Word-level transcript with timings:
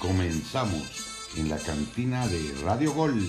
Comenzamos 0.00 1.28
en 1.36 1.50
la 1.50 1.58
cantina 1.58 2.26
de 2.26 2.54
Radio 2.62 2.94
Gol. 2.94 3.22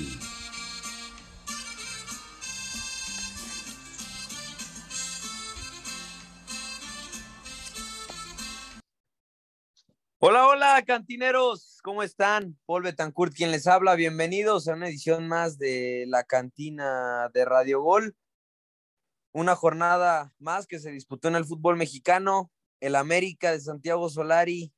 Hola, 10.20 10.48
hola, 10.48 10.82
cantineros, 10.88 11.80
¿cómo 11.84 12.04
están? 12.04 12.58
Paul 12.66 12.84
Betancourt, 12.84 13.34
quien 13.34 13.52
les 13.52 13.68
habla, 13.68 13.96
bienvenidos 13.96 14.70
a 14.70 14.74
una 14.76 14.88
edición 14.88 15.28
más 15.28 15.58
de 15.58 16.06
la 16.08 16.24
cantina 16.24 17.30
de 17.34 17.44
Radio 17.44 17.82
Gol. 17.82 18.16
Una 19.34 19.58
jornada 19.58 20.34
más 20.40 20.68
que 20.68 20.80
se 20.80 20.92
disputó 20.92 21.28
en 21.28 21.36
el 21.36 21.44
fútbol 21.44 21.76
mexicano. 21.76 22.50
El 22.80 22.96
América 22.96 23.52
de 23.52 23.60
Santiago 23.60 24.10
Solari 24.10 24.72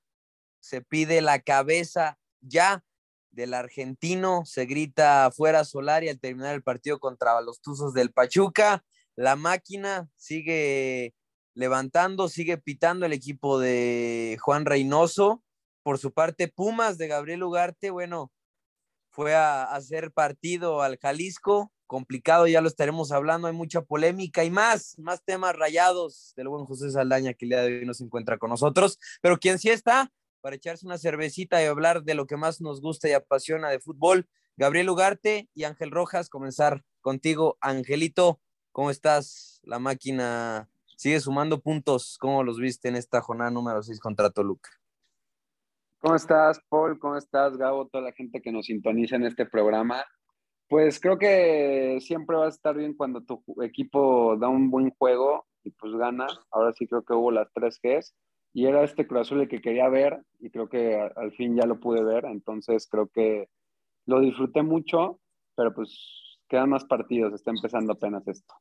se 0.63 0.81
pide 0.81 1.21
la 1.21 1.39
cabeza 1.39 2.17
ya 2.39 2.85
del 3.31 3.53
argentino, 3.53 4.43
se 4.45 4.65
grita 4.65 5.29
fuera 5.35 5.65
Solari 5.65 6.07
al 6.07 6.21
terminar 6.21 6.55
el 6.55 6.63
partido 6.63 6.99
contra 6.99 7.39
los 7.41 7.59
Tuzos 7.59 7.93
del 7.93 8.13
Pachuca. 8.13 8.81
La 9.17 9.35
máquina 9.35 10.09
sigue 10.15 11.13
levantando, 11.53 12.29
sigue 12.29 12.57
pitando 12.57 13.05
el 13.05 13.11
equipo 13.11 13.59
de 13.59 14.37
Juan 14.39 14.65
Reynoso. 14.65 15.43
Por 15.83 15.97
su 15.99 16.13
parte, 16.13 16.47
Pumas 16.47 16.97
de 16.97 17.09
Gabriel 17.09 17.43
Ugarte, 17.43 17.89
bueno, 17.89 18.31
fue 19.09 19.35
a 19.35 19.63
hacer 19.63 20.13
partido 20.13 20.81
al 20.81 20.97
Jalisco, 20.97 21.73
complicado, 21.87 22.47
ya 22.47 22.61
lo 22.61 22.69
estaremos 22.69 23.11
hablando, 23.11 23.47
hay 23.47 23.53
mucha 23.53 23.81
polémica 23.81 24.45
y 24.45 24.49
más, 24.49 24.97
más 24.97 25.21
temas 25.25 25.57
rayados 25.57 26.31
del 26.37 26.47
buen 26.47 26.65
José 26.65 26.89
Saldaña 26.89 27.33
que 27.33 27.45
el 27.45 27.49
día 27.49 27.61
de 27.63 27.79
hoy 27.79 27.85
no 27.85 27.93
se 27.93 28.05
encuentra 28.05 28.37
con 28.37 28.49
nosotros, 28.49 28.97
pero 29.21 29.37
quien 29.37 29.59
sí 29.59 29.69
está 29.69 30.09
para 30.43 30.57
echarse 30.57 30.85
una 30.85 30.97
cervecita 30.97 31.63
y 31.63 31.65
hablar 31.67 32.03
de 32.03 32.15
lo 32.15 32.27
que 32.27 32.35
más 32.35 32.59
nos 32.59 32.81
gusta 32.81 33.07
y 33.07 33.13
apasiona 33.13 33.69
de 33.69 33.79
fútbol, 33.79 34.27
Gabriel 34.57 34.89
Ugarte 34.89 35.47
y 35.55 35.63
Ángel 35.63 35.89
Rojas, 35.89 36.29
comenzar 36.29 36.83
contigo, 36.99 37.57
Angelito, 37.61 38.41
¿cómo 38.73 38.91
estás? 38.91 39.61
La 39.63 39.79
máquina 39.79 40.69
sigue 40.97 41.21
sumando 41.21 41.61
puntos. 41.61 42.17
¿Cómo 42.19 42.43
los 42.43 42.59
viste 42.59 42.89
en 42.89 42.97
esta 42.97 43.21
jornada 43.21 43.51
número 43.51 43.81
6 43.81 44.01
contra 44.01 44.31
Toluca? 44.31 44.69
¿Cómo 45.99 46.15
estás, 46.15 46.59
Paul? 46.67 46.99
¿Cómo 46.99 47.15
estás, 47.15 47.55
Gabo? 47.55 47.87
Toda 47.87 48.03
la 48.03 48.11
gente 48.11 48.41
que 48.41 48.51
nos 48.51 48.65
sintoniza 48.65 49.15
en 49.15 49.23
este 49.23 49.45
programa. 49.45 50.03
Pues 50.67 50.99
creo 50.99 51.17
que 51.17 51.99
siempre 52.01 52.35
va 52.35 52.47
a 52.47 52.49
estar 52.49 52.75
bien 52.75 52.95
cuando 52.95 53.23
tu 53.23 53.41
equipo 53.61 54.35
da 54.35 54.49
un 54.49 54.69
buen 54.69 54.89
juego 54.91 55.45
y 55.63 55.71
pues 55.71 55.93
gana. 55.93 56.27
Ahora 56.51 56.73
sí 56.73 56.85
creo 56.85 57.05
que 57.05 57.13
hubo 57.13 57.31
las 57.31 57.47
tres 57.53 57.79
Gs 57.81 58.13
y 58.53 58.67
era 58.67 58.83
este 58.83 59.07
Cruz 59.07 59.21
Azul 59.21 59.41
el 59.41 59.47
que 59.47 59.61
quería 59.61 59.89
ver 59.89 60.23
y 60.39 60.51
creo 60.51 60.69
que 60.69 60.95
al 61.15 61.31
fin 61.33 61.55
ya 61.55 61.65
lo 61.65 61.79
pude 61.79 62.03
ver. 62.03 62.25
Entonces 62.25 62.87
creo 62.89 63.07
que 63.07 63.49
lo 64.05 64.19
disfruté 64.19 64.61
mucho, 64.61 65.19
pero 65.55 65.73
pues 65.73 66.39
quedan 66.47 66.69
más 66.69 66.85
partidos, 66.85 67.33
está 67.33 67.49
empezando 67.49 67.93
apenas 67.93 68.27
esto. 68.27 68.53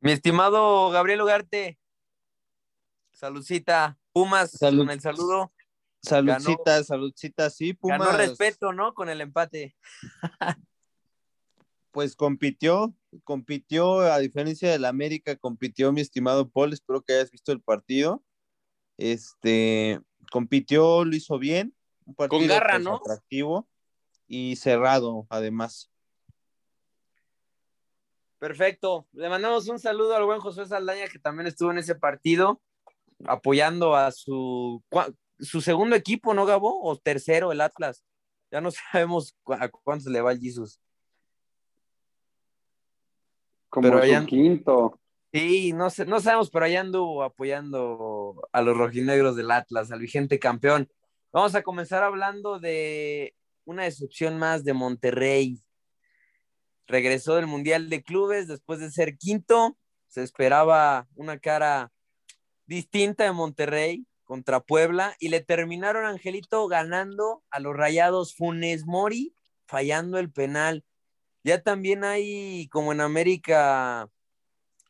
Mi 0.00 0.10
estimado 0.10 0.90
Gabriel 0.90 1.22
Ugarte, 1.22 1.78
saludcita, 3.12 3.96
Pumas, 4.12 4.58
con 4.58 4.90
el 4.90 5.00
saludo. 5.00 5.52
Saludcita, 6.02 6.82
saludcita, 6.82 7.48
sí, 7.48 7.74
Pumas. 7.74 8.00
Ganó 8.00 8.18
respeto, 8.18 8.72
¿no? 8.72 8.92
Con 8.92 9.08
el 9.08 9.20
empate. 9.20 9.76
pues 11.92 12.16
compitió, 12.16 12.92
compitió, 13.24 14.00
a 14.00 14.18
diferencia 14.18 14.70
del 14.70 14.84
América, 14.84 15.36
compitió 15.36 15.92
mi 15.92 16.00
estimado 16.00 16.48
Paul, 16.48 16.72
espero 16.72 17.02
que 17.02 17.14
hayas 17.14 17.30
visto 17.30 17.52
el 17.52 17.60
partido. 17.60 18.22
Este, 18.98 20.00
compitió, 20.30 21.04
lo 21.04 21.14
hizo 21.14 21.38
bien. 21.38 21.74
Un 22.04 22.14
partido 22.14 22.40
Con 22.40 22.48
garra, 22.48 22.72
pues, 22.74 22.84
¿no? 22.84 22.96
Atractivo 22.96 23.68
y 24.26 24.56
cerrado, 24.56 25.26
además. 25.28 25.90
Perfecto. 28.38 29.06
Le 29.12 29.28
mandamos 29.28 29.68
un 29.68 29.78
saludo 29.78 30.16
al 30.16 30.24
buen 30.24 30.40
José 30.40 30.66
Saldaña, 30.66 31.06
que 31.06 31.18
también 31.18 31.46
estuvo 31.46 31.70
en 31.70 31.78
ese 31.78 31.94
partido, 31.94 32.60
apoyando 33.24 33.94
a 33.94 34.10
su, 34.10 34.82
su 35.38 35.60
segundo 35.60 35.94
equipo, 35.94 36.34
¿no, 36.34 36.44
Gabo? 36.44 36.82
O 36.82 36.98
tercero, 36.98 37.52
el 37.52 37.60
Atlas. 37.60 38.04
Ya 38.50 38.60
no 38.60 38.70
sabemos 38.92 39.36
a 39.46 39.68
cuántos 39.68 40.10
le 40.10 40.20
va 40.20 40.32
el 40.32 40.40
Jesus. 40.40 40.80
Como 43.72 43.88
pero 43.88 44.02
allá, 44.02 44.26
quinto. 44.26 45.00
Sí, 45.32 45.72
no, 45.72 45.88
sé, 45.88 46.04
no 46.04 46.20
sabemos, 46.20 46.50
pero 46.50 46.66
allá 46.66 46.80
anduvo 46.80 47.22
apoyando 47.22 48.46
a 48.52 48.60
los 48.60 48.76
rojinegros 48.76 49.34
del 49.34 49.50
Atlas, 49.50 49.90
al 49.90 50.00
vigente 50.00 50.38
campeón. 50.38 50.90
Vamos 51.32 51.54
a 51.54 51.62
comenzar 51.62 52.02
hablando 52.02 52.60
de 52.60 53.34
una 53.64 53.84
decepción 53.84 54.38
más 54.38 54.62
de 54.62 54.74
Monterrey 54.74 55.62
regresó 56.86 57.36
del 57.36 57.46
Mundial 57.46 57.88
de 57.88 58.02
Clubes 58.02 58.46
después 58.46 58.78
de 58.78 58.90
ser 58.90 59.16
quinto. 59.16 59.78
Se 60.08 60.22
esperaba 60.22 61.08
una 61.14 61.38
cara 61.38 61.90
distinta 62.66 63.24
de 63.24 63.32
Monterrey 63.32 64.06
contra 64.24 64.60
Puebla 64.60 65.16
y 65.18 65.28
le 65.28 65.40
terminaron 65.40 66.04
Angelito 66.04 66.68
ganando 66.68 67.42
a 67.50 67.60
los 67.60 67.74
Rayados 67.74 68.34
Funes 68.36 68.84
Mori, 68.84 69.34
fallando 69.66 70.18
el 70.18 70.30
penal. 70.30 70.84
Ya 71.44 71.62
también 71.62 72.04
hay, 72.04 72.68
como 72.68 72.92
en 72.92 73.00
América, 73.00 74.08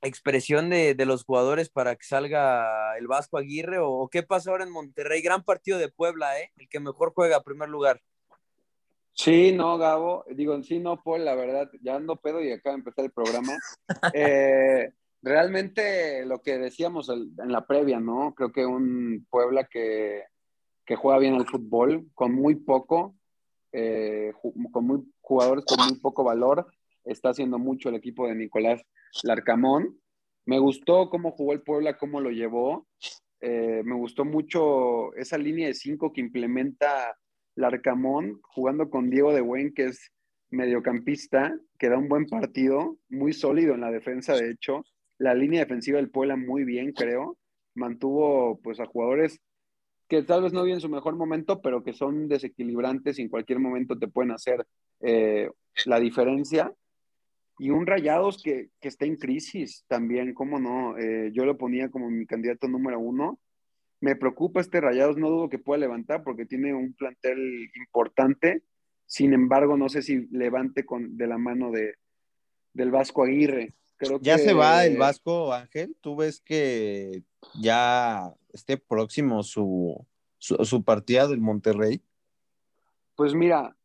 expresión 0.03 0.69
de, 0.69 0.95
los 1.07 1.25
jugadores 1.25 1.71
para 1.71 1.97
que 1.97 2.05
salga 2.05 2.97
el 2.99 3.07
Vasco 3.07 3.39
Aguirre 3.39 3.79
o, 3.81 4.09
qué 4.11 4.23
pasa 4.23 4.51
ahora 4.51 4.65
en 4.65 4.71
Monterrey. 4.71 5.23
Gran 5.23 5.45
partido 5.45 5.79
de 5.79 5.89
Puebla, 5.89 6.39
¿eh? 6.39 6.53
el 6.59 6.69
que 6.69 6.81
mejor 6.81 7.13
juega 7.15 7.37
a 7.37 7.43
primer 7.43 7.69
lugar. 7.69 8.01
Sí, 9.15 9.53
no, 9.53 9.77
Gabo, 9.79 10.25
digo, 10.31 10.61
sí, 10.63 10.79
no, 10.79 11.03
Paul, 11.03 11.25
la 11.25 11.35
verdad, 11.35 11.71
ya 11.83 11.97
ando 11.97 12.17
pedo 12.17 12.43
y 12.43 12.51
acaba 12.51 12.75
de 12.75 12.81
empezar 12.81 13.05
el 13.05 13.13
programa. 13.13 13.53
Eh, 14.15 14.91
realmente 15.23 16.25
lo 16.27 16.43
que 16.43 16.59
decíamos 16.59 17.09
en 17.09 17.53
la 17.53 17.67
previa, 17.67 18.01
¿no? 18.01 18.35
Creo 18.35 18.51
que 18.53 18.67
un 18.67 19.27
Puebla 19.31 19.65
que, 19.65 20.25
que 20.85 20.97
juega 20.97 21.19
bien 21.19 21.35
al 21.35 21.47
fútbol, 21.47 22.09
con 22.15 22.35
muy 22.35 22.57
poco, 22.57 23.15
eh, 23.73 24.33
con 24.71 24.87
muy, 24.87 25.13
jugadores 25.21 25.65
con 25.65 25.79
muy 25.89 25.99
poco 25.99 26.25
valor, 26.25 26.67
está 27.05 27.31
haciendo 27.31 27.59
mucho 27.59 27.89
el 27.89 27.97
equipo 27.97 28.29
de 28.29 28.35
Nicolás 28.35 28.83
Larcamón. 29.23 29.99
Me 30.45 30.59
gustó 30.59 31.09
cómo 31.09 31.33
jugó 31.33 31.53
el 31.53 31.63
Puebla, 31.63 31.97
cómo 31.97 32.21
lo 32.21 32.31
llevó. 32.31 32.87
Eh, 33.41 33.83
me 33.85 33.95
gustó 33.95 34.25
mucho 34.25 35.15
esa 35.15 35.39
línea 35.39 35.67
de 35.67 35.75
cinco 35.75 36.13
que 36.13 36.21
implementa 36.21 37.17
Larcamón 37.57 38.41
jugando 38.43 38.89
con 38.91 39.11
Diego 39.11 39.33
de 39.33 39.41
Buen, 39.41 39.75
que 39.75 39.87
es 39.87 40.13
mediocampista, 40.51 41.59
que 41.79 41.89
da 41.89 41.99
un 41.99 42.09
buen 42.09 42.27
partido, 42.27 42.99
muy 43.09 43.33
sólido 43.33 43.75
en 43.75 43.81
la 43.81 43.91
defensa, 43.91 44.35
de 44.35 44.51
hecho. 44.51 44.85
La 45.19 45.35
línea 45.35 45.61
defensiva 45.61 45.99
del 45.99 46.11
Puebla 46.11 46.37
muy 46.37 46.65
bien, 46.65 46.93
creo. 46.93 47.39
Mantuvo 47.75 48.61
pues 48.63 48.81
a 48.81 48.87
jugadores 48.87 49.41
que 50.13 50.23
tal 50.23 50.43
vez 50.43 50.53
no 50.53 50.63
viven 50.63 50.79
su 50.79 50.91
mejor 50.91 51.17
momento, 51.17 51.63
pero 51.63 51.83
que 51.83 51.95
son 51.95 52.29
desequilibrantes 52.29 53.19
y 53.19 53.23
en 53.23 53.31
cualquier 53.31 53.61
momento 53.61 53.99
te 53.99 54.09
pueden 54.09 54.33
hacer 54.33 54.67
eh, 55.01 55.51
la 55.87 55.99
diferencia. 55.99 56.71
Y 57.59 57.71
un 57.71 57.87
Rayados 57.87 58.43
que, 58.43 58.69
está 58.83 59.07
en 59.07 59.17
crisis 59.17 59.87
también, 59.89 60.35
¿cómo 60.35 60.61
no? 60.61 60.99
Eh, 60.99 61.31
yo 61.33 61.47
lo 61.47 61.57
ponía 61.57 61.91
como 61.91 62.11
mi 62.11 62.27
candidato 62.27 62.69
número 62.69 63.01
uno 63.01 63.41
me 64.03 64.15
preocupa 64.15 64.61
este 64.61 64.83
Rayados, 64.83 65.17
no 65.17 65.31
dudo 65.31 65.49
que 65.49 65.59
pueda 65.59 65.79
levantar 65.79 66.23
porque 66.25 66.45
tiene 66.45 66.75
un 66.75 66.93
plantel 66.93 67.71
importante. 67.75 68.65
Sin 69.07 69.33
embargo, 69.33 69.79
no 69.79 69.89
sé 69.89 70.03
si 70.03 70.27
levante 70.31 70.85
con, 70.85 71.17
de 71.17 71.27
la 71.27 71.39
mano 71.39 71.71
de, 71.71 71.95
del 72.75 72.91
Vasco 72.91 73.23
Aguirre. 73.23 73.73
Creo 73.97 74.21
ya 74.21 74.37
se 74.37 74.53
va 74.53 74.85
el 74.85 74.99
Vasco, 74.99 75.55
Ángel. 75.55 75.97
¿Tú 76.03 76.17
ves 76.17 76.41
que 76.41 77.23
ya 77.61 78.35
esté 78.53 78.77
próximo 78.77 79.45
su, 79.45 80.05
su, 80.43 80.83
partida 80.83 81.29
del 81.29 81.41
Monterrey? 81.41 82.03
Pues 83.15 83.35
mira, 83.35 83.77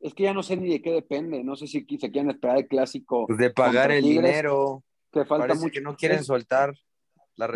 es 0.00 0.14
que 0.14 0.24
ya 0.24 0.32
no 0.32 0.42
sé 0.42 0.56
ni 0.56 0.70
de 0.70 0.80
qué 0.80 0.92
depende. 0.92 1.44
No 1.44 1.56
sé 1.56 1.66
si 1.66 1.84
se 1.98 2.10
quieren 2.10 2.30
esperar 2.30 2.58
el 2.58 2.66
clásico. 2.66 3.26
Pues 3.26 3.38
de 3.38 3.50
pagar 3.50 3.90
el 3.90 4.02
dinero. 4.02 4.82
Que 5.12 5.24
falta 5.24 5.54
mucho. 5.54 5.72
Que 5.72 5.80
no 5.80 5.96
quieren 5.96 6.24
soltar. 6.24 6.74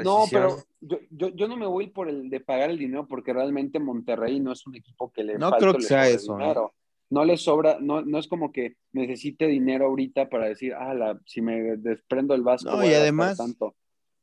No, 0.03 0.25
pero 0.31 0.57
yo, 0.81 1.49
no 1.49 1.57
me 1.57 1.67
voy 1.67 1.89
por 1.89 2.09
el 2.09 2.31
de 2.31 2.41
pagar 2.41 2.71
el 2.71 2.79
dinero 2.79 3.07
porque 3.07 3.35
realmente 3.35 3.79
Monterrey 3.79 4.41
no 4.41 4.53
es 4.53 4.67
un 4.67 4.77
equipo 4.77 5.13
que 5.13 5.25
le 5.25 5.39
no 5.39 5.51
creo 5.53 5.75
que 5.75 5.83
sea 5.83 6.09
eso 6.09 6.39
dinero. 6.39 6.73
¿no? 7.11 7.23
le 7.23 7.37
sobra 7.37 7.79
no, 7.81 8.01
no 8.01 8.19
es 8.19 8.27
como 8.27 8.51
que 8.51 8.77
necesite 8.93 9.47
dinero 9.47 9.85
ahorita 9.85 10.31
para 10.31 10.47
decir 10.47 10.73
ah 10.73 11.19
si 11.27 11.43
me 11.43 11.77
desprendo 11.77 12.35
el 12.35 12.41
Vasco 12.41 12.71
no, 12.71 12.83
y 12.83 12.95
además 12.95 13.37
tanto. 13.37 13.75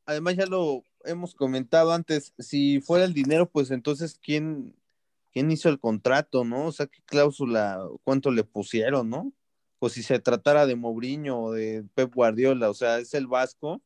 además 0.07 0.36
ya 0.36 0.48
lo 0.48 0.81
hemos 1.06 1.36
comentado 1.36 1.92
antes 1.92 2.33
si 2.39 2.81
fuera 2.81 3.06
el 3.06 3.13
dinero 3.13 3.50
pues 3.50 3.71
entonces 3.71 4.19
quién 4.21 4.75
quién 5.31 5.51
hizo 5.51 5.69
el 5.69 5.80
contrato 5.80 6.44
no 6.44 6.65
o 6.65 6.71
sea 6.71 6.88
qué 6.88 7.00
cláusula 7.06 7.80
cuánto 8.03 8.31
le 8.31 8.44
pusieron 8.44 9.09
no 9.09 9.33
o 9.80 9.89
si 9.89 10.03
se 10.03 10.19
tratara 10.19 10.65
de 10.65 10.75
Mourinho 10.75 11.42
o 11.42 11.51
de 11.51 11.83
Pep 11.95 12.13
Guardiola 12.13 12.69
o 12.69 12.74
sea 12.74 13.00
es 13.00 13.13
el 13.13 13.27
Vasco. 13.27 13.81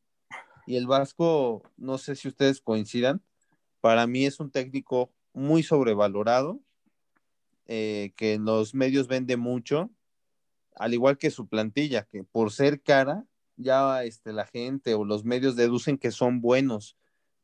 Y 0.66 0.76
el 0.76 0.88
Vasco, 0.88 1.62
no 1.76 1.96
sé 1.96 2.16
si 2.16 2.26
ustedes 2.26 2.60
coincidan, 2.60 3.22
para 3.80 4.08
mí 4.08 4.26
es 4.26 4.40
un 4.40 4.50
técnico 4.50 5.12
muy 5.32 5.62
sobrevalorado, 5.62 6.60
eh, 7.66 8.12
que 8.16 8.34
en 8.34 8.44
los 8.44 8.74
medios 8.74 9.06
vende 9.06 9.36
mucho, 9.36 9.90
al 10.74 10.92
igual 10.92 11.18
que 11.18 11.30
su 11.30 11.46
plantilla, 11.46 12.02
que 12.02 12.24
por 12.24 12.50
ser 12.50 12.82
cara, 12.82 13.24
ya 13.56 14.02
este, 14.02 14.32
la 14.32 14.44
gente 14.44 14.94
o 14.94 15.04
los 15.04 15.24
medios 15.24 15.54
deducen 15.54 15.98
que 15.98 16.10
son 16.10 16.40
buenos. 16.40 16.96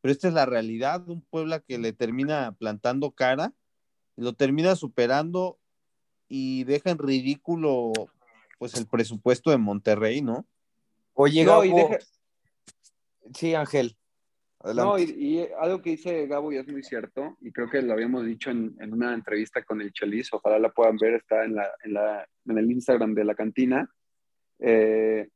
Pero 0.02 0.12
esta 0.12 0.28
es 0.28 0.34
la 0.34 0.44
realidad 0.46 1.00
de 1.00 1.12
un 1.12 1.22
Puebla 1.22 1.60
que 1.60 1.78
le 1.78 1.93
termina 1.94 2.52
plantando 2.58 3.12
cara, 3.12 3.52
lo 4.16 4.34
termina 4.34 4.76
superando 4.76 5.58
y 6.28 6.64
deja 6.64 6.90
en 6.90 6.99
ridículo 6.99 7.93
pues 8.58 8.75
el 8.75 8.87
presupuesto 8.87 9.50
de 9.50 9.58
Monterrey, 9.58 10.20
¿no? 10.20 10.44
Oye, 11.14 11.44
No, 11.44 11.60
Gabo. 11.60 11.64
y 11.64 11.72
deja- 11.72 11.99
Sí, 13.34 13.54
Ángel. 13.54 13.96
No, 14.64 14.94
Adelante. 14.94 15.14
y, 15.19 15.38
y 15.40 15.49
algo 15.60 15.82
que 15.82 15.90
dice 15.90 16.26
Gabo 16.28 16.52
y 16.52 16.56
es 16.56 16.69
muy 16.69 16.82
cierto, 16.84 17.37
y 17.40 17.50
creo 17.50 17.69
que 17.69 17.82
lo 17.82 17.93
habíamos 17.94 18.25
dicho 18.25 18.50
en, 18.50 18.76
en 18.81 18.93
una 18.93 19.12
entrevista 19.14 19.64
con 19.64 19.81
el 19.81 19.93
Chelis, 19.93 20.32
ojalá 20.32 20.58
la 20.60 20.70
puedan 20.70 20.96
ver, 20.98 21.14
está 21.14 21.44
en, 21.44 21.56
la, 21.56 21.69
en, 21.82 21.94
la, 21.94 22.28
en 22.46 22.58
el 22.58 22.70
Instagram 22.70 23.14
de 23.14 23.25
la 23.25 23.34
cantina. 23.34 23.90
Eh, 24.60 25.28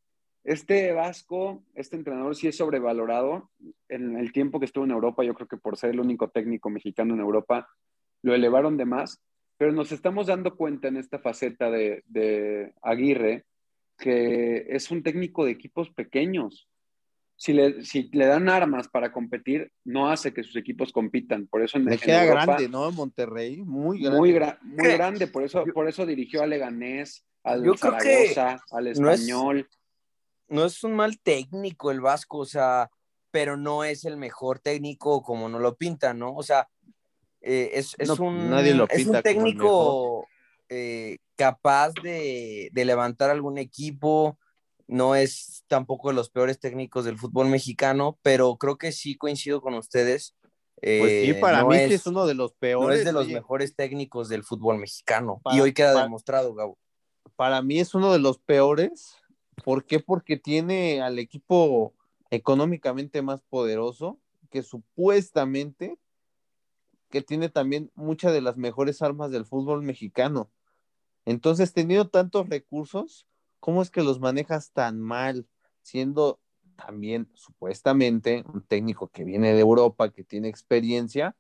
este 0.45 0.93
Vasco, 0.93 1.65
este 1.75 1.97
entrenador 1.97 2.37
sí 2.37 2.47
es 2.47 2.57
sobrevalorado. 2.57 3.51
En 3.89 4.17
el 4.17 4.33
tiempo 4.33 4.59
que 4.59 4.67
estuvo 4.67 4.85
en 4.85 4.91
Europa, 4.91 5.23
yo 5.25 5.35
creo 5.35 5.49
que 5.49 5.57
por 5.57 5.77
ser 5.77 5.91
el 5.91 6.01
único 6.01 6.29
técnico 6.29 6.71
mexicano 6.71 7.15
en 7.15 7.21
Europa, 7.21 7.69
lo 8.23 8.35
elevaron 8.35 8.77
de 8.77 8.85
más, 8.85 9.21
pero 9.57 9.73
nos 9.73 9.93
estamos 9.93 10.27
dando 10.27 10.57
cuenta 10.57 10.89
en 10.89 10.97
esta 10.97 11.19
faceta 11.19 11.71
de, 11.71 12.03
de 12.07 12.73
Aguirre 12.83 13.45
que 13.99 14.67
es 14.69 14.91
un 14.91 15.03
técnico 15.03 15.45
de 15.45 15.53
equipos 15.53 15.89
pequeños 15.91 16.69
si 17.39 17.53
le, 17.53 17.83
si 17.85 18.09
le 18.13 18.27
dan 18.27 18.49
armas 18.49 18.89
para 18.89 19.13
competir, 19.13 19.71
no 19.85 20.09
hace 20.11 20.33
que 20.33 20.43
sus 20.43 20.57
equipos 20.57 20.91
compitan. 20.91 21.47
Por 21.47 21.63
eso 21.63 21.77
en, 21.77 21.85
Le 21.85 21.95
en 21.95 21.99
queda 22.01 22.23
Europa, 22.25 22.47
grande, 22.47 22.69
¿no? 22.71 22.91
Monterrey, 22.93 23.63
muy 23.63 24.01
grande. 24.01 24.19
Muy, 24.19 24.33
gra- 24.33 24.59
muy 24.63 24.89
grande. 24.89 25.27
Por 25.27 25.43
eso, 25.43 25.65
por 25.75 25.87
eso 25.87 26.07
dirigió 26.07 26.43
al 26.43 26.49
Leganés, 26.51 27.27
al 27.45 27.63
Yo 27.63 27.75
creo 27.75 27.93
que 27.99 27.99
Zaragoza, 28.35 28.65
al 28.71 28.85
no 28.99 29.11
es- 29.11 29.21
Español. 29.21 29.69
no 30.49 30.65
es 30.65 30.83
un 30.83 30.95
mal 30.95 31.19
técnico 31.21 31.91
el 31.91 32.01
Vasco, 32.01 32.39
o 32.39 32.47
sea, 32.47 32.91
pero 33.37 33.59
no 33.59 33.85
es 33.85 34.07
el 34.07 34.17
mejor 34.17 34.61
técnico 34.61 35.23
como 35.23 35.47
nos 35.51 35.61
lo 35.61 35.77
pintan, 35.77 36.19
¿no? 36.19 36.35
O 36.35 36.43
sea, 36.43 36.71
eh, 37.43 37.73
es, 37.75 37.95
es 37.99 38.09
No, 38.09 38.15
un, 38.25 38.49
nadie 38.49 38.73
lo 38.73 38.89
es 38.89 38.97
pinta 38.97 39.19
un 39.19 39.23
técnico 39.23 40.27
eh, 40.71 41.19
capaz 41.37 41.93
de, 42.03 42.71
de 42.73 42.85
levantar 42.87 43.29
algún 43.29 43.59
equipo, 43.59 44.39
no 44.87 45.15
es 45.17 45.65
tampoco 45.69 46.09
de 46.09 46.15
los 46.15 46.31
peores 46.31 46.59
técnicos 46.59 47.05
del 47.05 47.19
fútbol 47.19 47.49
mexicano, 47.49 48.19
pero 48.23 48.57
creo 48.57 48.79
que 48.79 48.91
sí 48.91 49.19
coincido 49.19 49.61
con 49.61 49.75
ustedes. 49.75 50.35
Pues 50.81 51.11
sí, 51.25 51.31
eh, 51.33 51.39
para 51.39 51.61
no 51.61 51.69
mí 51.69 51.77
es, 51.77 51.93
es 51.93 52.07
uno 52.07 52.25
de 52.25 52.33
los 52.33 52.53
no 52.53 52.57
peores. 52.59 53.01
es 53.01 53.05
de 53.05 53.13
los 53.13 53.27
oye. 53.27 53.35
mejores 53.35 53.77
técnicos 53.77 54.31
del 54.31 54.45
fútbol 54.45 54.79
mexicano. 54.79 55.43
Para- 55.45 55.55
y 55.57 55.61
hoy 55.61 55.75
queda 55.75 55.93
para- 55.93 56.05
demostrado, 56.05 56.55
Gabo. 56.55 56.79
Para 57.37 57.61
mí 57.61 57.81
es 57.81 57.95
uno 57.95 58.15
de 58.15 58.19
los 58.19 58.39
peores. 58.39 59.15
¿Por 59.63 59.85
qué? 59.85 60.01
Porque 60.01 60.39
tiene 60.39 61.03
al 61.03 61.19
equipo 61.19 61.93
económicamente 62.31 63.23
más 63.23 63.41
poderoso, 63.43 64.19
que 64.51 64.63
supuestamente 64.63 65.99
que 67.11 67.23
tiene 67.23 67.49
también 67.49 67.91
muchas 67.95 68.33
de 68.33 68.41
las 68.41 68.57
mejores 68.57 69.01
armas 69.01 69.31
del 69.31 69.45
fútbol 69.45 69.83
mexicano. 69.83 70.51
Entonces, 71.25 71.73
teniendo 71.73 72.09
tantos 72.09 72.49
recursos, 72.49 73.27
¿cómo 73.61 73.81
es 73.83 73.91
que 73.91 74.03
los 74.03 74.21
manejas 74.21 74.73
tan 74.73 75.01
mal? 75.01 75.47
Siendo 75.83 76.41
también 76.77 77.29
supuestamente 77.35 78.45
un 78.53 78.63
técnico 78.63 79.09
que 79.09 79.25
viene 79.25 79.53
de 79.55 79.61
Europa, 79.61 80.11
que 80.11 80.25
tiene 80.25 80.49
experiencia, 80.49 81.37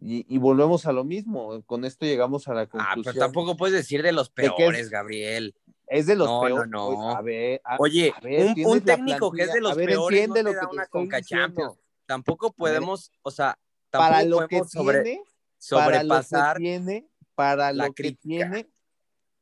y, 0.00 0.24
y 0.32 0.38
volvemos 0.38 0.86
a 0.86 0.92
lo 0.92 1.02
mismo. 1.04 1.60
Con 1.64 1.84
esto 1.84 2.06
llegamos 2.06 2.46
a 2.46 2.54
la 2.54 2.62
Ah, 2.62 2.66
conclusión. 2.68 3.02
pero 3.14 3.18
tampoco 3.26 3.56
puedes 3.56 3.74
decir 3.74 4.02
de 4.02 4.12
los 4.12 4.28
¿De 4.28 4.42
qué 4.42 4.48
es? 4.48 4.54
peores, 4.56 4.90
Gabriel. 4.90 5.54
Es 5.90 6.06
de 6.06 6.16
los 6.16 6.26
No, 6.28 6.40
no, 6.40 6.46
peores. 6.46 6.70
no. 6.70 6.86
Oye, 6.88 7.16
A 7.16 7.22
ver, 7.22 7.60
a- 7.64 7.76
Oye, 7.78 8.12
a 8.16 8.20
ver, 8.20 8.54
un, 8.64 8.66
un 8.74 8.80
técnico 8.82 9.30
que 9.30 9.42
es 9.42 9.52
de 9.52 9.60
los 9.60 9.74
ver, 9.76 9.88
peores 9.88 10.28
no 10.28 10.34
te 10.34 10.42
lo 10.42 10.52
da 10.52 10.60
que 10.60 10.66
una 10.76 10.86
Conca. 10.86 11.22
Champions. 11.22 11.78
Tampoco 12.06 12.52
podemos, 12.52 13.10
o 13.22 13.30
sea, 13.30 13.58
para 13.90 14.20
tampoco 14.20 14.40
lo 14.42 14.48
que 14.48 14.64
sobre, 14.64 15.02
tiene, 15.02 15.22
para 15.70 16.02
lo 16.02 16.14
que 16.14 16.22
sobrepasar. 16.22 16.56
tiene, 16.58 17.08
para 17.34 17.72
la 17.72 17.86
lo 17.86 17.92
que 17.94 18.12
tiene, 18.12 18.70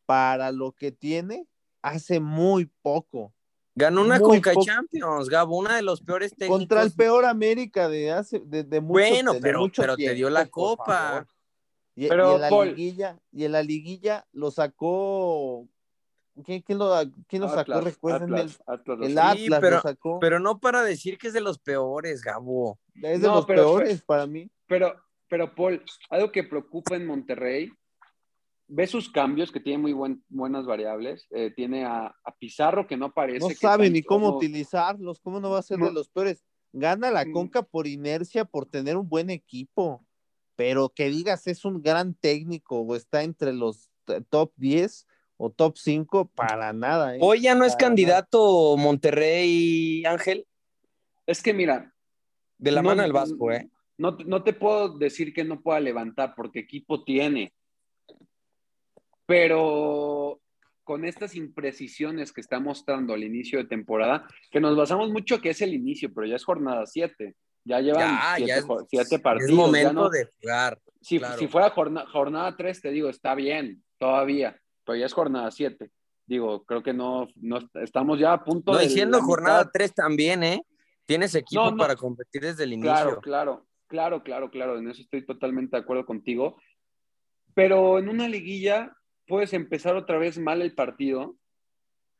para 0.04 0.52
lo 0.52 0.72
que 0.72 0.92
tiene, 0.92 1.46
hace 1.82 2.20
muy 2.20 2.66
poco. 2.82 3.32
Ganó 3.74 4.00
una 4.02 4.18
muy 4.18 4.28
Conca 4.40 4.52
poco. 4.54 4.64
Champions, 4.66 5.28
Gabo, 5.28 5.58
una 5.58 5.76
de 5.76 5.82
los 5.82 6.00
peores 6.00 6.30
técnicos. 6.34 6.58
Contra 6.60 6.82
el 6.82 6.92
peor 6.92 7.24
América 7.24 7.88
de 7.88 8.10
hace 8.10 8.40
de, 8.40 8.64
de 8.64 8.80
mucho, 8.80 8.92
Bueno, 8.92 9.32
de 9.34 9.40
pero, 9.40 9.60
mucho 9.60 9.82
pero 9.82 9.96
te 9.96 10.14
dio 10.14 10.30
la 10.30 10.46
copa. 10.46 11.26
Y, 11.94 12.08
Pero, 12.08 12.32
y 12.32 12.34
en 12.34 12.40
la 12.42 12.48
Paul- 12.50 12.68
liguilla, 12.68 13.20
y 13.32 13.44
en 13.44 13.52
la 13.52 13.62
liguilla 13.62 14.26
lo 14.32 14.50
sacó. 14.50 15.66
¿Quién, 16.44 16.60
quién 16.62 16.78
lo, 16.78 16.92
quién 17.28 17.42
lo 17.42 17.48
sacó? 17.48 17.74
Atlas. 17.74 17.98
Atlas, 18.02 18.60
Atlas, 18.66 18.98
el 19.00 19.14
los- 19.14 19.36
Sí, 19.36 19.44
Atlas 19.44 19.60
pero- 19.60 19.76
lo 19.76 19.82
sacó. 19.82 20.18
Pero 20.20 20.38
no 20.40 20.58
para 20.60 20.82
decir 20.82 21.16
que 21.18 21.28
es 21.28 21.32
de 21.32 21.40
los 21.40 21.58
peores, 21.58 22.22
Gabo. 22.22 22.78
es 22.94 23.20
de 23.22 23.26
No, 23.28 23.36
los 23.36 23.46
pero- 23.46 23.62
peores 23.62 24.02
para 24.02 24.26
mí. 24.26 24.50
Pero, 24.66 24.94
pero 25.28 25.54
Paul, 25.54 25.82
algo 26.10 26.30
que 26.30 26.44
preocupa 26.44 26.94
en 26.96 27.06
Monterrey, 27.06 27.70
ve 28.68 28.86
sus 28.86 29.08
cambios, 29.10 29.50
que 29.52 29.60
tiene 29.60 29.78
muy 29.78 29.92
buen- 29.92 30.22
buenas 30.28 30.66
variables. 30.66 31.26
eh, 31.30 31.52
tiene 31.54 31.84
a, 31.84 32.06
a 32.24 32.32
Pizarro, 32.38 32.86
que 32.86 32.96
no 32.96 33.12
parece. 33.12 33.38
No 33.38 33.48
que 33.48 33.54
sabe 33.54 33.88
ni 33.90 34.02
cómo 34.02 34.28
no- 34.30 34.36
utilizarlos, 34.36 35.20
cómo 35.20 35.40
no 35.40 35.50
va 35.50 35.60
a 35.60 35.62
ser 35.62 35.78
No. 35.78 35.86
de 35.86 35.92
los 35.92 36.08
peores. 36.08 36.44
Gana 36.72 37.10
la 37.10 37.24
Mm. 37.24 37.32
Conca 37.32 37.62
por 37.62 37.86
inercia, 37.86 38.44
por 38.44 38.66
tener 38.66 38.96
un 38.96 39.08
buen 39.08 39.30
equipo, 39.30 40.04
pero 40.56 40.90
que 40.90 41.08
digas 41.08 41.46
es 41.46 41.64
un 41.64 41.80
gran 41.80 42.12
técnico 42.14 42.80
o 42.80 42.94
está 42.96 43.22
entre 43.22 43.52
los 43.54 43.88
top 44.28 44.52
10 44.56 45.06
o 45.38 45.50
top 45.50 45.76
5, 45.76 46.28
para 46.34 46.72
nada. 46.72 47.16
¿eh? 47.16 47.18
Hoy 47.20 47.42
ya 47.42 47.54
no 47.54 47.64
es 47.64 47.72
Para 47.74 47.88
candidato 47.88 48.76
Monterrey, 48.76 50.04
Ángel, 50.06 50.46
Es 51.26 51.42
que 51.42 51.52
mira, 51.52 51.92
de 52.58 52.70
la 52.72 52.82
No, 52.82 52.88
mano 52.90 53.02
del 53.02 53.12
Vasco, 53.12 53.52
¿eh? 53.52 53.68
No, 53.98 54.16
no 54.26 54.42
te 54.42 54.52
puedo 54.52 54.96
decir 54.98 55.32
que 55.32 55.44
no 55.44 55.60
pueda 55.60 55.80
levantar 55.80 56.34
porque 56.36 56.60
equipo 56.60 57.02
tiene. 57.04 57.52
Pero 59.26 60.40
con 60.84 61.04
estas 61.04 61.34
imprecisiones 61.34 62.32
que 62.32 62.40
está 62.40 62.60
mostrando 62.60 63.12
al 63.14 63.24
inicio 63.24 63.58
de 63.58 63.64
temporada, 63.64 64.26
que 64.50 64.60
nos 64.60 64.76
basamos 64.76 65.10
mucho 65.10 65.40
que 65.40 65.50
es 65.50 65.60
el 65.62 65.74
inicio, 65.74 66.12
pero 66.14 66.26
ya 66.28 66.36
es 66.36 66.44
jornada 66.44 66.86
7. 66.86 67.34
Ya 67.64 67.80
llevan 67.80 68.02
Ya, 68.16 68.34
siete, 68.36 68.48
ya 68.48 68.56
es, 68.58 68.64
jo- 68.64 68.86
siete 68.88 69.18
partidos. 69.18 69.50
es 69.50 69.56
ya 69.56 69.62
momento 69.62 69.92
no- 69.92 70.08
de 70.10 70.28
jugar. 70.40 70.80
si, 71.00 71.18
claro. 71.18 71.38
si 71.38 71.48
fuera 71.48 71.70
jornada, 71.70 72.06
jornada 72.08 72.56
3, 72.56 72.80
te 72.80 72.90
digo, 72.92 73.08
está 73.08 73.34
bien, 73.34 73.82
todavía, 73.98 74.60
pero 74.86 74.96
ya 74.98 75.06
es 75.06 75.12
jornada 75.12 75.50
7. 75.50 75.90
Digo, 76.26 76.64
creo 76.64 76.82
que 76.82 76.92
no, 76.94 77.28
no 77.36 77.58
estamos 77.74 78.18
ya 78.18 78.32
a 78.32 78.42
punto 78.44 78.72
No, 78.72 78.78
de. 78.78 78.84
diciendo 78.84 79.20
jornada 79.20 79.60
mitad. 79.60 79.70
3 79.74 79.94
también, 79.94 80.42
¿eh? 80.42 80.62
Tienes 81.04 81.34
equipo 81.34 81.64
No, 81.64 81.70
no. 81.72 81.76
para 81.76 81.96
competir 81.96 82.42
desde 82.42 82.64
el 82.64 82.72
inicio. 82.72 82.92
Claro, 82.92 83.20
claro, 83.20 83.66
claro, 83.86 84.22
claro, 84.22 84.50
claro. 84.50 84.78
En 84.78 84.88
eso 84.88 85.02
estoy 85.02 85.24
totalmente 85.26 85.76
de 85.76 85.82
acuerdo 85.82 86.06
contigo. 86.06 86.56
Pero 87.54 87.98
en 87.98 88.08
una 88.08 88.28
liguilla 88.28 88.96
puedes 89.26 89.52
empezar 89.52 89.96
otra 89.96 90.18
vez 90.18 90.38
mal 90.38 90.62
el 90.62 90.74
partido 90.74 91.36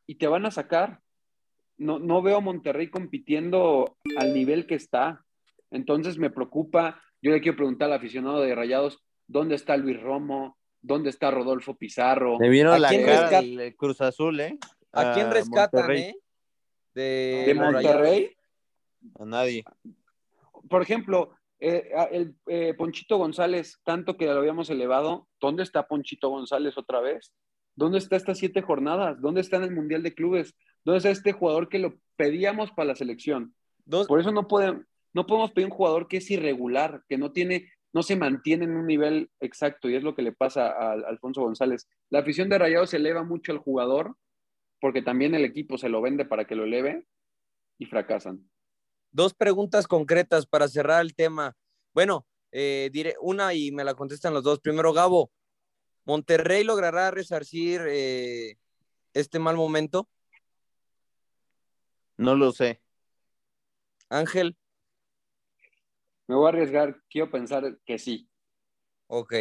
y 0.07 0.17
te 0.17 0.27
van 0.29 0.47
a 0.47 0.51
sacar. 0.51 1.01
No, 1.79 1.99
no 1.99 2.23
veo 2.23 2.39
a 2.39 2.41
Monterrey 2.41 2.89
compitiendo 2.91 3.97
al 4.17 4.33
nivel 4.33 4.67
que 4.67 4.77
está. 4.77 5.25
Entonces 5.71 6.17
me 6.17 6.31
preocupa. 6.31 7.01
Yo 7.21 7.33
le 7.33 7.41
quiero 7.41 7.57
preguntar 7.57 7.87
al 7.91 7.99
aficionado 7.99 8.41
de 8.41 8.55
Rayados, 8.55 9.03
¿dónde 9.27 9.57
está 9.57 9.77
Luis 9.77 10.01
Romo? 10.01 10.57
¿Dónde 10.87 11.11
está 11.11 11.31
Rodolfo 11.33 11.75
Pizarro? 11.75 12.38
Vieron 12.38 12.73
¿A 12.75 12.78
la 12.78 12.88
quién 12.88 13.05
cara 13.05 13.28
rescat- 13.31 13.57
del 13.57 13.75
Cruz 13.76 14.00
Azul, 14.00 14.38
¿eh? 14.40 14.57
¿A 14.93 15.12
quién 15.14 15.31
rescatan, 15.33 15.81
Monterrey. 15.81 16.02
eh? 16.02 16.16
De, 16.95 17.45
¿De 17.47 17.55
los 17.55 17.73
Monterrey? 17.73 18.37
A 19.19 19.25
nadie. 19.25 19.64
por 20.71 20.83
ejemplo, 20.83 21.33
eh, 21.59 21.90
el 22.12 22.35
eh, 22.47 22.75
Ponchito 22.75 23.19
González, 23.19 23.81
tanto 23.85 24.16
que 24.16 24.26
lo 24.26 24.33
habíamos 24.38 24.71
elevado, 24.71 25.26
¿dónde 25.40 25.62
está 25.64 25.87
Ponchito 25.87 26.28
González 26.31 26.78
otra 26.78 27.00
vez? 27.00 27.33
¿Dónde 27.75 27.99
está 27.99 28.16
estas 28.16 28.38
siete 28.38 28.62
jornadas? 28.62 29.21
¿Dónde 29.21 29.40
está 29.40 29.57
en 29.57 29.64
el 29.64 29.73
Mundial 29.73 30.02
de 30.02 30.14
Clubes? 30.14 30.55
¿Dónde 30.85 30.99
está 30.99 31.11
este 31.11 31.33
jugador 31.33 31.69
que 31.69 31.78
lo 31.81 31.95
pedíamos 32.16 32.71
para 32.71 32.87
la 32.88 32.95
selección? 32.95 33.55
Dos, 33.85 34.07
Por 34.07 34.21
eso 34.21 34.31
no, 34.33 34.47
pueden, 34.49 34.87
no 35.12 35.26
podemos 35.26 35.50
pedir 35.52 35.66
un 35.66 35.75
jugador 35.76 36.09
que 36.09 36.16
es 36.19 36.31
irregular, 36.31 37.02
que 37.09 37.19
no 37.19 37.33
tiene, 37.33 37.71
no 37.97 38.03
se 38.03 38.15
mantiene 38.15 38.67
en 38.67 38.76
un 38.76 38.87
nivel 38.87 39.31
exacto, 39.41 39.88
y 39.88 39.97
es 39.97 40.03
lo 40.03 40.15
que 40.15 40.21
le 40.21 40.33
pasa 40.33 40.67
a, 40.67 40.91
a 40.91 41.09
Alfonso 41.09 41.41
González. 41.41 41.88
La 42.11 42.19
afición 42.19 42.50
de 42.50 42.59
Rayados 42.59 42.93
eleva 42.93 43.23
mucho 43.23 43.53
al 43.53 43.59
jugador, 43.59 44.17
porque 44.83 45.00
también 45.00 45.35
el 45.35 45.47
equipo 45.47 45.79
se 45.79 45.88
lo 45.88 46.03
vende 46.03 46.26
para 46.26 46.45
que 46.45 46.57
lo 46.57 46.65
eleve, 46.65 47.07
y 47.79 47.87
fracasan. 47.87 48.50
dos 49.12 49.33
preguntas 49.33 49.87
concretas 49.87 50.45
para 50.45 50.69
cerrar 50.69 51.00
el 51.00 51.15
tema. 51.15 51.57
Bueno, 51.95 52.26
eh, 52.53 52.91
diré 52.93 53.15
una 53.19 53.55
y 53.55 53.73
me 53.73 53.83
la 53.83 53.95
contestan 53.95 54.35
los 54.35 54.43
dos. 54.43 54.61
Primero, 54.61 54.93
Gabo, 54.93 55.31
¿Monterrey 56.05 56.65
logrará 56.65 57.11
resarcir 57.11 57.81
eh, 57.88 58.59
este 59.15 59.38
mal 59.38 59.57
momento? 59.57 60.07
No 62.19 62.35
lo 62.35 62.53
sé. 62.53 62.83
Ángel, 64.11 64.55
Me 66.26 66.35
voy 66.35 66.47
a 66.47 66.49
arriesgar, 66.49 67.00
quiero 67.09 67.30
pensar 67.30 67.78
que 67.85 67.99
sí. 67.99 68.28
Ok. 69.06 69.35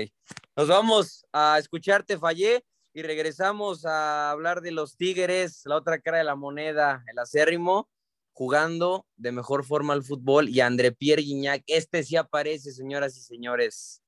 Nos 0.55 0.67
vamos 0.67 1.25
a 1.33 1.57
escucharte, 1.57 2.17
Fallé, 2.17 2.63
y 2.93 3.01
regresamos 3.01 3.85
a 3.85 4.31
hablar 4.31 4.61
de 4.61 4.71
los 4.71 4.95
Tigres, 4.95 5.63
la 5.65 5.75
otra 5.75 5.99
cara 5.99 6.19
de 6.19 6.23
la 6.23 6.35
moneda, 6.35 7.03
el 7.11 7.17
acérrimo, 7.19 7.89
jugando 8.33 9.05
de 9.15 9.31
mejor 9.31 9.65
forma 9.65 9.93
al 9.93 10.03
fútbol. 10.03 10.47
Y 10.49 10.61
André 10.61 10.91
Pierre 10.91 11.23
Guignac, 11.23 11.63
este 11.67 12.03
sí 12.03 12.15
aparece, 12.15 12.71
señoras 12.71 13.17
y 13.17 13.21
señores. 13.21 14.01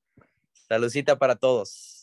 Saludcita 0.68 1.18
para 1.18 1.34
todos. 1.34 1.97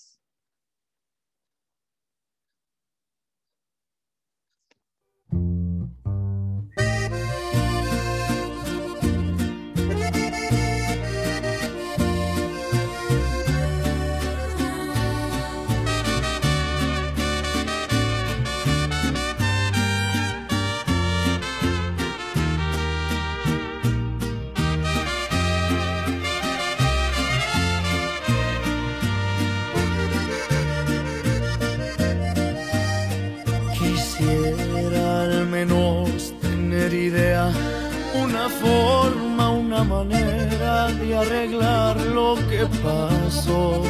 Forma, 38.50 39.50
una 39.50 39.84
manera 39.84 40.88
de 40.88 41.18
arreglar 41.18 42.00
lo 42.18 42.36
que 42.50 42.66
pasó. 42.84 43.82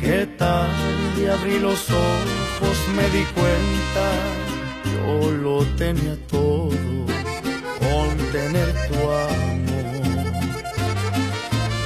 ¿Qué 0.00 0.26
tal 0.38 0.70
de 1.16 1.30
abrí 1.30 1.58
los 1.58 1.90
ojos, 1.90 2.76
me 2.96 3.06
di 3.16 3.24
cuenta, 3.38 4.06
yo 4.92 5.30
lo 5.30 5.64
tenía 5.76 6.16
todo 6.28 6.70
con 7.80 8.16
tener 8.32 8.68
tu 8.88 9.00
amor. 9.10 10.26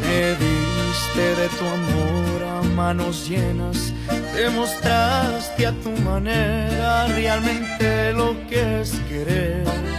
Me 0.03 0.25
diste 0.45 1.25
de 1.41 1.49
tu 1.59 1.65
amor 1.67 2.43
a 2.43 2.63
manos 2.75 3.29
llenas 3.29 3.95
Demostraste 4.35 5.65
a 5.65 5.73
tu 5.73 5.91
manera 6.03 7.07
realmente 7.07 8.13
lo 8.13 8.35
que 8.49 8.81
es 8.81 8.91
querer. 9.09 9.94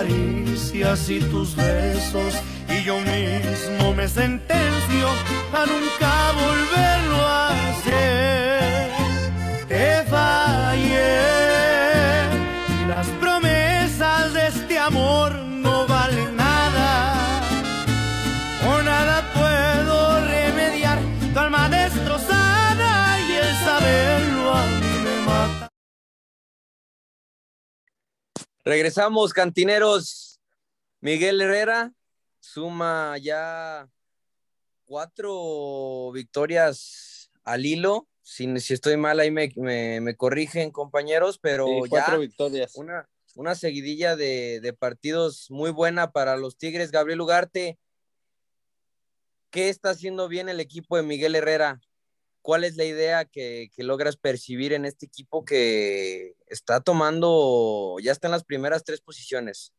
Caricias 0.00 1.10
y 1.10 1.20
tus 1.20 1.54
besos 1.54 2.34
y 2.70 2.84
yo 2.84 2.98
mismo 3.00 3.92
me 3.94 4.08
sentencio 4.08 5.08
a 5.52 5.66
nunca 5.66 6.32
volverlo 6.32 7.16
a 7.16 7.68
hacer. 7.68 8.39
Regresamos, 28.70 29.32
cantineros. 29.32 30.38
Miguel 31.00 31.40
Herrera 31.40 31.92
suma 32.38 33.16
ya 33.20 33.88
cuatro 34.84 36.12
victorias 36.12 37.32
al 37.42 37.66
hilo. 37.66 38.06
Si, 38.22 38.60
si 38.60 38.74
estoy 38.74 38.96
mal, 38.96 39.18
ahí 39.18 39.32
me, 39.32 39.50
me, 39.56 40.14
corrigen, 40.14 40.70
compañeros, 40.70 41.40
pero 41.42 41.66
cuatro 41.88 42.20
victorias. 42.20 42.76
Una, 42.76 43.08
una 43.34 43.56
seguidilla 43.56 44.14
de, 44.14 44.60
de 44.60 44.72
partidos 44.72 45.50
muy 45.50 45.72
buena 45.72 46.12
para 46.12 46.36
los 46.36 46.56
Tigres. 46.56 46.92
Gabriel 46.92 47.22
Ugarte, 47.22 47.76
¿Qué 49.50 49.68
está 49.68 49.90
haciendo 49.90 50.28
bien 50.28 50.48
el 50.48 50.60
equipo 50.60 50.96
de 50.96 51.02
Miguel 51.02 51.34
Herrera? 51.34 51.80
¿Cuál 52.42 52.64
es 52.64 52.76
la 52.76 52.84
idea 52.84 53.24
que, 53.24 53.70
logras 53.78 54.16
percibir 54.16 54.72
en 54.72 54.84
este 54.84 55.06
equipo 55.06 55.44
que 55.44 56.36
está 56.46 56.80
tomando, 56.80 57.96
ya 58.02 58.12
está 58.12 58.28
en 58.28 58.32
las 58.32 58.44
primeras 58.44 58.84
tres 58.84 59.00
posiciones? 59.00 59.72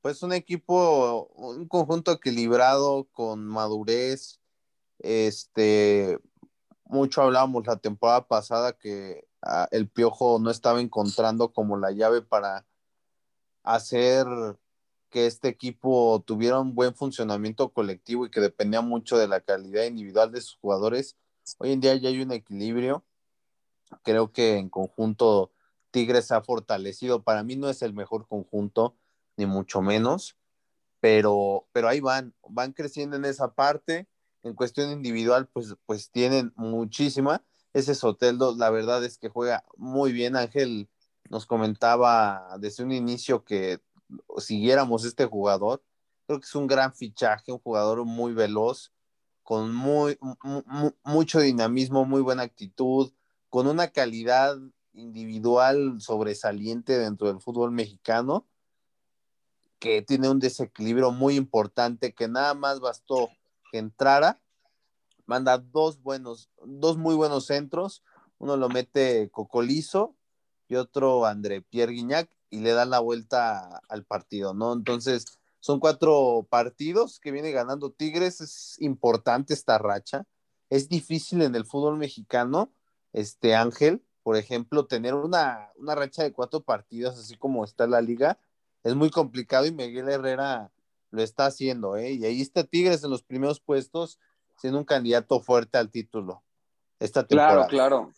Pues 0.00 0.22
un 0.22 0.32
equipo, 0.32 1.26
un 1.34 1.68
conjunto 1.68 2.12
equilibrado, 2.12 3.08
con 3.12 3.44
madurez. 3.44 4.40
Este, 5.00 6.18
mucho 6.84 7.22
hablábamos 7.22 7.66
la 7.66 7.76
temporada 7.76 8.26
pasada 8.26 8.72
que 8.72 9.26
ah, 9.42 9.68
el 9.70 9.88
Piojo 9.88 10.38
no 10.38 10.50
estaba 10.50 10.80
encontrando 10.80 11.52
como 11.52 11.76
la 11.76 11.90
llave 11.90 12.22
para 12.22 12.66
hacer 13.62 14.26
que 15.10 15.26
este 15.26 15.48
equipo 15.48 16.22
tuviera 16.26 16.58
un 16.58 16.74
buen 16.74 16.94
funcionamiento 16.94 17.70
colectivo 17.72 18.26
y 18.26 18.30
que 18.30 18.40
dependía 18.40 18.80
mucho 18.80 19.16
de 19.16 19.28
la 19.28 19.40
calidad 19.40 19.84
individual 19.84 20.32
de 20.32 20.40
sus 20.40 20.56
jugadores. 20.56 21.16
Hoy 21.58 21.72
en 21.72 21.80
día 21.80 21.94
ya 21.96 22.08
hay 22.10 22.20
un 22.20 22.32
equilibrio. 22.32 23.04
Creo 24.02 24.32
que 24.32 24.58
en 24.58 24.68
conjunto 24.68 25.52
Tigres 25.90 26.30
ha 26.30 26.42
fortalecido. 26.42 27.22
Para 27.22 27.42
mí 27.42 27.56
no 27.56 27.70
es 27.70 27.82
el 27.82 27.94
mejor 27.94 28.26
conjunto, 28.28 28.96
ni 29.36 29.46
mucho 29.46 29.80
menos, 29.80 30.36
pero, 31.00 31.66
pero 31.72 31.88
ahí 31.88 32.00
van, 32.00 32.34
van 32.48 32.72
creciendo 32.72 33.16
en 33.16 33.24
esa 33.24 33.54
parte. 33.54 34.08
En 34.42 34.54
cuestión 34.54 34.90
individual, 34.90 35.48
pues, 35.48 35.74
pues 35.86 36.10
tienen 36.10 36.52
muchísima. 36.56 37.44
Ese 37.72 37.94
Soteldo, 37.94 38.54
la 38.56 38.70
verdad 38.70 39.04
es 39.04 39.18
que 39.18 39.28
juega 39.28 39.64
muy 39.76 40.12
bien. 40.12 40.36
Ángel 40.36 40.88
nos 41.30 41.46
comentaba 41.46 42.56
desde 42.58 42.84
un 42.84 42.92
inicio 42.92 43.44
que 43.44 43.80
siguiéramos 44.38 45.04
este 45.04 45.26
jugador. 45.26 45.82
Creo 46.26 46.40
que 46.40 46.46
es 46.46 46.54
un 46.54 46.66
gran 46.66 46.92
fichaje, 46.92 47.52
un 47.52 47.58
jugador 47.58 48.04
muy 48.04 48.32
veloz, 48.32 48.92
con 49.42 49.74
muy, 49.74 50.18
mucho 51.02 51.40
dinamismo, 51.40 52.04
muy 52.04 52.20
buena 52.20 52.42
actitud, 52.42 53.12
con 53.48 53.66
una 53.66 53.88
calidad 53.88 54.58
individual 54.92 56.00
sobresaliente 56.00 56.98
dentro 56.98 57.28
del 57.28 57.40
fútbol 57.40 57.70
mexicano, 57.70 58.46
que 59.78 60.02
tiene 60.02 60.28
un 60.28 60.38
desequilibrio 60.38 61.12
muy 61.12 61.36
importante, 61.36 62.12
que 62.12 62.28
nada 62.28 62.52
más 62.54 62.80
bastó 62.80 63.30
que 63.70 63.78
entrara, 63.78 64.40
manda 65.24 65.58
dos 65.58 66.02
buenos, 66.02 66.50
dos 66.64 66.98
muy 66.98 67.14
buenos 67.14 67.46
centros, 67.46 68.02
uno 68.38 68.56
lo 68.56 68.68
mete 68.68 69.30
Cocolizo 69.30 70.14
y 70.68 70.74
otro 70.74 71.26
André 71.26 71.62
Pierre 71.62 71.92
Guignac, 71.92 72.30
y 72.50 72.60
le 72.60 72.72
dan 72.72 72.90
la 72.90 73.00
vuelta 73.00 73.80
al 73.88 74.04
partido, 74.04 74.54
¿no? 74.54 74.72
Entonces, 74.72 75.38
son 75.60 75.80
cuatro 75.80 76.46
partidos 76.48 77.20
que 77.20 77.32
viene 77.32 77.50
ganando 77.50 77.90
Tigres, 77.90 78.40
es 78.40 78.76
importante 78.80 79.54
esta 79.54 79.78
racha, 79.78 80.24
es 80.70 80.88
difícil 80.88 81.42
en 81.42 81.54
el 81.54 81.64
fútbol 81.64 81.96
mexicano, 81.96 82.72
este 83.12 83.54
Ángel, 83.54 84.02
por 84.22 84.36
ejemplo, 84.36 84.86
tener 84.86 85.14
una, 85.14 85.70
una 85.76 85.94
racha 85.94 86.22
de 86.22 86.32
cuatro 86.32 86.60
partidos, 86.60 87.18
así 87.18 87.36
como 87.36 87.64
está 87.64 87.86
la 87.86 88.00
liga, 88.00 88.38
es 88.84 88.94
muy 88.94 89.10
complicado 89.10 89.66
y 89.66 89.72
Miguel 89.72 90.08
Herrera 90.08 90.70
lo 91.10 91.22
está 91.22 91.46
haciendo, 91.46 91.96
¿eh? 91.96 92.12
Y 92.12 92.24
ahí 92.24 92.40
está 92.40 92.64
Tigres 92.64 93.02
en 93.02 93.10
los 93.10 93.22
primeros 93.22 93.60
puestos, 93.60 94.18
siendo 94.58 94.78
un 94.78 94.84
candidato 94.84 95.40
fuerte 95.40 95.78
al 95.78 95.90
título. 95.90 96.42
Esta 97.00 97.26
temporada. 97.26 97.66
Claro, 97.68 98.10
claro. 98.10 98.12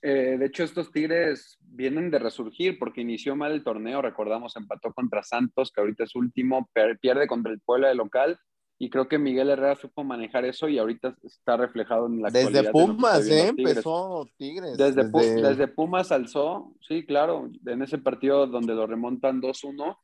Eh, 0.00 0.36
de 0.38 0.46
hecho, 0.46 0.64
estos 0.64 0.90
Tigres 0.90 1.58
vienen 1.60 2.10
de 2.10 2.18
resurgir 2.18 2.78
porque 2.78 3.00
inició 3.00 3.36
mal 3.36 3.52
el 3.52 3.64
torneo, 3.64 4.00
recordamos, 4.00 4.56
empató 4.56 4.92
contra 4.92 5.22
Santos, 5.22 5.70
que 5.70 5.80
ahorita 5.80 6.04
es 6.04 6.14
último, 6.14 6.70
pierde 7.00 7.26
contra 7.26 7.52
el 7.52 7.60
Puebla 7.60 7.88
de 7.88 7.94
local, 7.94 8.38
y 8.78 8.90
creo 8.90 9.06
que 9.06 9.18
Miguel 9.18 9.48
Herrera 9.48 9.76
supo 9.76 10.02
manejar 10.02 10.44
eso 10.44 10.68
y 10.68 10.78
ahorita 10.78 11.16
está 11.22 11.56
reflejado 11.56 12.06
en 12.08 12.20
la 12.20 12.30
Desde 12.30 12.68
Pumas, 12.72 13.28
¿eh? 13.28 13.48
Empezó 13.56 14.28
Tigres. 14.36 14.76
Desde, 14.76 15.04
desde... 15.08 15.68
Pumas 15.68 16.10
alzó, 16.10 16.74
sí, 16.80 17.06
claro, 17.06 17.48
en 17.64 17.82
ese 17.82 17.98
partido 17.98 18.48
donde 18.48 18.74
lo 18.74 18.88
remontan 18.88 19.40
2-1. 19.40 19.96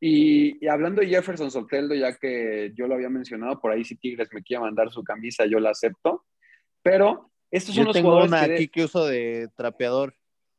Y, 0.00 0.62
y, 0.62 0.68
hablando 0.68 1.00
de 1.00 1.08
Jefferson 1.08 1.50
Soteldo, 1.50 1.94
ya 1.94 2.14
que 2.18 2.72
yo 2.76 2.86
lo 2.86 2.96
había 2.96 3.08
mencionado, 3.08 3.58
por 3.58 3.72
ahí 3.72 3.84
si 3.84 3.96
Tigres 3.96 4.28
me 4.32 4.42
quiere 4.42 4.64
mandar 4.64 4.90
su 4.90 5.02
camisa, 5.02 5.46
yo 5.46 5.58
la 5.58 5.70
acepto. 5.70 6.26
Pero 6.82 7.30
estos 7.50 7.74
son 7.74 7.84
los 7.84 7.94
tengo 7.94 8.10
jugadores 8.10 8.32
una 8.32 8.54
aquí 8.54 8.68
que 8.68 8.84
uso 8.84 9.06
de 9.06 9.48
trapeador. 9.56 10.14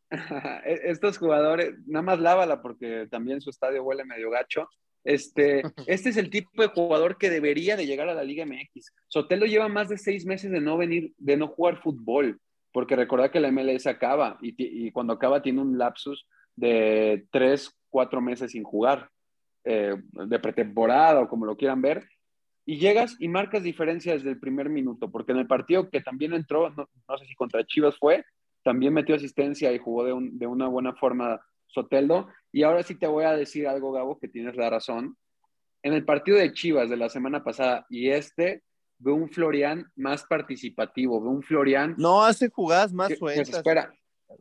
E-, 0.66 0.90
estos 0.92 1.18
jugadores, 1.18 1.76
nada 1.86 2.04
más 2.04 2.20
lávala 2.20 2.62
porque 2.62 3.08
también 3.10 3.42
su 3.42 3.50
estadio 3.50 3.84
huele 3.84 4.06
medio 4.06 4.30
gacho. 4.30 4.70
Este, 5.04 5.64
este 5.88 6.10
es 6.10 6.18
el 6.18 6.30
tipo 6.30 6.62
de 6.62 6.70
jugador 6.70 7.18
que 7.18 7.30
debería 7.30 7.76
de 7.76 7.86
llegar 7.86 8.10
a 8.10 8.14
la 8.14 8.24
Liga 8.24 8.46
MX. 8.46 8.94
Sotelo 9.08 9.46
lleva 9.46 9.68
más 9.68 9.90
de 9.90 9.98
seis 9.98 10.26
meses 10.26 10.52
de 10.52 10.62
no 10.62 10.78
venir, 10.78 11.14
de 11.18 11.38
no 11.38 11.48
jugar 11.48 11.82
fútbol, 11.82 12.40
porque 12.72 12.96
recordad 12.96 13.32
que 13.32 13.40
la 13.40 13.52
MLS 13.52 13.88
acaba 13.88 14.38
y, 14.42 14.56
y 14.58 14.92
cuando 14.92 15.14
acaba 15.14 15.42
tiene 15.42 15.62
un 15.62 15.78
lapsus 15.78 16.28
de 16.56 17.26
tres, 17.32 17.72
cuatro 17.90 18.22
meses 18.22 18.52
sin 18.52 18.64
jugar. 18.64 19.10
eh, 19.70 19.96
de 20.12 20.40
pretemporada 20.40 21.20
o 21.20 21.28
como 21.28 21.46
lo 21.46 21.58
quieran 21.58 21.82
ver, 21.82 22.08
y 22.68 22.80
llegas 22.80 23.16
y 23.18 23.30
marcas 23.30 23.64
diferencia 23.64 24.14
desde 24.14 24.30
el 24.30 24.40
primer 24.40 24.70
minuto, 24.70 25.10
porque 25.10 25.32
en 25.32 25.38
el 25.38 25.48
partido 25.48 25.90
que 25.90 26.02
también 26.02 26.34
entró, 26.34 26.70
no, 26.72 27.18
sé 27.18 27.26
si 27.26 27.34
contra 27.34 27.66
Chivas 27.66 27.96
fue, 27.98 28.26
también 28.62 28.94
metió 28.94 29.16
asistencia 29.16 29.72
y 29.72 29.80
jugó 29.80 30.04
de, 30.04 30.14
de 30.34 30.48
una 30.48 30.68
buena 30.68 30.94
forma 30.94 31.40
Soteldo. 31.68 32.28
Y 32.52 32.64
ahora 32.64 32.84
sí 32.84 32.96
te 32.96 33.08
voy 33.08 33.24
a 33.24 33.38
decir 33.38 33.70
algo, 33.70 33.94
Gabo, 33.94 34.20
que 34.20 34.28
tienes 34.28 34.58
la 34.58 34.70
razón. 34.70 35.16
En 35.82 35.94
el 35.94 36.04
partido 36.04 36.38
de 36.38 36.52
Chivas 36.52 36.90
de 36.90 36.98
la 36.98 37.08
semana 37.08 37.42
pasada 37.42 37.86
y 37.90 38.10
este, 38.10 38.64
veo 39.00 39.16
un 39.16 39.30
Florian 39.30 39.90
más 39.96 40.26
participativo, 40.26 41.22
veo 41.22 41.32
un 41.32 41.44
Florian... 41.44 41.96
No, 41.98 42.26
hace 42.26 42.50
jugadas 42.50 42.92
más 42.92 43.18
sueltas. 43.18 43.48
espera. 43.48 43.94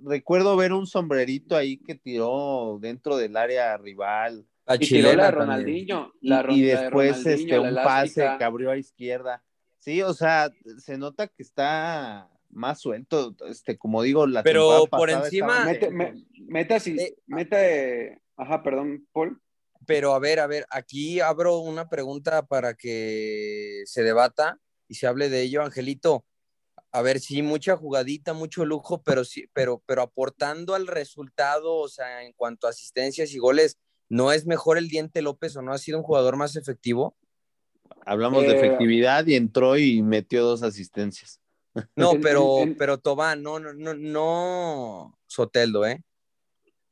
Recuerdo 0.02 0.56
ver 0.56 0.72
un 0.72 0.88
sombrerito 0.88 1.56
ahí 1.56 1.76
que 1.76 1.94
tiró 1.94 2.78
dentro 2.80 3.16
del 3.16 3.36
área 3.36 3.76
rival. 3.76 4.44
La 4.66 4.74
y 4.74 4.78
tiró 4.78 5.12
la 5.14 5.30
Ronaldinho. 5.30 6.12
y, 6.20 6.62
después 6.62 7.24
este, 7.24 7.58
un 7.58 7.74
pase 7.74 8.28
que 8.36 8.44
abrió 8.44 8.70
a 8.70 8.76
izquierda. 8.76 9.42
Sí, 9.78 10.02
o 10.02 10.12
sea, 10.12 10.50
se 10.78 10.98
nota 10.98 11.28
que 11.28 11.42
está 11.42 12.28
más 12.50 12.80
suelto, 12.80 13.36
este, 13.48 13.78
como 13.78 14.02
digo, 14.02 14.26
la 14.26 14.42
Pero 14.42 14.86
por 14.90 15.10
encima... 15.10 15.64
Mete, 16.48 16.74
así, 16.74 16.96
eh, 16.98 17.16
mete... 17.26 18.20
Ajá, 18.36 18.62
perdón, 18.62 19.06
Paul. 19.12 19.40
Pero 19.86 20.14
a 20.14 20.18
ver, 20.18 20.40
a 20.40 20.46
ver, 20.46 20.66
aquí 20.70 21.20
abro 21.20 21.58
una 21.58 21.88
pregunta 21.88 22.44
para 22.46 22.74
que 22.74 23.82
se 23.86 24.02
debata 24.02 24.58
y 24.88 24.94
se 24.94 25.06
hable 25.06 25.28
de 25.28 25.42
ello, 25.42 25.62
Angelito. 25.62 26.24
A 26.90 27.02
ver, 27.02 27.20
sí, 27.20 27.42
mucha 27.42 27.76
jugadita, 27.76 28.32
mucho 28.32 28.64
lujo, 28.64 29.02
pero 29.02 29.24
sí, 29.24 29.48
pero, 29.52 29.82
pero 29.86 30.02
aportando 30.02 30.74
al 30.74 30.86
resultado, 30.86 31.76
o 31.76 31.88
sea, 31.88 32.24
en 32.24 32.32
cuanto 32.32 32.66
a 32.66 32.70
asistencias 32.70 33.32
y 33.32 33.38
goles, 33.38 33.78
¿no 34.08 34.32
es 34.32 34.46
mejor 34.46 34.78
el 34.78 34.88
Diente 34.88 35.22
López 35.22 35.56
o 35.56 35.62
no 35.62 35.72
ha 35.72 35.78
sido 35.78 35.98
un 35.98 36.04
jugador 36.04 36.36
más 36.36 36.56
efectivo? 36.56 37.16
Hablamos 38.04 38.42
de 38.42 38.52
eh, 38.52 38.56
efectividad 38.56 39.26
y 39.26 39.34
entró 39.34 39.76
y 39.76 40.02
metió 40.02 40.44
dos 40.44 40.62
asistencias. 40.62 41.40
No, 41.94 42.12
pero, 42.22 42.64
pero 42.78 42.98
Tobán, 42.98 43.42
no, 43.42 43.58
no, 43.58 43.74
no, 43.74 43.94
no 43.94 45.18
Soteldo, 45.26 45.84
¿eh? 45.84 46.02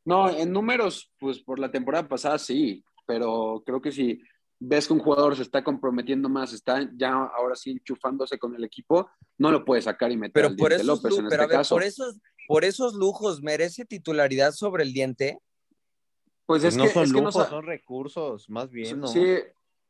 No, 0.04 0.28
en 0.28 0.52
números, 0.52 1.10
pues 1.18 1.40
por 1.40 1.58
la 1.58 1.70
temporada 1.70 2.06
pasada 2.06 2.38
sí, 2.38 2.84
pero 3.06 3.62
creo 3.64 3.80
que 3.80 3.90
si 3.90 4.20
ves 4.60 4.86
que 4.86 4.92
un 4.92 5.00
jugador 5.00 5.36
se 5.36 5.42
está 5.42 5.64
comprometiendo 5.64 6.28
más, 6.28 6.52
está 6.52 6.88
ya 6.94 7.12
ahora 7.12 7.56
sí 7.56 7.70
enchufándose 7.70 8.38
con 8.38 8.54
el 8.54 8.64
equipo, 8.64 9.08
no 9.38 9.50
lo 9.50 9.64
puedes 9.64 9.84
sacar 9.84 10.12
y 10.12 10.16
meter 10.16 10.32
pero 10.32 10.48
al 10.48 10.56
por 10.56 10.70
diente 10.70 10.86
López 10.86 11.18
en 11.18 11.28
pero 11.28 11.42
este 11.44 11.54
caso. 11.54 11.74
Por 11.74 11.84
esos, 11.84 12.18
por 12.46 12.64
esos 12.64 12.94
lujos, 12.94 13.42
¿merece 13.42 13.84
titularidad 13.84 14.52
sobre 14.52 14.84
el 14.84 14.92
diente? 14.92 15.38
Pues, 16.46 16.62
pues 16.62 16.64
es 16.64 16.76
no 16.76 16.84
que, 16.84 16.90
son 16.90 17.10
lujos, 17.10 17.48
son 17.48 17.64
recursos, 17.64 18.50
más 18.50 18.70
bien, 18.70 19.00
¿no? 19.00 19.06
Sí, 19.06 19.38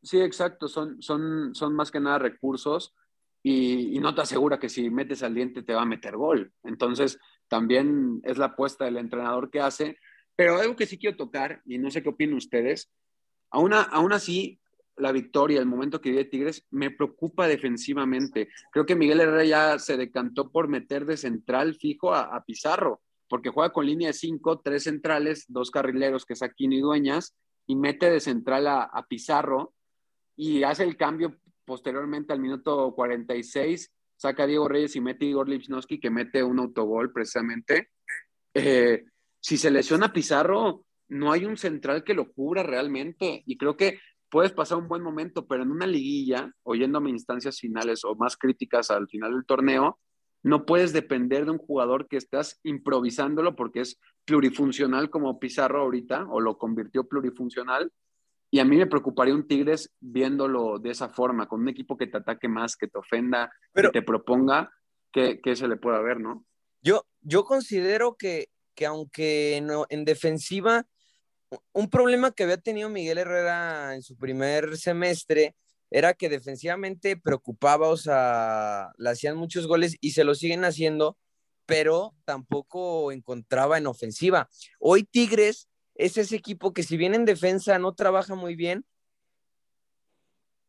sí, 0.02 0.20
exacto, 0.20 0.68
son, 0.68 1.02
son, 1.02 1.54
son 1.54 1.74
más 1.74 1.90
que 1.90 2.00
nada 2.00 2.18
recursos 2.18 2.94
y, 3.42 3.96
y, 3.96 4.00
no 4.00 4.14
te 4.14 4.22
asegura 4.22 4.58
que 4.58 4.68
si 4.68 4.88
metes 4.88 5.22
al 5.22 5.34
diente 5.34 5.62
te 5.62 5.74
va 5.74 5.82
a 5.82 5.86
meter 5.86 6.16
gol. 6.16 6.52
Entonces, 6.62 7.18
también 7.48 8.20
es 8.24 8.38
la 8.38 8.46
apuesta 8.46 8.84
del 8.84 8.96
entrenador 8.96 9.50
que 9.50 9.60
hace. 9.60 9.98
Pero 10.36 10.58
algo 10.58 10.76
que 10.76 10.86
sí 10.86 10.98
quiero 10.98 11.16
tocar, 11.16 11.62
y 11.64 11.78
no 11.78 11.90
sé 11.90 12.02
qué 12.02 12.08
opinan 12.08 12.36
ustedes, 12.36 12.90
aún, 13.50 13.72
aún 13.72 14.12
así, 14.12 14.60
la 14.96 15.12
victoria, 15.12 15.60
el 15.60 15.66
momento 15.66 16.00
que 16.00 16.10
vive 16.10 16.24
Tigres, 16.24 16.66
me 16.70 16.90
preocupa 16.90 17.46
defensivamente. 17.46 18.48
Creo 18.72 18.86
que 18.86 18.96
Miguel 18.96 19.20
Herrera 19.20 19.44
ya 19.44 19.78
se 19.78 19.96
decantó 19.96 20.50
por 20.50 20.68
meter 20.68 21.04
de 21.04 21.16
central 21.16 21.74
fijo 21.76 22.14
a, 22.14 22.42
Pizarro, 22.44 23.02
porque 23.34 23.50
juega 23.50 23.72
con 23.72 23.84
línea 23.84 24.10
de 24.10 24.12
cinco, 24.12 24.60
tres 24.60 24.84
centrales, 24.84 25.44
dos 25.48 25.72
carrileros, 25.72 26.24
que 26.24 26.34
es 26.34 26.42
Aquino 26.44 26.76
y 26.76 26.80
Dueñas, 26.80 27.34
y 27.66 27.74
mete 27.74 28.08
de 28.08 28.20
central 28.20 28.68
a, 28.68 28.84
a 28.84 29.06
Pizarro 29.08 29.74
y 30.36 30.62
hace 30.62 30.84
el 30.84 30.96
cambio 30.96 31.36
posteriormente 31.64 32.32
al 32.32 32.38
minuto 32.38 32.92
46 32.94 33.90
saca 34.14 34.44
a 34.44 34.46
Diego 34.46 34.68
Reyes 34.68 34.94
y 34.94 35.00
mete 35.00 35.26
a 35.26 35.28
Igor 35.30 35.48
Lipsnowski, 35.48 35.98
que 35.98 36.10
mete 36.10 36.44
un 36.44 36.60
autogol 36.60 37.12
precisamente. 37.12 37.90
Eh, 38.54 39.02
si 39.40 39.56
se 39.56 39.72
lesiona 39.72 40.12
Pizarro, 40.12 40.84
no 41.08 41.32
hay 41.32 41.44
un 41.44 41.56
central 41.56 42.04
que 42.04 42.14
lo 42.14 42.32
cubra 42.32 42.62
realmente. 42.62 43.42
Y 43.46 43.58
creo 43.58 43.76
que 43.76 43.98
puedes 44.30 44.52
pasar 44.52 44.78
un 44.78 44.86
buen 44.86 45.02
momento, 45.02 45.44
pero 45.44 45.64
en 45.64 45.72
una 45.72 45.88
liguilla, 45.88 46.52
oyéndome 46.62 47.10
instancias 47.10 47.58
finales 47.58 48.04
o 48.04 48.14
más 48.14 48.36
críticas 48.36 48.92
al 48.92 49.08
final 49.08 49.32
del 49.32 49.44
torneo, 49.44 49.98
no 50.44 50.66
puedes 50.66 50.92
depender 50.92 51.46
de 51.46 51.52
un 51.52 51.58
jugador 51.58 52.06
que 52.06 52.18
estás 52.18 52.60
improvisándolo 52.62 53.56
porque 53.56 53.80
es 53.80 53.98
plurifuncional 54.26 55.10
como 55.10 55.40
Pizarro 55.40 55.80
ahorita, 55.80 56.26
o 56.28 56.40
lo 56.40 56.58
convirtió 56.58 57.08
plurifuncional, 57.08 57.90
y 58.50 58.60
a 58.60 58.64
mí 58.64 58.76
me 58.76 58.86
preocuparía 58.86 59.34
un 59.34 59.48
Tigres 59.48 59.92
viéndolo 60.00 60.78
de 60.78 60.90
esa 60.90 61.08
forma, 61.08 61.48
con 61.48 61.62
un 61.62 61.68
equipo 61.70 61.96
que 61.96 62.06
te 62.06 62.18
ataque 62.18 62.46
más, 62.46 62.76
que 62.76 62.86
te 62.86 62.98
ofenda, 62.98 63.50
que 63.74 63.88
te 63.88 64.02
proponga, 64.02 64.70
que, 65.10 65.40
se 65.56 65.66
le 65.66 65.76
pueda 65.76 66.00
ver, 66.00 66.20
¿no? 66.20 66.44
Yo, 66.82 67.06
yo 67.22 67.44
considero 67.44 68.14
que, 68.16 68.50
que 68.74 68.84
aunque 68.84 69.60
no, 69.62 69.86
en 69.88 70.04
defensiva, 70.04 70.86
un 71.72 71.88
problema 71.88 72.32
que 72.32 72.42
había 72.42 72.58
tenido 72.58 72.90
Miguel 72.90 73.18
Herrera 73.18 73.94
en 73.94 74.02
su 74.02 74.16
primer 74.16 74.76
semestre 74.76 75.56
era 75.94 76.12
que 76.12 76.28
defensivamente 76.28 77.16
preocupaba, 77.16 77.88
o 77.88 77.96
sea, 77.96 78.90
le 78.98 79.10
hacían 79.10 79.36
muchos 79.36 79.68
goles 79.68 79.96
y 80.00 80.10
se 80.10 80.24
lo 80.24 80.34
siguen 80.34 80.64
haciendo, 80.64 81.16
pero 81.66 82.16
tampoco 82.24 83.12
encontraba 83.12 83.78
en 83.78 83.86
ofensiva. 83.86 84.50
Hoy 84.80 85.04
Tigres 85.04 85.68
es 85.94 86.18
ese 86.18 86.34
equipo 86.34 86.72
que 86.72 86.82
si 86.82 86.96
bien 86.96 87.14
en 87.14 87.24
defensa 87.24 87.78
no 87.78 87.94
trabaja 87.94 88.34
muy 88.34 88.56
bien, 88.56 88.84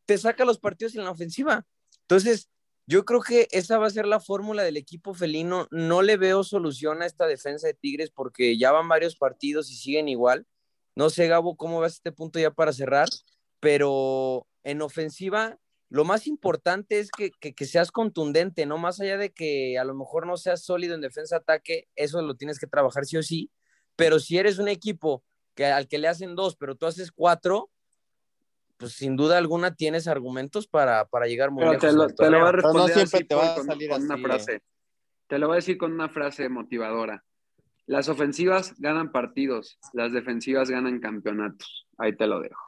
te 0.05 0.15
saca 0.19 0.45
los 0.45 0.59
partidos 0.59 0.93
en 0.93 1.05
la 1.05 1.09
ofensiva. 1.09 1.65
Entonces, 2.01 2.51
yo 2.85 3.03
creo 3.03 3.21
que 3.21 3.47
esa 3.49 3.79
va 3.79 3.87
a 3.87 3.89
ser 3.89 4.05
la 4.05 4.19
fórmula 4.19 4.61
del 4.61 4.77
equipo 4.77 5.15
felino. 5.15 5.67
No 5.71 6.03
le 6.03 6.17
veo 6.17 6.43
solución 6.43 7.01
a 7.01 7.07
esta 7.07 7.25
defensa 7.25 7.65
de 7.65 7.73
Tigres 7.73 8.11
porque 8.11 8.59
ya 8.59 8.71
van 8.71 8.87
varios 8.87 9.15
partidos 9.15 9.71
y 9.71 9.75
siguen 9.75 10.07
igual. 10.07 10.45
No 10.93 11.09
sé, 11.09 11.27
Gabo, 11.27 11.57
cómo 11.57 11.79
vas 11.79 11.93
este 11.93 12.11
punto 12.11 12.37
ya 12.37 12.51
para 12.51 12.73
cerrar, 12.73 13.09
pero 13.59 14.45
en 14.65 14.81
ofensiva 14.81 15.57
lo 15.89 16.03
más 16.03 16.27
importante 16.27 16.99
es 16.99 17.11
que, 17.11 17.31
que, 17.31 17.65
seas 17.65 17.91
contundente, 17.91 18.65
¿no? 18.65 18.77
Más 18.77 18.99
allá 18.99 19.17
de 19.17 19.31
que 19.31 19.77
a 19.77 19.83
lo 19.85 19.93
mejor 19.93 20.25
no 20.25 20.35
seas 20.35 20.65
sólido 20.65 20.95
en 20.95 21.01
defensa-ataque, 21.01 21.87
eso 21.95 22.21
lo 22.21 22.35
tienes 22.35 22.59
que 22.59 22.67
trabajar 22.67 23.05
sí 23.05 23.17
o 23.17 23.23
sí, 23.23 23.51
pero 23.95 24.19
si 24.19 24.37
eres 24.37 24.57
un 24.57 24.67
equipo 24.67 25.23
que 25.53 25.67
al 25.67 25.87
que 25.87 25.99
le 25.99 26.07
hacen 26.07 26.35
dos, 26.35 26.55
pero 26.57 26.75
tú 26.75 26.87
haces 26.87 27.11
cuatro, 27.11 27.69
pues 28.77 28.93
sin 28.93 29.15
duda 29.15 29.37
alguna 29.37 29.75
tienes 29.75 30.07
argumentos 30.07 30.67
para, 30.67 31.07
llegar 31.27 31.51
muy 31.51 31.63
lejos. 31.63 31.79
Te 31.79 31.93
lo, 31.93 32.07
te 32.07 32.29
lo, 32.29 32.39
voy 32.39 32.49
a 32.49 32.51
responder 32.51 33.07
te 33.07 33.35
va 33.35 33.55
a 33.55 33.63
salir 33.63 33.89
con, 33.89 34.03
una 34.03 34.17
frase. 34.17 34.61
Te 35.27 35.39
lo 35.39 35.47
voy 35.47 35.53
a 35.53 35.57
decir 35.57 35.77
con 35.77 35.93
una 35.93 36.09
frase 36.09 36.49
motivadora. 36.49 37.23
Las 37.85 38.09
ofensivas 38.09 38.73
ganan 38.79 39.11
partidos, 39.11 39.79
las 39.93 40.11
defensivas 40.11 40.71
ganan 40.71 40.99
campeonatos. 40.99 41.87
Ahí 41.99 42.17
te 42.17 42.25
lo 42.25 42.39
dejo. 42.41 42.64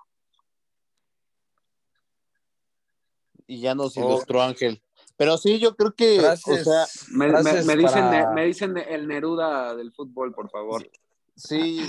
Y 3.48 3.62
ya 3.62 3.74
nos 3.74 3.96
ilustró 3.98 4.42
Ángel. 4.42 4.84
Pero 5.16 5.38
sí, 5.38 5.58
yo 5.60 5.76
creo 5.76 5.96
que, 5.96 6.20
o 6.20 6.36
sea, 6.36 6.86
me, 7.10 7.28
dicen, 7.76 8.34
me 8.36 8.46
dicen 8.46 8.78
el 8.78 9.08
Neruda 9.08 9.76
del 9.76 9.92
fútbol, 9.92 10.34
por 10.34 10.50
favor. 10.52 10.88
Sí, 11.36 11.82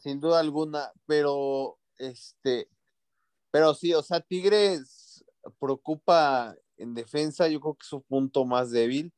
sin 0.00 0.20
duda 0.20 0.40
alguna, 0.40 0.90
pero 1.06 1.78
este, 1.98 2.68
pero 3.50 3.74
sí, 3.74 3.94
o 3.94 4.02
sea, 4.02 4.20
Tigres 4.20 5.24
preocupa 5.58 6.54
en 6.76 6.94
defensa, 6.94 7.48
yo 7.48 7.60
creo 7.60 7.74
que 7.74 7.84
es 7.84 7.88
su 7.88 8.02
punto 8.02 8.44
más 8.44 8.70
débil. 8.70 9.12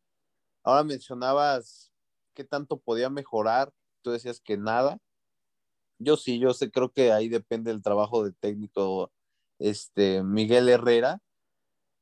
Ahora 0.62 0.84
mencionabas 0.84 1.92
qué 2.34 2.44
tanto 2.44 2.78
podía 2.78 3.10
mejorar, 3.10 3.72
tú 4.02 4.10
decías 4.10 4.40
que 4.40 4.56
nada. 4.56 4.98
Yo 5.98 6.16
sí, 6.16 6.38
yo 6.38 6.54
sé, 6.54 6.70
creo 6.70 6.92
que 6.92 7.10
ahí 7.12 7.28
depende 7.28 7.72
el 7.72 7.82
trabajo 7.82 8.22
del 8.22 8.36
técnico 8.36 9.10
este, 9.58 10.22
Miguel 10.22 10.68
Herrera. 10.68 11.20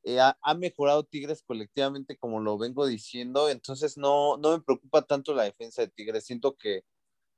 Eh, 0.09 0.21
ha, 0.21 0.55
mejorado 0.55 1.03
Tigres 1.03 1.43
colectivamente, 1.43 2.17
como 2.17 2.39
lo 2.39 2.57
vengo 2.57 2.87
diciendo, 2.87 3.49
entonces 3.49 3.99
no, 3.99 4.37
no 4.37 4.53
me 4.53 4.63
preocupa 4.63 5.03
tanto 5.03 5.35
la 5.35 5.43
defensa 5.43 5.83
de 5.83 5.89
Tigres. 5.89 6.25
Siento 6.25 6.55
que 6.57 6.85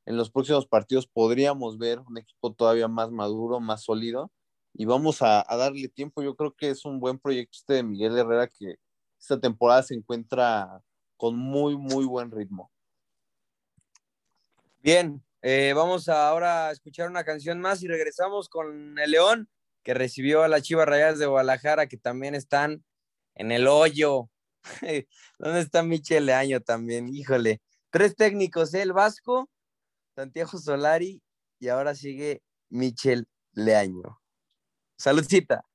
en 0.04 0.18
los 0.18 0.30
próximos 0.30 0.66
partidos 0.66 1.06
podríamos 1.06 1.78
ver 1.78 2.00
un 2.00 2.18
equipo 2.18 2.52
todavía 2.52 2.86
más 2.86 3.10
maduro, 3.10 3.58
más 3.58 3.84
sólido, 3.84 4.30
y 4.74 4.84
vamos 4.84 5.22
a, 5.22 5.46
darle 5.48 5.88
tiempo. 5.88 6.22
Yo 6.22 6.36
creo 6.36 6.54
que 6.54 6.68
es 6.68 6.84
un 6.84 7.00
buen 7.00 7.18
proyecto 7.18 7.56
este 7.56 7.72
de 7.74 7.82
Miguel 7.84 8.18
Herrera 8.18 8.48
que 8.48 8.76
esta 9.18 9.40
temporada 9.40 9.82
se 9.82 9.94
encuentra 9.94 10.82
con 11.16 11.36
muy, 11.36 11.74
muy 11.74 12.04
buen 12.04 12.30
ritmo. 12.30 12.70
Bien, 14.80 15.24
eh, 15.40 15.72
vamos 15.74 16.06
ahora 16.10 16.68
a 16.68 16.72
escuchar 16.72 17.08
una 17.08 17.24
canción 17.24 17.60
más 17.60 17.82
y 17.82 17.88
regresamos 17.88 18.50
con 18.50 18.98
el 18.98 19.10
León, 19.10 19.48
que 19.82 19.94
recibió 19.94 20.42
a 20.42 20.48
las 20.48 20.62
Chivas 20.62 20.86
Rayadas 20.86 21.18
de 21.18 21.26
Guadalajara, 21.26 21.86
que 21.86 21.96
también 21.96 22.34
están 22.34 22.84
en 23.34 23.52
el 23.52 23.66
hoyo. 23.66 24.30
¿Dónde 25.38 25.60
está 25.60 25.82
Michel 25.82 26.26
Leaño 26.26 26.60
también? 26.60 27.08
Híjole. 27.08 27.60
Tres 27.90 28.16
técnicos, 28.16 28.74
¿eh? 28.74 28.82
el 28.82 28.92
Vasco, 28.92 29.48
Santiago 30.14 30.58
Solari 30.58 31.22
y 31.58 31.68
ahora 31.68 31.94
sigue 31.94 32.42
Michel 32.68 33.26
Leaño. 33.52 34.20
Saludcita. 34.98 35.67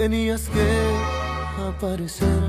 Tenías 0.00 0.48
que 0.48 0.66
aparecer, 1.68 2.40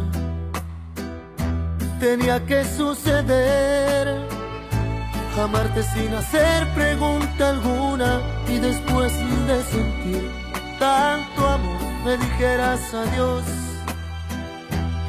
tenía 1.99 2.39
que 2.45 2.63
suceder, 2.63 4.25
amarte 5.37 5.83
sin 5.83 6.13
hacer 6.13 6.65
pregunta 6.73 7.49
alguna 7.49 8.21
y 8.47 8.57
después 8.57 9.11
de 9.47 9.63
sentir 9.63 10.31
tanto 10.79 11.45
amor 11.45 11.81
me 12.05 12.15
dijeras 12.15 12.93
adiós 12.93 13.43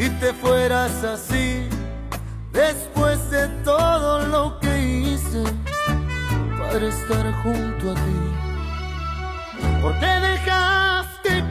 y 0.00 0.08
te 0.08 0.32
fueras 0.32 1.04
así 1.04 1.68
después 2.52 3.30
de 3.30 3.46
todo 3.62 4.26
lo 4.26 4.58
que 4.58 4.80
hice 4.80 5.44
para 6.58 6.88
estar 6.88 7.32
junto 7.44 7.92
a 7.92 7.94
ti. 7.94 8.20
¿Por 9.80 9.96
qué 10.00 10.06
dejaste 10.06 10.91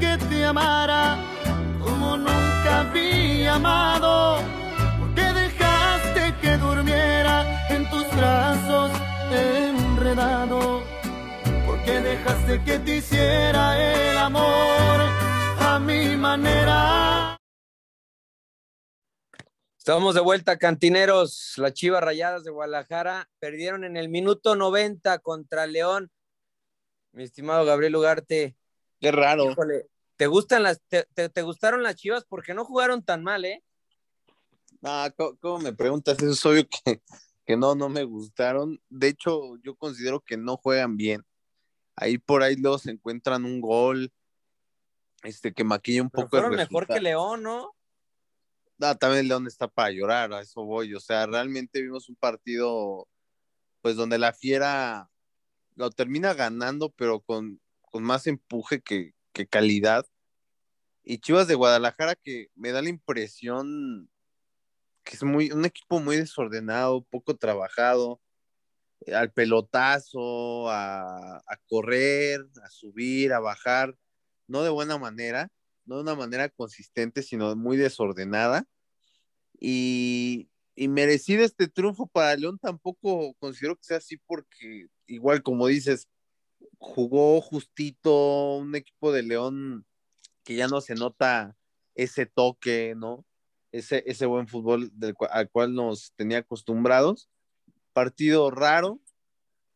que 0.02 0.18
te 0.18 0.44
amara 0.44 1.24
como 1.80 2.18
nunca 2.18 2.80
había 2.82 3.56
amado? 3.56 4.42
¿Por 5.00 5.14
qué 5.14 5.22
dejaste 5.22 6.36
que 6.42 6.58
durmiera 6.58 7.68
en 7.70 7.88
tus 7.92 8.08
brazos 8.18 8.92
enredado? 9.32 10.82
¿Por 11.68 11.84
qué 11.84 12.02
dejaste 12.02 12.64
que 12.64 12.80
te 12.80 12.98
hiciera 12.98 13.64
el 13.78 14.18
amor 14.18 15.00
a 15.60 15.80
mi 15.80 16.18
manera? 16.18 17.38
Estamos 19.78 20.16
de 20.16 20.22
vuelta, 20.22 20.58
cantineros. 20.58 21.54
Las 21.58 21.74
Chivas 21.74 22.04
Rayadas 22.04 22.44
de 22.44 22.50
Guadalajara 22.50 23.30
perdieron 23.40 23.84
en 23.84 23.98
el 23.98 24.10
minuto 24.10 24.56
90 24.56 25.20
contra 25.20 25.68
León. 25.68 26.12
Mi 27.14 27.24
estimado 27.24 27.66
Gabriel 27.66 27.96
Ugarte, 27.96 28.56
Qué 29.02 29.12
raro. 29.12 29.52
híjole, 29.52 29.88
¿te 30.16 30.28
gustan 30.28 30.64
las, 30.64 30.80
te, 30.88 31.06
te- 31.14 31.28
te 31.30 31.42
gustaron 31.42 31.82
las 31.84 31.96
Chivas? 31.96 32.24
Porque 32.24 32.54
no 32.54 32.64
jugaron 32.64 33.04
tan 33.04 33.24
mal, 33.24 33.44
¿eh? 33.44 33.64
Ah, 34.84 35.12
¿cómo, 35.18 35.36
cómo 35.40 35.60
me 35.60 35.74
preguntas? 35.74 36.18
Eso 36.22 36.32
es 36.32 36.46
obvio 36.46 36.68
que, 36.70 37.02
que 37.46 37.58
no, 37.58 37.74
no 37.76 37.90
me 37.90 38.04
gustaron. 38.04 38.80
De 38.90 39.08
hecho, 39.08 39.58
yo 39.64 39.76
considero 39.76 40.22
que 40.22 40.38
no 40.38 40.56
juegan 40.56 40.96
bien. 40.98 41.26
Ahí 41.96 42.18
por 42.20 42.44
ahí 42.44 42.56
luego 42.56 42.78
se 42.78 42.92
encuentran 42.92 43.44
un 43.44 43.60
gol, 43.60 44.14
este, 45.24 45.54
que 45.54 45.64
maquilla 45.64 46.04
un 46.04 46.10
Pero 46.10 46.24
poco 46.26 46.38
el 46.38 46.44
fueron 46.44 46.58
mejor 46.58 46.88
que. 46.88 47.02
León, 47.02 47.44
¿no? 47.44 47.76
Ah, 48.80 48.96
también 48.96 49.28
León 49.28 49.46
está 49.46 49.68
para 49.68 49.92
llorar, 49.92 50.34
a 50.34 50.42
eso 50.42 50.64
voy. 50.64 50.94
O 50.96 51.00
sea, 51.00 51.26
realmente 51.28 51.82
vimos 51.82 52.08
un 52.10 52.16
partido, 52.16 53.08
pues 53.82 53.96
donde 53.96 54.18
la 54.18 54.34
Fiera 54.34 55.10
lo 55.76 55.90
termina 55.92 56.34
ganando, 56.34 56.90
pero 56.90 57.20
con, 57.20 57.60
con 57.92 58.04
más 58.04 58.28
empuje 58.28 58.82
que, 58.82 59.14
calidad. 59.50 60.06
Y 61.04 61.20
Chivas 61.20 61.48
de 61.48 61.56
Guadalajara, 61.56 62.16
que 62.16 62.50
me 62.56 62.72
da 62.72 62.82
la 62.82 62.90
impresión 62.90 64.10
que 65.04 65.16
es 65.16 65.24
muy, 65.24 65.52
un 65.52 65.66
equipo 65.66 66.00
muy 66.00 66.16
desordenado, 66.16 67.04
poco 67.04 67.36
trabajado, 67.36 68.22
eh, 69.06 69.16
al 69.16 69.32
pelotazo, 69.32 70.70
a, 70.70 71.38
a 71.38 71.58
correr, 71.68 72.42
a 72.64 72.70
subir, 72.70 73.34
a 73.34 73.40
bajar, 73.40 73.96
no 74.48 74.64
de 74.64 74.70
buena 74.70 74.98
manera, 75.00 75.50
no 75.86 75.96
de 75.96 76.02
una 76.04 76.16
manera 76.16 76.50
consistente, 76.50 77.24
sino 77.24 77.56
muy 77.56 77.78
desordenada. 77.78 78.68
Y, 79.60 80.50
y 80.76 80.88
merecido 80.88 81.44
este 81.44 81.68
triunfo 81.68 82.08
para 82.08 82.36
León 82.36 82.58
tampoco 82.60 83.34
considero 83.36 83.76
que 83.76 83.84
sea 83.84 83.98
así 83.98 84.18
porque 84.18 84.88
igual 85.08 85.44
como 85.44 85.68
dices, 85.68 86.08
jugó 86.82 87.40
justito 87.42 88.56
un 88.58 88.76
equipo 88.76 89.12
de 89.12 89.22
León 89.22 89.86
que 90.44 90.56
ya 90.56 90.68
no 90.68 90.82
se 90.82 90.96
nota 90.96 91.56
ese 91.94 92.26
toque, 92.26 92.96
¿no? 92.98 93.24
Ese, 93.72 94.04
ese 94.08 94.26
buen 94.26 94.48
fútbol 94.48 94.92
al 95.30 95.50
cual 95.52 95.76
nos 95.76 96.12
tenía 96.16 96.40
acostumbrados. 96.40 97.30
Partido 97.94 98.50
raro, 98.50 99.00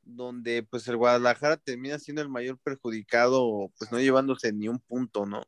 donde 0.02 0.64
pues 0.64 0.88
el 0.88 0.98
Guadalajara 0.98 1.58
termina 1.58 2.00
siendo 2.00 2.24
el 2.24 2.30
mayor 2.30 2.58
perjudicado, 2.58 3.72
pues 3.78 3.92
no 3.92 4.00
llevándose 4.00 4.52
ni 4.52 4.68
un 4.68 4.80
punto, 4.80 5.28
¿no? 5.28 5.44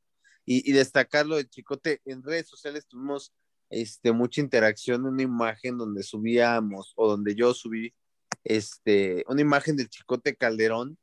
Y, 0.46 0.70
y 0.70 0.74
destacarlo 0.74 1.38
de 1.38 1.50
Chicote, 1.50 2.02
en 2.06 2.22
redes 2.22 2.48
sociales 2.48 2.86
tuvimos 2.88 3.34
este, 3.72 4.12
mucha 4.12 4.42
interacción, 4.42 5.06
una 5.06 5.24
imagen 5.24 5.78
donde 5.78 6.04
subíamos, 6.04 6.94
o 6.96 7.10
donde 7.10 7.34
yo 7.34 7.56
subí, 7.56 7.96
este, 8.44 9.26
una 9.28 9.42
imagen 9.42 9.76
del 9.76 9.90
Chicote 9.90 10.36
Calderón, 10.36 11.00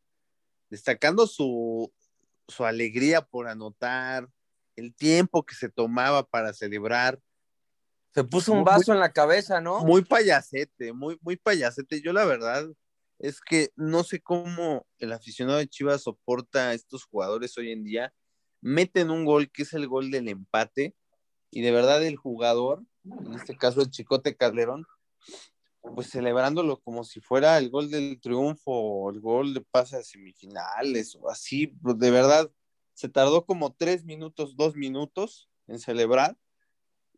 destacando 0.74 1.26
su, 1.28 1.92
su 2.48 2.64
alegría 2.64 3.22
por 3.22 3.46
anotar, 3.48 4.28
el 4.76 4.92
tiempo 4.92 5.44
que 5.46 5.54
se 5.54 5.68
tomaba 5.68 6.26
para 6.26 6.52
celebrar, 6.52 7.20
Se 8.12 8.22
puso 8.24 8.52
un 8.52 8.58
Muy- 8.58 8.64
vaso 8.66 8.92
en 8.92 8.98
la 9.00 9.12
cabeza, 9.12 9.60
¿no? 9.60 9.80
muy 9.84 10.02
payasete, 10.02 10.92
muy, 10.92 11.16
muy 11.20 11.36
payasete. 11.36 12.00
Yo 12.00 12.12
la 12.12 12.24
verdad 12.24 12.64
es 13.18 13.40
que 13.40 13.70
no 13.76 14.02
sé 14.04 14.20
cómo 14.20 14.86
el 14.98 15.12
aficionado 15.12 15.58
de 15.58 15.68
Chivas 15.68 16.02
soporta 16.02 16.68
a 16.70 16.74
estos 16.74 17.04
jugadores 17.04 17.56
hoy 17.58 17.70
en 17.72 17.82
día. 17.84 18.12
Meten 18.60 19.10
un 19.10 19.24
gol 19.24 19.50
que 19.50 19.62
es 19.62 19.72
el 19.74 19.86
gol 19.88 20.10
del 20.10 20.28
empate 20.28 20.94
y 21.50 21.62
de 21.62 21.70
verdad 21.72 22.02
el 22.04 22.16
jugador, 22.16 22.82
en 23.04 23.34
este 23.34 23.56
caso 23.56 23.80
el 23.80 23.90
Chicote 23.90 24.36
Calderón, 24.36 24.86
pues 25.94 26.10
celebrándolo 26.10 26.80
como 26.80 27.04
si 27.04 27.20
fuera 27.20 27.58
el 27.58 27.70
gol 27.70 27.90
del 27.90 28.20
triunfo 28.20 28.70
o 28.72 29.10
el 29.10 29.20
gol 29.20 29.54
de 29.54 29.60
pase 29.60 29.96
a 29.96 30.02
semifinales 30.02 31.16
o 31.20 31.28
así, 31.28 31.72
de 31.82 32.10
verdad 32.10 32.50
se 32.94 33.08
tardó 33.08 33.44
como 33.44 33.74
tres 33.74 34.04
minutos, 34.04 34.56
dos 34.56 34.76
minutos 34.76 35.48
en 35.66 35.78
celebrar 35.78 36.36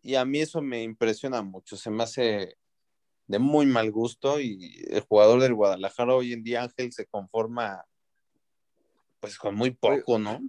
y 0.02 0.16
a 0.16 0.24
mí 0.24 0.40
eso 0.40 0.62
me 0.62 0.83
impresiona 0.83 1.42
mucho, 1.42 1.76
se 1.76 1.90
me 1.90 2.02
hace 2.02 2.57
de 3.26 3.38
muy 3.38 3.66
mal 3.66 3.90
gusto 3.90 4.40
y 4.40 4.85
el 4.88 5.00
jugador 5.00 5.40
del 5.40 5.55
Guadalajara 5.55 6.14
hoy 6.14 6.33
en 6.33 6.42
día, 6.42 6.62
Ángel, 6.62 6.92
se 6.92 7.07
conforma 7.07 7.85
pues 9.20 9.38
con 9.38 9.55
muy 9.55 9.72
poco, 9.72 10.18
¿no? 10.18 10.40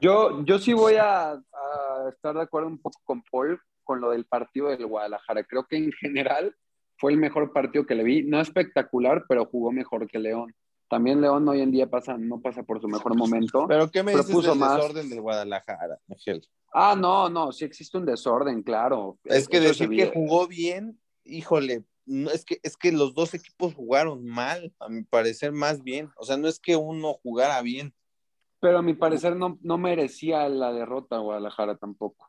Yo, 0.00 0.44
yo 0.44 0.58
sí 0.58 0.72
voy 0.72 0.94
a, 0.94 1.32
a 1.32 2.08
estar 2.08 2.34
de 2.34 2.42
acuerdo 2.42 2.68
un 2.68 2.78
poco 2.78 3.00
con 3.04 3.22
Paul 3.22 3.60
con 3.84 4.00
lo 4.00 4.10
del 4.10 4.26
partido 4.26 4.68
del 4.68 4.86
Guadalajara. 4.86 5.44
Creo 5.44 5.66
que 5.66 5.76
en 5.76 5.92
general 5.92 6.54
fue 6.98 7.12
el 7.12 7.18
mejor 7.18 7.52
partido 7.52 7.86
que 7.86 7.94
le 7.94 8.04
vi. 8.04 8.22
No 8.22 8.40
espectacular, 8.40 9.24
pero 9.28 9.46
jugó 9.46 9.72
mejor 9.72 10.06
que 10.08 10.18
León. 10.18 10.54
También 10.90 11.20
León 11.20 11.46
hoy 11.48 11.60
en 11.60 11.70
día 11.70 11.88
pasa, 11.88 12.16
no 12.16 12.40
pasa 12.40 12.62
por 12.62 12.80
su 12.80 12.88
mejor 12.88 13.16
momento. 13.16 13.66
Pero 13.68 13.90
¿qué 13.90 14.02
me 14.02 14.12
dices 14.12 14.28
del 14.42 14.58
más- 14.58 14.76
desorden 14.76 15.08
del 15.08 15.20
Guadalajara, 15.20 15.98
Ángel? 16.08 16.46
Ah, 16.72 16.96
no, 16.98 17.28
no, 17.28 17.52
sí 17.52 17.64
existe 17.64 17.96
un 17.98 18.06
desorden, 18.06 18.62
claro. 18.62 19.18
Es 19.24 19.48
que 19.48 19.58
Eso 19.58 19.68
decir 19.68 19.90
que 19.90 20.10
jugó 20.12 20.46
bien, 20.46 20.98
híjole, 21.24 21.84
no, 22.04 22.30
es 22.30 22.44
que 22.44 22.58
es 22.62 22.76
que 22.76 22.90
los 22.90 23.14
dos 23.14 23.34
equipos 23.34 23.74
jugaron 23.74 24.24
mal, 24.24 24.72
a 24.78 24.88
mi 24.88 25.02
parecer 25.02 25.52
más 25.52 25.82
bien. 25.82 26.10
O 26.16 26.24
sea, 26.24 26.36
no 26.36 26.48
es 26.48 26.58
que 26.58 26.74
uno 26.74 27.14
jugara 27.22 27.60
bien. 27.62 27.94
Pero 28.60 28.78
a 28.78 28.82
mi 28.82 28.94
parecer 28.94 29.36
no, 29.36 29.58
no 29.62 29.78
merecía 29.78 30.48
la 30.48 30.72
derrota 30.72 31.18
Guadalajara 31.18 31.76
tampoco. 31.76 32.27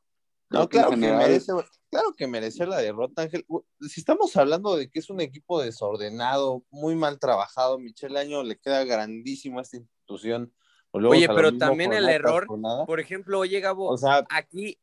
No, 0.49 0.67
claro 0.67 0.89
que 0.89 0.95
general- 0.95 1.17
merece, 1.19 1.51
claro 1.91 2.15
que 2.15 2.27
merece 2.27 2.65
la 2.65 2.77
derrota, 2.77 3.21
Ángel. 3.21 3.45
Si 3.81 3.99
estamos 3.99 4.35
hablando 4.35 4.75
de 4.75 4.89
que 4.89 4.99
es 4.99 5.09
un 5.09 5.21
equipo 5.21 5.61
desordenado, 5.61 6.63
muy 6.71 6.95
mal 6.95 7.19
trabajado, 7.19 7.77
Michel 7.77 8.17
Año 8.17 8.43
le 8.43 8.57
queda 8.57 8.83
grandísimo 8.83 9.59
a 9.59 9.61
esta 9.61 9.77
institución. 9.77 10.51
Oye, 10.91 11.27
pero 11.27 11.55
también 11.55 11.93
el 11.93 12.09
error, 12.09 12.47
jornada. 12.47 12.85
Por 12.87 12.99
ejemplo, 12.99 13.37
oye, 13.39 13.59
Gabo, 13.59 13.89
O 13.89 13.97
sea, 13.97 14.25
aquí, 14.31 14.79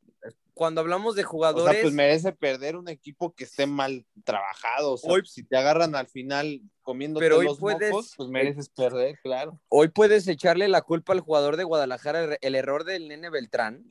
cuando 0.54 0.80
hablamos 0.80 1.16
de 1.16 1.22
o 1.22 1.24
sea, 1.24 1.30
jugadores, 1.30 1.82
pues 1.82 1.92
merece 1.92 2.32
perder 2.32 2.76
un 2.76 2.88
equipo 2.88 3.34
que 3.34 3.42
esté 3.42 3.66
mal 3.66 4.06
trabajado. 4.24 4.92
O 4.92 4.98
sea, 4.98 5.10
Hoy- 5.12 5.26
si 5.26 5.42
te 5.42 5.56
agarran 5.56 5.96
al 5.96 6.06
final 6.06 6.62
comiendo 6.82 7.18
Pero 7.18 7.38
hoy 7.38 7.46
los 7.46 7.58
puedes- 7.58 7.90
mocos, 7.90 8.14
pues 8.16 8.28
mereces 8.28 8.68
perder, 8.68 9.18
claro. 9.20 9.60
hoy 9.68 9.88
puedes 9.88 10.28
echarle 10.28 10.68
la 10.68 10.82
culpa 10.82 11.12
al 11.12 11.20
jugador 11.20 11.56
de 11.56 11.64
Guadalajara, 11.64 12.36
el, 12.40 12.54
error 12.54 12.84
del 12.84 13.08
nene 13.08 13.28
Beltrán. 13.28 13.84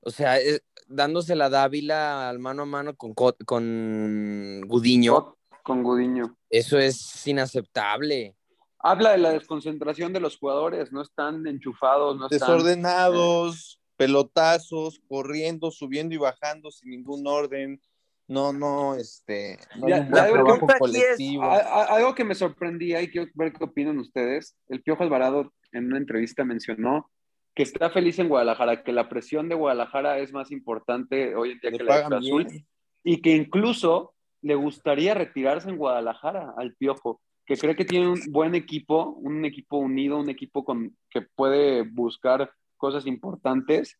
O 0.00 0.10
sea, 0.10 0.40
eh, 0.40 0.62
dándose 0.92 1.34
la 1.34 1.48
Dávila 1.48 2.28
al 2.28 2.38
mano 2.38 2.62
a 2.62 2.66
mano 2.66 2.94
con, 2.96 3.14
Co- 3.14 3.36
con 3.46 4.60
Gudiño. 4.66 5.36
Con 5.62 5.82
Gudiño. 5.82 6.36
Eso 6.50 6.78
es 6.78 7.26
inaceptable. 7.26 8.34
habla 8.78 9.12
de 9.12 9.18
la 9.18 9.30
desconcentración 9.30 10.12
de 10.12 10.20
los 10.20 10.36
jugadores, 10.38 10.90
no 10.92 11.02
están 11.02 11.46
enchufados, 11.46 12.18
no 12.18 12.26
están... 12.26 12.38
Desordenados, 12.40 13.80
pelotazos, 13.96 15.00
corriendo, 15.08 15.70
subiendo 15.70 16.14
y 16.14 16.18
bajando 16.18 16.70
sin 16.70 16.90
ningún 16.90 17.26
orden. 17.26 17.80
No, 18.28 18.52
no, 18.52 18.94
este. 18.94 19.58
No 19.76 19.88
Ya- 19.88 20.08
algo 21.90 22.14
que 22.14 22.24
me 22.24 22.34
sorprendía 22.34 23.00
y 23.02 23.08
quiero 23.10 23.30
ver 23.34 23.52
qué 23.52 23.64
opinan 23.64 23.98
ustedes, 23.98 24.56
el 24.68 24.82
Piojo 24.82 25.02
Alvarado 25.02 25.52
en 25.72 25.86
una 25.86 25.98
entrevista 25.98 26.44
mencionó 26.44 27.10
que 27.54 27.62
está 27.62 27.90
feliz 27.90 28.18
en 28.18 28.28
Guadalajara, 28.28 28.82
que 28.82 28.92
la 28.92 29.08
presión 29.08 29.48
de 29.48 29.54
Guadalajara 29.54 30.18
es 30.18 30.32
más 30.32 30.50
importante 30.50 31.34
hoy 31.34 31.52
en 31.52 31.58
día 31.60 31.70
Le 31.70 31.78
que 31.78 31.84
la 31.84 32.08
de 32.08 32.16
Azul, 32.16 32.44
bien. 32.44 32.66
y 33.04 33.20
que 33.20 33.30
incluso 33.36 34.14
le 34.40 34.54
gustaría 34.54 35.14
retirarse 35.14 35.68
en 35.68 35.76
Guadalajara 35.76 36.54
al 36.56 36.74
Piojo, 36.74 37.20
que 37.44 37.56
cree 37.56 37.76
que 37.76 37.84
tiene 37.84 38.08
un 38.08 38.20
buen 38.30 38.54
equipo, 38.54 39.10
un 39.20 39.44
equipo 39.44 39.76
unido, 39.78 40.18
un 40.18 40.30
equipo 40.30 40.64
con, 40.64 40.96
que 41.10 41.22
puede 41.22 41.82
buscar 41.82 42.50
cosas 42.76 43.06
importantes. 43.06 43.98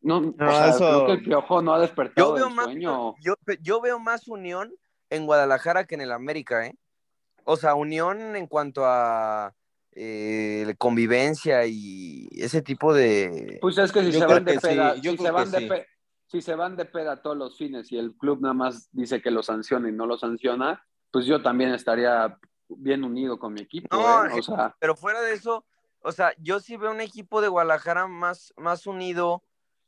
No, 0.00 0.18
o 0.18 0.34
sea, 0.38 0.68
eso- 0.70 0.78
creo 0.78 1.06
que 1.06 1.12
el 1.12 1.22
Piojo 1.22 1.62
no 1.62 1.72
ha 1.74 1.78
Yo 1.78 1.82
despertado 1.82 2.32
veo, 2.34 2.46
del 2.46 2.54
más, 2.54 2.64
sueño. 2.66 3.14
yo, 3.20 3.34
yo 3.60 3.80
veo 3.80 3.98
más 3.98 4.28
unión 4.28 4.72
en 5.10 5.26
Guadalajara 5.26 5.84
que 5.84 5.94
en 5.96 6.00
el 6.02 6.12
América, 6.12 6.66
¿eh? 6.66 6.74
O 7.44 7.56
sea, 7.56 7.74
unión 7.74 8.36
en 8.36 8.46
cuanto 8.46 8.82
a 8.86 9.52
eh, 9.94 10.74
convivencia 10.78 11.66
y 11.66 12.28
ese 12.32 12.62
tipo 12.62 12.94
de... 12.94 13.58
Pues 13.60 13.78
es 13.78 13.92
que 13.92 14.02
si 14.04 14.12
Yo 14.12 14.20
se 14.20 14.26
van 14.26 14.44
de 14.44 14.52
sí, 14.54 14.60
peda, 14.60 14.94
si 14.96 15.16
se 15.16 15.30
van 15.30 15.50
de 15.50 15.58
sí. 15.58 15.68
pe- 15.68 15.86
si 16.26 16.40
se 16.40 16.54
van 16.54 16.76
de 16.76 16.84
peda 16.86 17.20
todos 17.20 17.36
los 17.36 17.58
fines 17.58 17.92
y 17.92 17.98
el 17.98 18.14
club 18.14 18.40
nada 18.40 18.54
más 18.54 18.88
dice 18.92 19.20
que 19.20 19.30
lo 19.30 19.42
sanciona 19.42 19.88
y 19.90 19.92
no 19.92 20.06
lo 20.06 20.16
sanciona, 20.16 20.82
pues 21.10 21.26
yo 21.26 21.42
también 21.42 21.74
estaría 21.74 22.38
bien 22.68 23.04
unido 23.04 23.38
con 23.38 23.52
mi 23.52 23.60
equipo, 23.60 23.88
No, 23.92 24.24
¿eh? 24.24 24.30
O 24.38 24.42
sea, 24.42 24.74
Pero 24.80 24.96
fuera 24.96 25.20
de 25.20 25.34
eso, 25.34 25.66
o 26.00 26.10
sea, 26.10 26.32
yo 26.38 26.58
sí 26.60 26.76
veo 26.78 26.90
un 26.90 27.02
equipo 27.02 27.42
de 27.42 27.48
Guadalajara 27.48 28.06
más, 28.06 28.54
más 28.56 28.86
unido. 28.86 29.42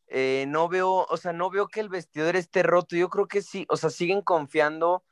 eh, 0.06 0.44
no 0.48 0.68
veo, 0.68 1.06
o 1.08 1.16
sea, 1.16 1.32
no 1.32 1.48
veo 1.48 1.66
que 1.66 1.80
el 1.80 1.88
vestidor 1.88 2.36
esté 2.36 2.62
roto. 2.62 2.94
Yo 2.94 3.08
creo 3.08 3.26
que 3.26 3.40
sí, 3.40 3.64
o 3.70 3.76
sea, 3.78 3.88
siguen 3.88 4.20
confiando 4.20 5.02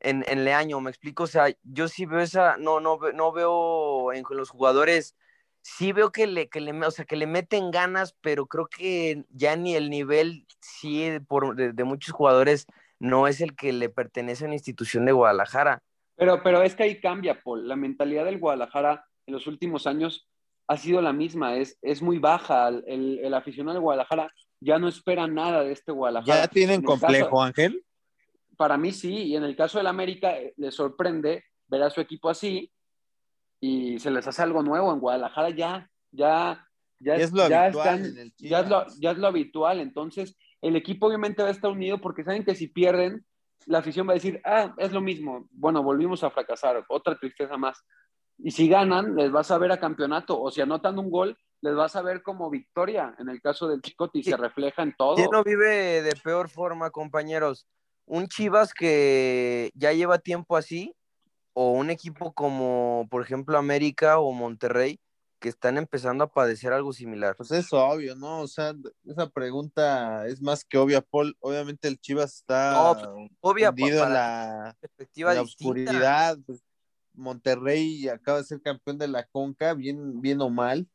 en, 0.00 0.24
en 0.28 0.44
Leaño, 0.44 0.80
me 0.80 0.90
explico. 0.90 1.24
O 1.24 1.26
sea, 1.26 1.46
yo 1.62 1.88
sí 1.88 2.06
veo 2.06 2.20
esa, 2.20 2.56
no, 2.58 2.80
no, 2.80 2.98
no 3.14 3.32
veo 3.32 4.12
en 4.12 4.24
los 4.30 4.50
jugadores, 4.50 5.16
sí 5.62 5.92
veo 5.92 6.12
que 6.12 6.26
le, 6.26 6.48
que 6.48 6.60
le, 6.60 6.72
o 6.84 6.90
sea, 6.90 7.04
que 7.04 7.16
le 7.16 7.26
meten 7.26 7.70
ganas, 7.70 8.14
pero 8.20 8.46
creo 8.46 8.66
que 8.66 9.24
ya 9.30 9.56
ni 9.56 9.74
el 9.74 9.90
nivel, 9.90 10.46
sí, 10.60 11.08
por, 11.28 11.56
de, 11.56 11.72
de 11.72 11.84
muchos 11.84 12.12
jugadores, 12.14 12.66
no 12.98 13.26
es 13.28 13.40
el 13.40 13.54
que 13.56 13.72
le 13.72 13.88
pertenece 13.88 14.44
a 14.44 14.46
una 14.46 14.54
institución 14.54 15.04
de 15.04 15.12
Guadalajara. 15.12 15.82
pero, 16.14 16.42
pero 16.42 16.62
es 16.62 16.74
que 16.74 16.84
ahí 16.84 17.00
cambia, 17.00 17.42
Paul. 17.42 17.68
La 17.68 17.76
mentalidad 17.76 18.24
del 18.24 18.38
Guadalajara 18.38 19.04
en 19.26 19.34
los 19.34 19.46
últimos 19.46 19.86
años 19.86 20.28
ha 20.68 20.76
sido 20.76 21.00
la 21.02 21.12
misma, 21.12 21.56
es, 21.56 21.78
es 21.82 22.00
muy 22.02 22.18
baja. 22.18 22.68
El, 22.68 23.18
el- 23.22 23.34
aficionado 23.34 23.74
del 23.74 23.82
Guadalajara 23.82 24.32
ya 24.60 24.78
no 24.78 24.88
espera 24.88 25.26
nada 25.26 25.62
de 25.62 25.72
este 25.72 25.92
Guadalajara. 25.92 26.42
Ya 26.42 26.48
tienen 26.48 26.76
En 26.76 26.80
el 26.82 26.86
caso- 26.86 27.00
complejo, 27.00 27.42
Ángel. 27.42 27.84
Para 28.56 28.76
mí 28.76 28.92
sí, 28.92 29.24
y 29.24 29.36
en 29.36 29.44
el 29.44 29.54
caso 29.56 29.78
del 29.78 29.86
América 29.86 30.36
eh, 30.38 30.54
les 30.56 30.74
sorprende 30.74 31.44
ver 31.68 31.82
a 31.82 31.90
su 31.90 32.00
equipo 32.00 32.28
así 32.28 32.72
y 33.60 33.98
se 33.98 34.10
les 34.10 34.26
hace 34.26 34.42
algo 34.42 34.62
nuevo 34.62 34.92
en 34.92 35.00
Guadalajara 35.00 35.50
ya, 35.50 35.90
ya, 36.12 36.66
ya, 37.00 37.16
Ya 37.16 37.24
es 37.24 37.32
lo 37.32 37.48
ya 37.48 37.64
habitual 37.64 38.00
están- 38.00 38.18
en 38.18 38.32
ya 38.38 38.60
es 38.60 38.68
lo, 38.68 38.86
ya 39.00 39.10
es 39.12 39.18
lo 39.18 39.26
habitual, 39.26 39.80
entonces 39.80 40.36
el 40.62 40.76
equipo 40.76 41.06
obviamente 41.06 41.42
va 41.42 41.48
a 41.48 41.52
estar 41.52 41.70
unido 41.70 42.00
porque 42.00 42.24
saben 42.24 42.44
que 42.44 42.54
si 42.54 42.68
pierden, 42.68 43.24
la 43.66 43.78
afición 43.78 44.06
va 44.06 44.12
a 44.12 44.14
decir, 44.14 44.40
ah, 44.44 44.74
es 44.78 44.92
lo 44.92 45.00
mismo, 45.00 45.48
bueno, 45.52 45.82
volvimos 45.82 46.22
a 46.24 46.30
fracasar, 46.30 46.84
otra 46.88 47.16
tristeza 47.18 47.56
más. 47.56 47.82
Y 48.38 48.50
si 48.50 48.68
ganan, 48.68 49.16
les 49.16 49.32
vas 49.32 49.50
a 49.50 49.58
ver 49.58 49.72
a 49.72 49.80
campeonato, 49.80 50.40
o 50.40 50.50
si 50.50 50.60
anotan 50.60 50.98
un 50.98 51.10
gol, 51.10 51.36
les 51.62 51.74
vas 51.74 51.96
a 51.96 52.02
ver 52.02 52.22
como 52.22 52.50
victoria, 52.50 53.14
en 53.18 53.28
el 53.30 53.40
caso 53.40 53.66
del 53.66 53.80
Chicote, 53.80 54.18
y 54.18 54.22
se 54.22 54.36
refleja 54.36 54.82
en 54.82 54.94
todo. 54.96 55.16
¿Quién 55.16 55.30
no 55.32 55.42
vive 55.42 56.02
de 56.02 56.14
peor 56.22 56.48
forma, 56.50 56.90
compañeros? 56.90 57.66
¿Un 58.06 58.28
Chivas 58.28 58.72
que 58.72 59.70
ya 59.74 59.92
lleva 59.92 60.18
tiempo 60.18 60.56
así? 60.56 60.94
¿O 61.52 61.72
un 61.72 61.90
equipo 61.90 62.32
como, 62.32 63.06
por 63.10 63.22
ejemplo, 63.22 63.58
América 63.58 64.18
o 64.18 64.32
Monterrey, 64.32 65.00
que 65.40 65.48
están 65.48 65.76
empezando 65.76 66.24
a 66.24 66.32
padecer 66.32 66.72
algo 66.72 66.92
similar? 66.92 67.34
Pues 67.36 67.50
es 67.50 67.72
obvio, 67.72 68.14
¿no? 68.14 68.40
O 68.40 68.46
sea, 68.46 68.74
esa 69.04 69.28
pregunta 69.28 70.26
es 70.26 70.40
más 70.40 70.64
que 70.64 70.78
obvia, 70.78 71.00
Paul. 71.00 71.36
Obviamente 71.40 71.88
el 71.88 71.98
Chivas 71.98 72.36
está 72.36 72.72
No, 72.72 72.94
pues, 72.94 73.30
Obvia, 73.40 73.72
pa- 73.72 73.82
hundido 73.82 74.04
en 74.04 74.12
la, 74.12 74.76
perspectiva 74.80 75.30
en 75.30 75.36
la 75.36 75.42
oscuridad. 75.42 76.38
Pues, 76.46 76.62
Monterrey 77.14 78.08
acaba 78.08 78.38
de 78.38 78.44
ser 78.44 78.60
campeón 78.60 78.98
de 78.98 79.08
la 79.08 79.24
Conca, 79.26 79.74
bien, 79.74 80.20
bien 80.20 80.40
o 80.42 80.50
mal. 80.50 80.86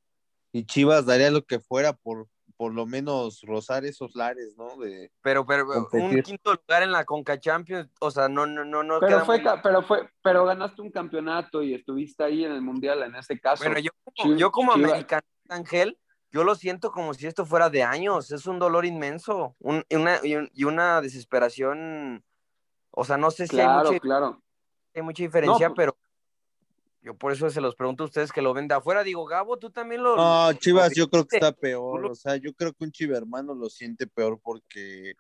Y 0.53 0.65
Chivas 0.65 1.05
daría 1.05 1.31
lo 1.31 1.43
que 1.43 1.59
fuera 1.59 1.93
por, 1.93 2.27
por 2.61 2.75
lo 2.75 2.85
menos 2.85 3.41
rozar 3.41 3.85
esos 3.85 4.13
lares, 4.13 4.55
¿no? 4.55 4.77
De, 4.77 5.11
Pero, 5.23 5.43
pero 5.47 5.65
un 5.93 6.21
quinto 6.21 6.53
lugar 6.53 6.83
en 6.83 6.91
la 6.91 7.05
Conca 7.05 7.39
Champions, 7.39 7.89
o 7.99 8.11
sea, 8.11 8.29
no, 8.29 8.45
no, 8.45 8.63
no, 8.63 8.83
no 8.83 8.99
Pero 8.99 9.25
fue, 9.25 9.41
muy- 9.41 9.51
pero 9.63 9.81
fue, 9.81 10.07
pero 10.21 10.45
ganaste 10.45 10.79
un 10.83 10.91
campeonato 10.91 11.63
y 11.63 11.73
estuviste 11.73 12.23
ahí 12.23 12.45
en 12.45 12.51
el 12.51 12.61
mundial 12.61 13.01
en 13.01 13.15
este 13.15 13.39
caso. 13.39 13.63
Bueno, 13.63 13.79
yo 13.79 13.89
como, 14.03 14.35
yo 14.37 14.51
como 14.51 14.73
Chivas- 14.73 14.91
americano, 14.91 15.23
Ángel, 15.49 15.97
yo 16.29 16.43
lo 16.43 16.53
siento 16.53 16.91
como 16.91 17.15
si 17.15 17.25
esto 17.25 17.47
fuera 17.47 17.71
de 17.71 17.81
años. 17.81 18.31
Es 18.31 18.45
un 18.45 18.59
dolor 18.59 18.85
inmenso 18.85 19.55
un- 19.57 19.83
una, 19.89 20.19
y, 20.21 20.35
un- 20.35 20.51
y 20.53 20.63
una 20.65 21.01
desesperación. 21.01 22.23
O 22.91 23.03
sea, 23.05 23.17
no 23.17 23.31
sé 23.31 23.47
si 23.47 23.59
hay 23.59 23.65
claro, 23.65 23.87
mucha, 23.89 23.99
claro. 24.01 24.43
hay 24.93 25.01
mucha 25.01 25.23
diferencia, 25.23 25.69
No, 25.69 25.73
pero 25.73 25.97
yo 27.01 27.15
por 27.15 27.31
eso 27.31 27.49
se 27.49 27.61
los 27.61 27.75
pregunto 27.75 28.03
a 28.03 28.07
ustedes 28.07 28.31
que 28.31 28.41
lo 28.41 28.53
ven 28.53 28.67
de 28.67 28.75
afuera. 28.75 29.03
Digo, 29.03 29.25
Gabo, 29.25 29.57
tú 29.57 29.71
también 29.71 30.03
lo. 30.03 30.15
No, 30.15 30.53
Chivas 30.53 30.93
yo 30.95 31.09
creo 31.09 31.25
que 31.25 31.37
está 31.37 31.51
peor, 31.51 32.05
o 32.05 32.15
sea, 32.15 32.35
yo 32.37 32.53
creo 32.53 32.73
que 32.73 32.83
un 32.83 32.91
chivermano 32.91 33.53
lo 33.55 33.69
siente 33.69 34.05
peor 34.07 34.39
porque, 34.41 35.13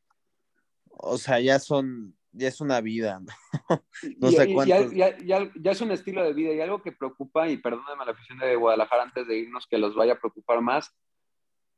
o 0.89 1.17
sea, 1.17 1.39
ya 1.39 1.57
son, 1.59 2.15
ya 2.31 2.47
es 2.47 2.61
una 2.61 2.81
vida, 2.81 3.19
¿no? 3.19 3.27
No 4.19 4.29
y, 4.29 4.33
sé 4.35 4.53
cuántos. 4.53 4.77
al- 4.77 4.93
ya, 4.93 5.17
ya- 5.19 5.51
ya 5.55 5.71
es 5.71 5.81
un 5.81 5.91
estilo 5.91 6.23
de 6.23 6.33
vida 6.33 6.53
y 6.53 6.61
algo 6.61 6.81
que 6.81 6.91
preocupa, 6.91 7.49
y 7.49 7.57
perdóname 7.57 8.03
a 8.03 8.05
la 8.05 8.11
afición 8.11 8.37
de 8.39 8.55
Guadalajara 8.55 9.03
antes 9.03 9.27
de 9.27 9.37
irnos 9.37 9.65
que 9.67 9.77
los 9.77 9.95
vaya 9.95 10.13
a 10.13 10.19
preocupar 10.19 10.61
más. 10.61 10.91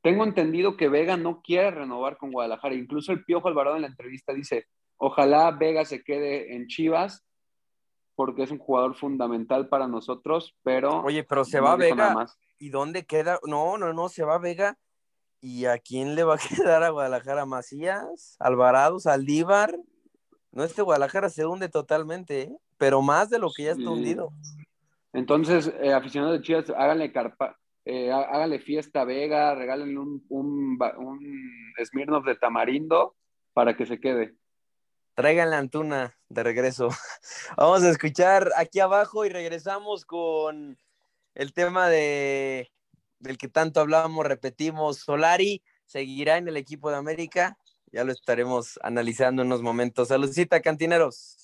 Tengo 0.01 0.25
entendido 0.25 0.75
que 0.75 0.89
Vega 0.89 1.15
no 1.15 1.41
quiere 1.41 1.71
renovar 1.71 2.17
con 2.17 2.31
Guadalajara. 2.33 2.75
Incluso 2.75 3.13
el 3.13 3.23
Piojo 3.23 3.47
Alvarado 3.47 3.77
en 3.77 3.83
la 3.83 3.87
entrevista 3.87 4.33
dice, 4.33 4.67
ojalá 4.97 5.49
Vega 5.51 5.85
se 5.85 6.03
quede 6.03 6.55
en 6.55 6.67
Chivas 6.67 7.23
porque 8.15 8.43
es 8.43 8.51
un 8.51 8.59
jugador 8.59 8.95
fundamental 8.95 9.67
para 9.69 9.87
nosotros, 9.87 10.55
pero 10.63 11.01
Oye, 11.01 11.23
pero 11.23 11.43
se 11.45 11.57
no 11.57 11.63
va 11.65 11.75
Vega. 11.75 12.13
más. 12.13 12.37
¿Y 12.59 12.69
dónde 12.69 13.05
queda? 13.05 13.39
No, 13.45 13.77
no, 13.77 13.91
no, 13.93 14.09
se 14.09 14.23
va 14.23 14.37
Vega. 14.37 14.77
¿Y 15.41 15.65
a 15.65 15.77
quién 15.77 16.15
le 16.15 16.23
va 16.23 16.35
a 16.35 16.37
quedar 16.71 16.83
a 16.83 16.89
Guadalajara? 16.89 17.45
¿Macías? 17.45 18.37
¿Alvarado? 18.39 18.99
¿Saldívar? 18.99 19.75
No, 20.51 20.63
este 20.63 20.81
Guadalajara 20.83 21.29
se 21.29 21.45
hunde 21.45 21.67
totalmente, 21.67 22.41
¿eh? 22.43 22.57
pero 22.77 23.01
más 23.01 23.29
de 23.29 23.39
lo 23.39 23.49
que 23.51 23.63
ya 23.63 23.71
está 23.71 23.81
Sí. 23.83 23.87
hundido. 23.87 24.29
Entonces, 25.11 25.71
eh, 25.81 25.93
aficionados 25.93 26.37
de 26.39 26.43
Chivas, 26.43 26.69
háganle 26.69 27.11
carpa, 27.11 27.57
eh, 27.85 28.11
há- 28.11 28.21
háganle 28.21 28.59
fiesta 28.59 29.01
a 29.01 29.05
Vega, 29.05 29.53
regálenle 29.55 29.99
un, 29.99 30.25
un, 30.29 30.77
Smirnoff 31.83 32.25
de 32.25 32.35
tamarindo 32.35 33.15
para 33.53 33.75
que 33.75 33.85
se 33.85 33.99
quede. 33.99 34.35
Traigan 35.15 35.49
la 35.51 35.59
Antuna 35.59 36.15
de 36.33 36.43
regreso. 36.43 36.89
Vamos 37.57 37.83
a 37.83 37.89
escuchar 37.89 38.51
aquí 38.57 38.79
abajo 38.79 39.25
y 39.25 39.29
regresamos 39.29 40.05
con 40.05 40.77
el 41.35 41.53
tema 41.53 41.89
de 41.89 42.71
del 43.19 43.37
que 43.37 43.47
tanto 43.47 43.79
hablábamos, 43.79 44.25
repetimos, 44.25 44.99
Solari 44.99 45.63
seguirá 45.85 46.37
en 46.37 46.47
el 46.47 46.57
equipo 46.57 46.89
de 46.89 46.97
América. 46.97 47.57
Ya 47.91 48.03
lo 48.03 48.11
estaremos 48.11 48.79
analizando 48.83 49.41
en 49.41 49.47
unos 49.47 49.61
momentos. 49.61 50.09
Saludcita, 50.09 50.61
cantineros. 50.61 51.42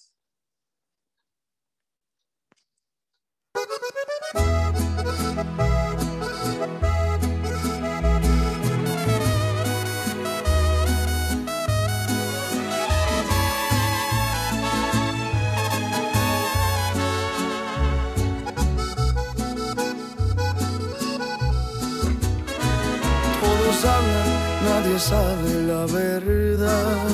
Nadie 24.99 25.07
sabe 25.07 25.63
la 25.63 25.85
verdad. 25.85 27.07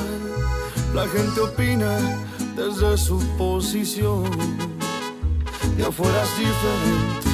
La 0.94 1.06
gente 1.08 1.40
opina 1.40 1.98
desde 2.56 2.96
su 2.96 3.18
posición. 3.36 4.24
De 5.76 5.84
afuera 5.84 6.22
es 6.22 6.38
diferente. 6.38 7.28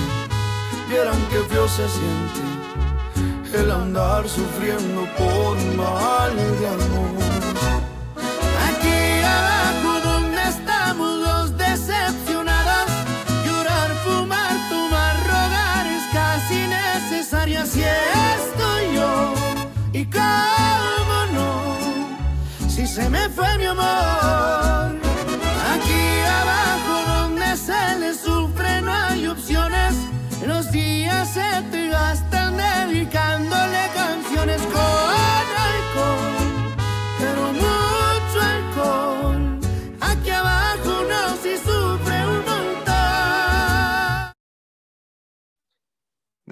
Vieran 0.89 1.21
que 1.31 1.39
feo 1.49 1.69
se 1.69 1.89
siente 1.89 3.61
el 3.63 3.71
andar 3.71 4.29
sufriendo 4.29 5.07
por 5.17 5.57
mal 5.77 6.35
de 6.37 6.69
amor. 6.69 7.72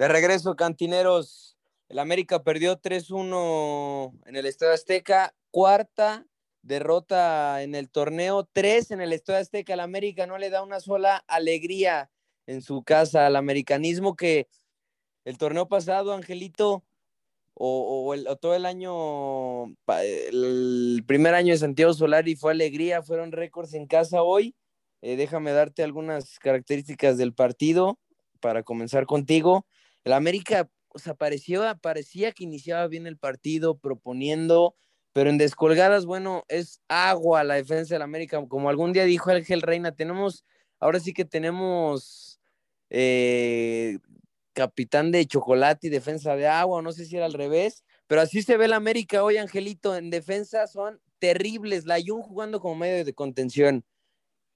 De 0.01 0.07
regreso, 0.07 0.55
cantineros. 0.55 1.59
El 1.87 1.99
América 1.99 2.41
perdió 2.41 2.75
3-1 2.75 4.11
en 4.25 4.35
el 4.35 4.47
Estadio 4.47 4.73
Azteca, 4.73 5.35
cuarta 5.51 6.25
derrota 6.63 7.61
en 7.61 7.75
el 7.75 7.91
torneo, 7.91 8.49
tres 8.51 8.89
en 8.89 8.99
el 8.99 9.13
Estadio 9.13 9.41
Azteca. 9.41 9.75
El 9.75 9.79
América 9.79 10.25
no 10.25 10.39
le 10.39 10.49
da 10.49 10.63
una 10.63 10.79
sola 10.79 11.17
alegría 11.27 12.09
en 12.47 12.63
su 12.63 12.81
casa 12.81 13.27
al 13.27 13.35
americanismo 13.35 14.15
que 14.15 14.47
el 15.23 15.37
torneo 15.37 15.67
pasado, 15.67 16.13
Angelito, 16.13 16.83
o, 17.53 18.11
todo 18.41 18.55
el 18.55 18.65
año, 18.65 19.65
el 19.87 21.03
primer 21.05 21.35
año 21.35 21.53
de 21.53 21.59
Santiago 21.59 21.93
Solari 21.93 22.35
fue 22.35 22.53
alegría, 22.53 23.03
fueron 23.03 23.31
récords 23.31 23.75
en 23.75 23.85
casa 23.85 24.23
hoy. 24.23 24.55
Eh, 25.03 25.15
déjame 25.15 25.51
darte 25.51 25.83
algunas 25.83 26.39
características 26.39 27.19
del 27.19 27.35
partido 27.35 27.99
para 28.39 28.63
comenzar 28.63 29.05
contigo. 29.05 29.67
El 30.03 30.13
América, 30.13 30.69
o 30.89 30.99
sea, 30.99 31.13
parecía, 31.13 31.75
parecía 31.75 32.31
que 32.31 32.43
iniciaba 32.43 32.87
bien 32.87 33.07
el 33.07 33.17
partido, 33.17 33.77
proponiendo, 33.77 34.75
pero 35.13 35.29
en 35.29 35.37
descolgadas, 35.37 36.05
bueno, 36.05 36.43
es 36.47 36.81
agua 36.87 37.43
la 37.43 37.55
defensa 37.55 37.95
del 37.95 38.01
América. 38.01 38.43
Como 38.47 38.69
algún 38.69 38.93
día 38.93 39.05
dijo 39.05 39.29
Ángel 39.31 39.61
Reina, 39.61 39.91
tenemos, 39.93 40.45
ahora 40.79 40.99
sí 40.99 41.13
que 41.13 41.25
tenemos 41.25 42.39
eh, 42.89 43.99
capitán 44.53 45.11
de 45.11 45.25
chocolate 45.25 45.87
y 45.87 45.89
defensa 45.89 46.35
de 46.35 46.47
agua, 46.47 46.81
no 46.81 46.91
sé 46.91 47.05
si 47.05 47.15
era 47.17 47.25
al 47.25 47.33
revés, 47.33 47.83
pero 48.07 48.21
así 48.21 48.41
se 48.41 48.57
ve 48.57 48.65
el 48.65 48.73
América 48.73 49.23
hoy, 49.23 49.37
Angelito, 49.37 49.95
en 49.95 50.09
defensa 50.09 50.67
son 50.67 50.99
terribles. 51.19 51.85
La 51.85 51.97
Jun 52.05 52.21
jugando 52.21 52.59
como 52.59 52.75
medio 52.75 53.05
de 53.05 53.13
contención. 53.13 53.85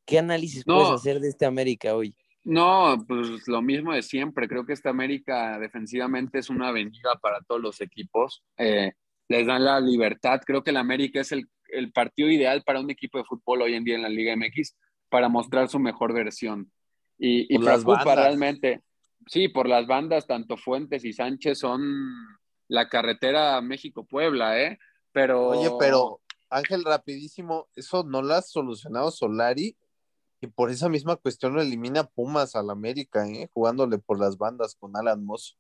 ¿Qué 0.06 0.20
análisis 0.20 0.66
No. 0.68 0.76
puedes 0.76 0.92
hacer 0.92 1.20
de 1.20 1.30
este 1.30 1.46
América 1.46 1.96
hoy? 1.96 2.16
No, 2.46 3.04
pues 3.08 3.48
lo 3.48 3.62
mismo 3.64 3.92
de 3.94 4.04
siempre. 4.04 4.48
Creo 4.48 4.66
que 4.66 4.74
esta 4.74 4.92
América 4.92 5.58
defensivamente 5.60 6.40
es 6.40 6.50
una 6.50 6.68
avenida 6.70 7.16
para 7.22 7.42
todos 7.42 7.60
los 7.60 7.82
equipos. 7.82 8.44
Eh, 8.58 8.94
les 9.28 9.48
dan 9.48 9.66
la 9.66 9.80
libertad. 9.80 10.42
Creo 10.46 10.64
que 10.64 10.70
el 10.70 10.78
América 10.78 11.20
es 11.22 11.32
el, 11.32 11.50
el 11.70 11.92
partido 11.92 12.30
ideal 12.30 12.62
para 12.64 12.80
un 12.80 12.92
equipo 12.92 13.18
de 13.18 13.24
fútbol 13.24 13.64
hoy 13.64 13.74
en 13.74 13.84
día 13.84 13.96
en 13.96 14.04
la 14.04 14.10
Liga 14.10 14.36
MX 14.36 14.78
para 15.10 15.28
mostrar 15.28 15.70
su 15.70 15.80
mejor 15.80 16.14
versión. 16.14 16.72
Y, 17.18 17.52
y 17.52 17.58
Por 17.58 17.66
las 17.66 17.84
preocupa 17.84 18.06
bandas. 18.06 18.16
realmente. 18.16 18.82
Sí, 19.28 19.48
por 19.48 19.68
las 19.68 19.88
bandas, 19.88 20.28
tanto 20.28 20.56
Fuentes 20.56 21.04
y 21.04 21.14
Sánchez 21.14 21.58
son 21.58 21.82
la 22.68 22.88
carretera 22.90 23.60
México-Puebla, 23.62 24.62
¿eh? 24.62 24.78
Pero. 25.12 25.48
Oye, 25.48 25.72
pero 25.80 26.22
Ángel, 26.52 26.84
rapidísimo, 26.84 27.68
eso 27.76 28.04
no 28.04 28.22
lo 28.22 28.36
ha 28.36 28.42
solucionado 28.44 29.10
Solari 29.10 29.76
y 30.46 30.48
por 30.48 30.70
esa 30.70 30.90
misma 30.90 31.16
cuestión 31.16 31.54
lo 31.54 31.62
elimina 31.62 32.04
Pumas 32.04 32.56
al 32.56 32.70
América, 32.70 33.28
¿eh? 33.28 33.50
jugándole 33.54 33.98
por 33.98 34.20
las 34.20 34.38
bandas 34.38 34.76
con 34.76 34.96
Alan 34.96 35.26
Moss. 35.26 35.58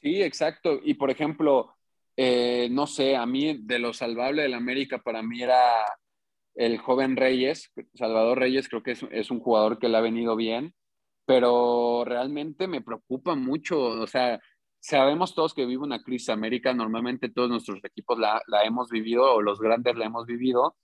Sí, 0.00 0.22
exacto. 0.22 0.80
Y 0.82 0.94
por 0.94 1.10
ejemplo, 1.10 1.74
eh, 2.16 2.68
no 2.70 2.86
sé, 2.86 3.16
a 3.16 3.26
mí 3.26 3.58
de 3.62 3.78
lo 3.78 3.92
salvable 3.92 4.42
del 4.42 4.54
América 4.54 4.98
para 4.98 5.22
mí 5.22 5.42
era 5.42 5.60
el 6.54 6.78
joven 6.78 7.16
Reyes, 7.16 7.70
Salvador 7.94 8.38
Reyes, 8.38 8.68
creo 8.68 8.82
que 8.82 8.92
es, 8.92 9.04
es 9.10 9.30
un 9.30 9.40
jugador 9.40 9.78
que 9.78 9.88
le 9.88 9.98
ha 9.98 10.00
venido 10.00 10.36
bien, 10.36 10.74
pero 11.26 12.04
realmente 12.06 12.66
me 12.66 12.80
preocupa 12.80 13.34
mucho, 13.34 13.78
o 13.78 14.06
sea, 14.06 14.40
sabemos 14.80 15.34
todos 15.34 15.52
que 15.52 15.66
vive 15.66 15.82
una 15.82 16.02
crisis 16.02 16.30
América, 16.30 16.72
normalmente 16.72 17.28
todos 17.28 17.50
nuestros 17.50 17.84
equipos 17.84 18.18
la, 18.18 18.40
la 18.46 18.64
hemos 18.64 18.88
vivido, 18.88 19.34
o 19.34 19.42
los 19.42 19.60
grandes 19.60 19.96
la 19.96 20.06
hemos 20.06 20.24
vivido, 20.26 20.76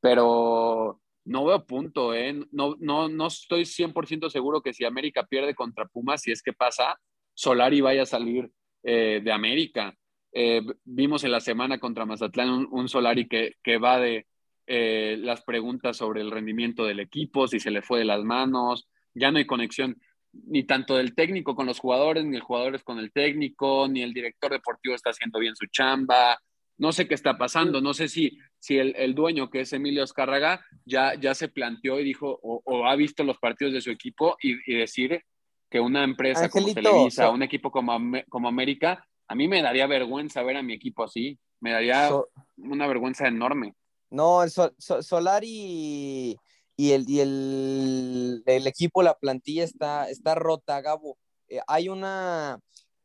pero 0.00 1.00
no 1.28 1.44
veo 1.44 1.64
punto, 1.66 2.14
¿eh? 2.14 2.34
No, 2.52 2.76
no, 2.80 3.08
no 3.08 3.26
estoy 3.26 3.64
100% 3.64 4.30
seguro 4.30 4.62
que 4.62 4.72
si 4.72 4.84
América 4.84 5.26
pierde 5.26 5.54
contra 5.54 5.86
Pumas, 5.86 6.22
si 6.22 6.32
es 6.32 6.42
que 6.42 6.52
pasa, 6.52 6.98
Solari 7.34 7.80
vaya 7.80 8.02
a 8.02 8.06
salir 8.06 8.50
eh, 8.82 9.20
de 9.22 9.32
América. 9.32 9.94
Eh, 10.32 10.62
vimos 10.84 11.24
en 11.24 11.32
la 11.32 11.40
semana 11.40 11.78
contra 11.78 12.06
Mazatlán 12.06 12.66
un, 12.70 12.88
Solari 12.88 13.28
que, 13.28 13.56
que 13.62 13.76
va 13.76 13.98
de 13.98 14.26
eh, 14.66 15.16
las 15.20 15.42
preguntas 15.42 15.98
sobre 15.98 16.22
el 16.22 16.30
rendimiento 16.30 16.84
del 16.84 17.00
equipo, 17.00 17.46
si 17.46 17.60
se 17.60 17.70
le 17.70 17.82
fue 17.82 18.00
de 18.00 18.04
las 18.06 18.24
manos, 18.24 18.88
ya 19.14 19.30
no 19.30 19.38
hay 19.38 19.46
conexión 19.46 20.00
ni 20.32 20.64
tanto 20.64 20.96
del 20.96 21.14
técnico 21.14 21.54
con 21.54 21.66
los 21.66 21.78
jugadores, 21.78 22.24
ni 22.24 22.36
el 22.36 22.42
jugadores 22.42 22.82
con 22.82 22.98
el 22.98 23.12
técnico, 23.12 23.86
ni 23.88 24.02
el 24.02 24.14
director 24.14 24.50
deportivo 24.50 24.94
está 24.94 25.10
haciendo 25.10 25.38
bien 25.38 25.56
su 25.56 25.66
chamba. 25.66 26.38
No 26.78 26.92
sé 26.92 27.08
qué 27.08 27.14
está 27.14 27.36
pasando, 27.36 27.80
no 27.80 27.92
sé 27.92 28.08
si, 28.08 28.38
si 28.60 28.78
el, 28.78 28.94
el 28.96 29.14
dueño, 29.14 29.50
que 29.50 29.60
es 29.62 29.72
Emilio 29.72 30.04
Azcárraga, 30.04 30.64
ya, 30.84 31.14
ya 31.20 31.34
se 31.34 31.48
planteó 31.48 31.98
y 31.98 32.04
dijo, 32.04 32.38
o, 32.42 32.62
o 32.64 32.86
ha 32.86 32.94
visto 32.94 33.24
los 33.24 33.38
partidos 33.38 33.74
de 33.74 33.80
su 33.80 33.90
equipo 33.90 34.36
y, 34.40 34.52
y 34.72 34.76
decir 34.76 35.20
que 35.68 35.80
una 35.80 36.04
empresa 36.04 36.48
como 36.48 36.72
Televisa, 36.72 37.24
so- 37.26 37.32
un 37.32 37.42
equipo 37.42 37.70
como, 37.70 37.98
como 38.28 38.48
América, 38.48 39.04
a 39.26 39.34
mí 39.34 39.48
me 39.48 39.60
daría 39.60 39.86
vergüenza 39.86 40.42
ver 40.42 40.56
a 40.56 40.62
mi 40.62 40.72
equipo 40.72 41.02
así, 41.04 41.36
me 41.60 41.72
daría 41.72 42.08
So- 42.08 42.28
una 42.56 42.86
vergüenza 42.86 43.26
enorme. 43.26 43.74
No, 44.10 44.42
el 44.42 44.50
Sol- 44.50 44.74
Sol- 44.78 45.02
Solari 45.04 46.38
y 46.76 46.92
el, 46.92 47.04
y 47.08 47.20
el, 47.20 48.42
el 48.46 48.66
equipo, 48.68 49.02
la 49.02 49.14
plantilla 49.14 49.64
está, 49.64 50.08
está 50.08 50.34
rota, 50.36 50.80
Gabo. 50.80 51.18
Eh, 51.48 51.60
hay 51.66 51.88
una. 51.88 52.60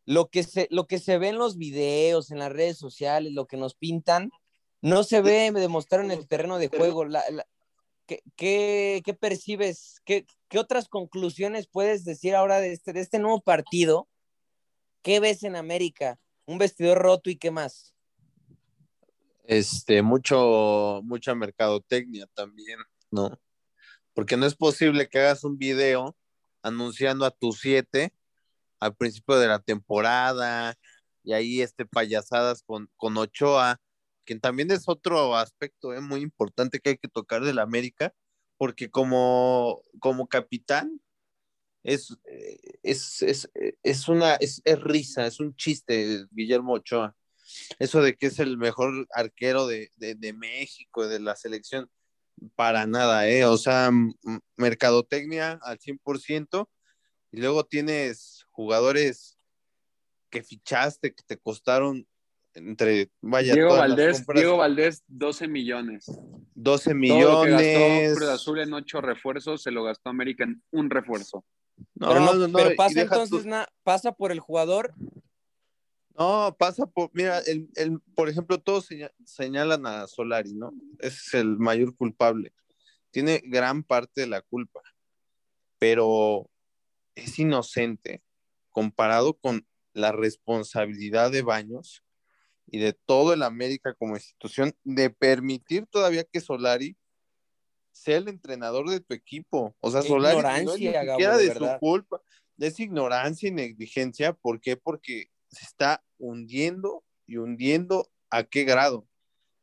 Lo 0.05 0.29
que, 0.29 0.43
se, 0.43 0.67
lo 0.69 0.85
que 0.85 0.99
se 0.99 1.17
ve 1.17 1.29
en 1.29 1.37
los 1.37 1.57
videos, 1.57 2.31
en 2.31 2.39
las 2.39 2.51
redes 2.51 2.77
sociales, 2.77 3.31
lo 3.33 3.45
que 3.47 3.57
nos 3.57 3.73
pintan, 3.75 4.31
no 4.81 5.03
se 5.03 5.21
ve 5.21 5.51
demostrado 5.51 6.03
en 6.03 6.11
el 6.11 6.27
terreno 6.27 6.57
de 6.57 6.67
juego. 6.67 7.05
La- 7.05 7.23
la- 7.29 7.47
¿qué, 8.05 8.21
qué, 8.35 9.01
qué 9.05 9.13
percibes? 9.13 10.01
¿Qué, 10.03 10.25
¿Qué 10.49 10.59
otras 10.59 10.89
conclusiones 10.89 11.67
puedes 11.67 12.03
decir 12.03 12.35
ahora 12.35 12.59
de 12.59 12.73
este, 12.73 12.91
de 12.91 12.99
este 12.99 13.19
nuevo 13.19 13.39
partido? 13.41 14.09
¿Qué 15.01 15.19
ves 15.19 15.43
en 15.43 15.55
América? 15.55 16.19
Un 16.45 16.57
vestidor 16.57 16.97
roto 16.97 17.29
y 17.29 17.37
qué 17.37 17.51
más. 17.51 17.93
Este, 19.45 20.01
mucho, 20.01 21.01
mucha 21.03 21.35
mercadotecnia 21.35 22.27
también, 22.33 22.79
¿no? 23.11 23.39
Porque 24.13 24.37
no 24.37 24.45
es 24.45 24.55
posible 24.55 25.09
que 25.09 25.19
hagas 25.19 25.43
un 25.43 25.57
video 25.57 26.15
anunciando 26.61 27.25
a 27.25 27.31
tus 27.31 27.59
siete 27.59 28.13
al 28.83 28.95
principio 28.95 29.37
de 29.37 29.47
la 29.47 29.59
temporada 29.59 30.75
y 31.23 31.33
ahí 31.33 31.61
este 31.61 31.85
payasadas 31.85 32.63
con, 32.63 32.89
con 32.97 33.17
Ochoa, 33.17 33.79
que 34.25 34.39
también 34.39 34.71
es 34.71 34.83
otro 34.87 35.35
aspecto 35.37 35.93
eh, 35.93 36.01
muy 36.01 36.21
importante 36.21 36.79
que 36.79 36.91
hay 36.91 36.97
que 36.97 37.07
tocar 37.09 37.43
del 37.43 37.59
América, 37.59 38.13
porque 38.57 38.89
como, 38.89 39.81
como 39.99 40.27
capitán 40.27 41.01
es, 41.83 42.17
eh, 42.25 42.59
es, 42.83 43.21
es, 43.23 43.49
es 43.83 44.07
una 44.09 44.35
es, 44.35 44.61
risa, 44.81 45.27
es 45.27 45.39
un 45.39 45.55
chiste 45.55 46.25
Guillermo 46.31 46.73
Ochoa 46.73 47.15
eso 47.79 48.01
de 48.01 48.15
que 48.15 48.27
es 48.27 48.39
el 48.39 48.57
mejor 48.57 49.07
arquero 49.13 49.67
de, 49.67 49.91
de, 49.97 50.15
de, 50.15 50.33
México, 50.33 51.07
de 51.07 51.19
la 51.19 51.35
selección, 51.35 51.89
para 52.55 52.87
nada, 52.87 53.27
¿eh? 53.29 53.45
O 53.45 53.57
sea, 53.57 53.91
mercadotecnia 54.57 55.59
al 55.63 55.79
100%, 55.79 56.69
y 57.31 57.37
luego 57.37 57.65
tienes 57.65 58.42
jugadores 58.53 59.37
que 60.29 60.41
fichaste, 60.43 61.13
que 61.13 61.23
te 61.23 61.37
costaron 61.37 62.07
entre, 62.53 63.11
vaya, 63.21 63.53
Diego 63.53 63.75
Valdés, 63.75 64.17
compras, 64.17 64.39
Diego 64.41 64.57
Valdés, 64.57 65.03
12 65.07 65.47
millones. 65.47 66.05
12 66.55 66.91
Todo 66.91 67.19
lo 67.19 67.41
que 67.43 67.49
gastó 67.49 67.79
millones. 67.79 68.13
Cruz 68.17 68.29
Azul 68.29 68.59
en 68.59 68.73
ocho 68.73 69.01
refuerzos 69.01 69.63
se 69.63 69.71
lo 69.71 69.83
gastó 69.83 70.09
América 70.09 70.43
en 70.43 70.63
un 70.71 70.89
refuerzo. 70.89 71.43
No, 71.95 72.07
pero, 72.09 72.19
no, 72.19 72.33
no, 72.35 72.47
no, 72.47 72.53
pero 72.57 72.71
y 72.73 72.75
pasa 72.75 73.01
entonces, 73.01 73.45
na- 73.45 73.67
pasa 73.83 74.11
por 74.11 74.31
el 74.31 74.39
jugador. 74.39 74.93
No, 76.15 76.55
pasa 76.59 76.85
por, 76.85 77.09
mira, 77.13 77.39
el, 77.39 77.69
el, 77.75 77.99
por 78.13 78.29
ejemplo, 78.29 78.59
todos 78.59 78.85
seña- 78.85 79.11
señalan 79.25 79.85
a 79.87 80.07
Solari, 80.07 80.53
¿no? 80.53 80.71
Ese 80.99 81.17
es 81.17 81.33
el 81.33 81.57
mayor 81.57 81.95
culpable. 81.95 82.53
Tiene 83.09 83.41
gran 83.45 83.83
parte 83.83 84.21
de 84.21 84.27
la 84.27 84.41
culpa, 84.41 84.81
pero 85.79 86.49
es 87.15 87.37
inocente 87.39 88.22
comparado 88.73 89.35
con 89.35 89.65
la 89.93 90.11
responsabilidad 90.11 91.31
de 91.31 91.43
Baños 91.43 92.03
y 92.67 92.79
de 92.79 92.93
todo 92.93 93.33
el 93.33 93.43
América 93.43 93.93
como 93.93 94.15
institución 94.15 94.75
de 94.83 95.09
permitir 95.09 95.85
todavía 95.87 96.25
que 96.25 96.41
Solari 96.41 96.97
sea 97.91 98.17
el 98.17 98.27
entrenador 98.27 98.89
de 98.89 98.99
tu 98.99 99.13
equipo. 99.13 99.75
O 99.79 99.91
sea, 99.91 100.01
Qué 100.01 100.07
Solari 100.09 100.65
no 100.65 100.73
es 100.73 100.79
ni 100.79 100.91
Gabo, 100.91 101.37
de 101.37 101.53
su 101.53 101.67
culpa, 101.79 102.21
es 102.57 102.79
ignorancia 102.79 103.47
y 103.47 103.51
negligencia. 103.51 104.33
¿Por 104.33 104.59
qué? 104.59 104.75
Porque 104.75 105.29
se 105.49 105.65
está 105.65 106.03
hundiendo 106.17 107.03
y 107.27 107.37
hundiendo 107.37 108.09
a 108.29 108.43
qué 108.43 108.63
grado. 108.63 109.07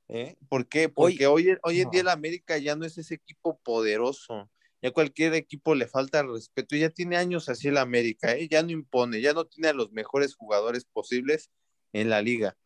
¿Eh? 0.09 0.37
¿Por 0.49 0.69
qué? 0.69 0.89
Porque 0.89 1.27
hoy, 1.27 1.57
hoy, 1.63 1.81
en 1.81 1.91
día 1.91 2.01
el 2.01 2.09
América 2.09 2.59
ya 2.59 2.75
no 2.75 2.85
es 2.85 2.99
ese 2.99 3.15
equipo 3.15 3.59
poderoso. 3.59 4.51
Ya 4.83 4.93
cualquier 4.93 5.35
equipo 5.35 5.74
le 5.74 5.87
falta 5.87 6.22
respeto. 6.22 6.76
Ya 6.76 6.91
tiene 6.91 7.16
años 7.16 7.49
así 7.49 7.68
el 7.68 7.76
América, 7.76 8.33
¿eh? 8.35 8.49
ya 8.49 8.62
no 8.62 8.70
impone, 8.70 9.20
ya 9.20 9.33
no 9.33 9.45
tiene 9.45 9.68
a 9.68 9.74
los 9.74 9.93
mejores 9.93 10.35
jugadores 10.35 10.85
posibles 10.85 11.51
en 11.93 12.09
la 12.09 12.22
liga. 12.22 12.57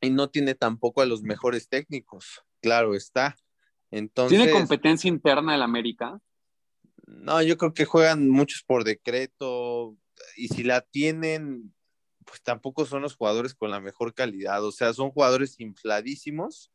Y 0.00 0.10
no 0.10 0.30
tiene 0.30 0.54
tampoco 0.54 1.02
a 1.02 1.06
los 1.06 1.22
mejores 1.22 1.68
técnicos, 1.68 2.42
claro 2.60 2.94
está. 2.94 3.36
Entonces, 3.90 4.38
¿Tiene 4.38 4.52
competencia 4.52 5.08
interna 5.08 5.54
el 5.54 5.62
América? 5.62 6.20
No, 7.06 7.42
yo 7.42 7.56
creo 7.58 7.74
que 7.74 7.84
juegan 7.84 8.28
muchos 8.28 8.62
por 8.62 8.84
decreto 8.84 9.96
y 10.36 10.48
si 10.48 10.62
la 10.62 10.80
tienen, 10.80 11.74
pues 12.24 12.42
tampoco 12.42 12.86
son 12.86 13.02
los 13.02 13.16
jugadores 13.16 13.54
con 13.54 13.70
la 13.70 13.80
mejor 13.80 14.14
calidad, 14.14 14.64
o 14.64 14.72
sea, 14.72 14.92
son 14.92 15.10
jugadores 15.10 15.58
infladísimos, 15.58 16.70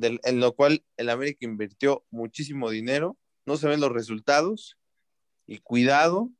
en 0.00 0.40
lo 0.40 0.54
cual 0.54 0.84
el 0.96 1.10
América 1.10 1.44
invirtió 1.44 2.04
muchísimo 2.10 2.70
dinero, 2.70 3.16
no 3.44 3.56
se 3.56 3.68
ven 3.68 3.80
los 3.80 3.92
resultados 3.92 4.78
y 5.46 5.58
cuidado, 5.58 6.30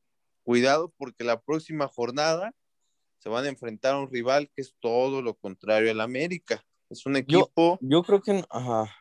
cuidado 0.43 0.93
porque 0.97 1.23
la 1.23 1.41
próxima 1.41 1.87
jornada 1.87 2.53
se 3.19 3.29
van 3.29 3.45
a 3.45 3.49
enfrentar 3.49 3.95
a 3.95 3.99
un 3.99 4.11
rival 4.11 4.49
que 4.53 4.61
es 4.61 4.75
todo 4.79 5.21
lo 5.21 5.35
contrario 5.35 5.91
al 5.91 6.01
América. 6.01 6.65
Es 6.89 7.05
un 7.05 7.15
equipo. 7.15 7.79
Yo, 7.81 8.03
creo 8.03 8.21
que. 8.21 8.43
Ajá. 8.49 8.93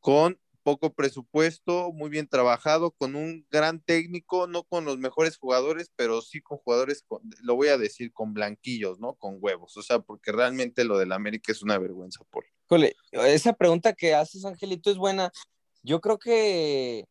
Con 0.00 0.40
poco 0.62 0.92
presupuesto, 0.92 1.92
muy 1.92 2.10
bien 2.10 2.28
trabajado, 2.28 2.90
con 2.90 3.14
un 3.14 3.46
gran 3.50 3.80
técnico, 3.80 4.46
no 4.46 4.64
con 4.64 4.84
los 4.84 4.98
mejores 4.98 5.38
jugadores, 5.38 5.90
pero 5.96 6.20
sí 6.20 6.42
con 6.42 6.58
jugadores, 6.58 7.06
lo 7.40 7.56
voy 7.56 7.68
a 7.68 7.78
decir, 7.78 8.12
con 8.12 8.34
blanquillos, 8.34 9.00
¿no? 9.00 9.14
Con 9.14 9.38
huevos, 9.40 9.76
o 9.76 9.82
sea, 9.82 10.00
porque 10.00 10.30
realmente 10.30 10.84
lo 10.84 10.98
del 10.98 11.12
América 11.12 11.52
es 11.52 11.62
una 11.62 11.78
vergüenza, 11.78 12.22
por. 12.30 12.44
esa 13.12 13.52
pregunta 13.54 13.94
que 13.94 14.14
haces, 14.14 14.44
Angelito, 14.44 14.90
es 14.90 14.98
buena. 14.98 15.30
Yo 15.82 16.00
creo 16.00 16.18
que, 16.18 17.06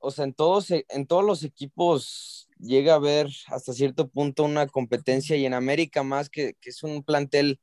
o 0.00 0.10
sea, 0.10 0.24
en 0.24 0.34
todos, 0.34 0.70
en 0.70 1.06
todos 1.06 1.24
los 1.24 1.44
equipos 1.44 2.48
llega 2.58 2.94
a 2.94 2.96
haber 2.96 3.28
hasta 3.48 3.72
cierto 3.72 4.08
punto 4.08 4.44
una 4.44 4.66
competencia 4.66 5.36
y 5.36 5.46
en 5.46 5.54
América 5.54 6.02
más 6.02 6.28
que, 6.28 6.54
que 6.60 6.70
es 6.70 6.82
un 6.82 7.02
plantel 7.02 7.60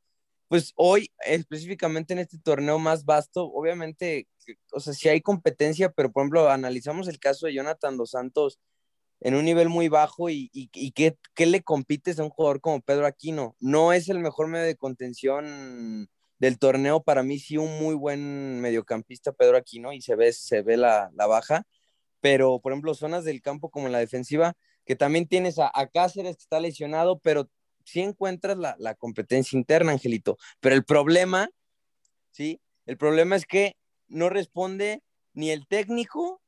pues 0.48 0.74
hoy, 0.76 1.12
específicamente 1.26 2.14
en 2.14 2.20
este 2.20 2.40
torneo 2.40 2.80
más 2.80 3.06
vasto, 3.06 3.46
obviamente, 3.46 4.28
o 4.72 4.80
sea, 4.80 4.94
sí 4.94 5.10
hay 5.10 5.22
competencia, 5.22 5.92
pero 5.92 6.12
por 6.12 6.22
ejemplo, 6.22 6.50
analizamos 6.50 7.08
el 7.08 7.20
caso 7.20 7.48
de 7.48 7.54
Jonathan 7.54 7.98
Dos 7.98 8.12
Santos 8.12 8.60
en 9.20 9.36
un 9.36 9.46
nivel 9.46 9.70
muy 9.70 9.90
bajo 9.90 10.30
y, 10.30 10.50
y, 10.54 10.92
¿qué, 10.92 11.46
le 11.46 11.64
compites 11.64 12.20
a 12.20 12.24
un 12.24 12.30
jugador 12.30 12.62
como 12.62 12.82
Pedro 12.82 13.06
Aquino. 13.08 13.56
No 13.60 13.94
es 13.94 14.10
el 14.10 14.20
mejor 14.20 14.48
medio 14.48 14.66
de 14.66 14.76
contención 14.76 16.08
del 16.40 16.60
torneo, 16.60 17.02
para 17.02 17.24
mí 17.24 17.40
sí 17.40 17.58
un 17.58 17.80
muy 17.80 17.96
buen 17.96 18.62
mediocampista 18.62 19.32
Pedro 19.32 19.58
Aquino 19.58 19.92
y 19.92 20.02
se 20.02 20.16
ve, 20.16 20.32
se 20.34 20.62
ve 20.62 20.78
la, 20.78 21.10
baja, 21.16 21.64
pero 22.22 22.60
por 22.60 22.72
ejemplo, 22.72 22.94
zonas 22.94 23.24
del 23.24 23.42
campo 23.42 23.70
como 23.70 23.90
la 23.90 24.00
defensiva, 24.00 24.56
que 24.86 24.96
también 24.96 25.28
tienes 25.28 25.60
a, 25.60 25.72
a 25.74 25.88
Cáceres 25.88 26.38
que 26.38 26.44
está 26.44 26.60
lesionado, 26.60 27.20
pero 27.20 27.50
sí 27.84 28.02
encuentras 28.02 28.58
la, 28.58 28.76
la, 28.80 28.96
competencia 28.96 29.58
interna, 29.58 29.92
Angelito, 29.92 30.38
pero 30.60 30.76
el 30.76 30.84
problema, 30.84 31.50
¿sí? 32.32 32.62
El 32.86 32.98
problema 32.98 33.36
es 33.36 33.46
que 33.46 33.76
no 34.08 34.30
responde 34.30 35.04
ni 35.34 35.52
el 35.52 35.68
técnico 35.68 36.42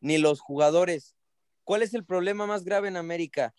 ni 0.00 0.18
los 0.18 0.40
jugadores. 0.40 1.16
¿Cuál 1.64 1.82
es 1.82 1.94
el 1.94 2.04
problema 2.04 2.46
más 2.46 2.64
grave 2.64 2.88
en 2.88 2.96
América? 2.96 3.54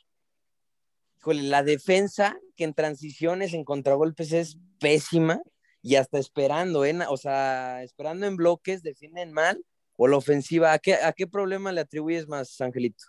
Híjole, 1.17 1.43
la 1.43 1.63
defensa, 1.63 2.37
que 2.55 2.65
en 2.65 2.75
transiciones, 2.75 3.53
en 3.53 3.63
contragolpes 3.63 4.31
es 4.31 4.57
pésima 4.79 5.41
y 5.81 5.95
hasta 5.95 6.19
esperando, 6.19 6.85
¿eh? 6.85 6.95
o 7.09 7.17
sea, 7.17 7.83
esperando 7.83 8.27
en 8.27 8.35
bloques, 8.35 8.83
defienden 8.83 9.31
mal, 9.31 9.63
o 9.97 10.07
la 10.07 10.17
ofensiva. 10.17 10.73
¿A 10.73 10.79
qué, 10.79 10.95
¿A 10.95 11.13
qué 11.13 11.27
problema 11.27 11.71
le 11.71 11.81
atribuyes 11.81 12.27
más, 12.27 12.59
Angelito? 12.61 13.03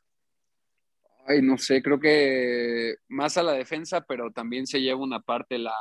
Ay, 1.26 1.42
no 1.42 1.58
sé, 1.58 1.82
creo 1.82 1.98
que 1.98 2.94
más 3.08 3.36
a 3.36 3.42
la 3.42 3.52
defensa, 3.52 4.02
pero 4.02 4.30
también 4.30 4.66
se 4.66 4.80
lleva 4.80 5.00
una 5.00 5.20
parte 5.20 5.58
la, 5.58 5.74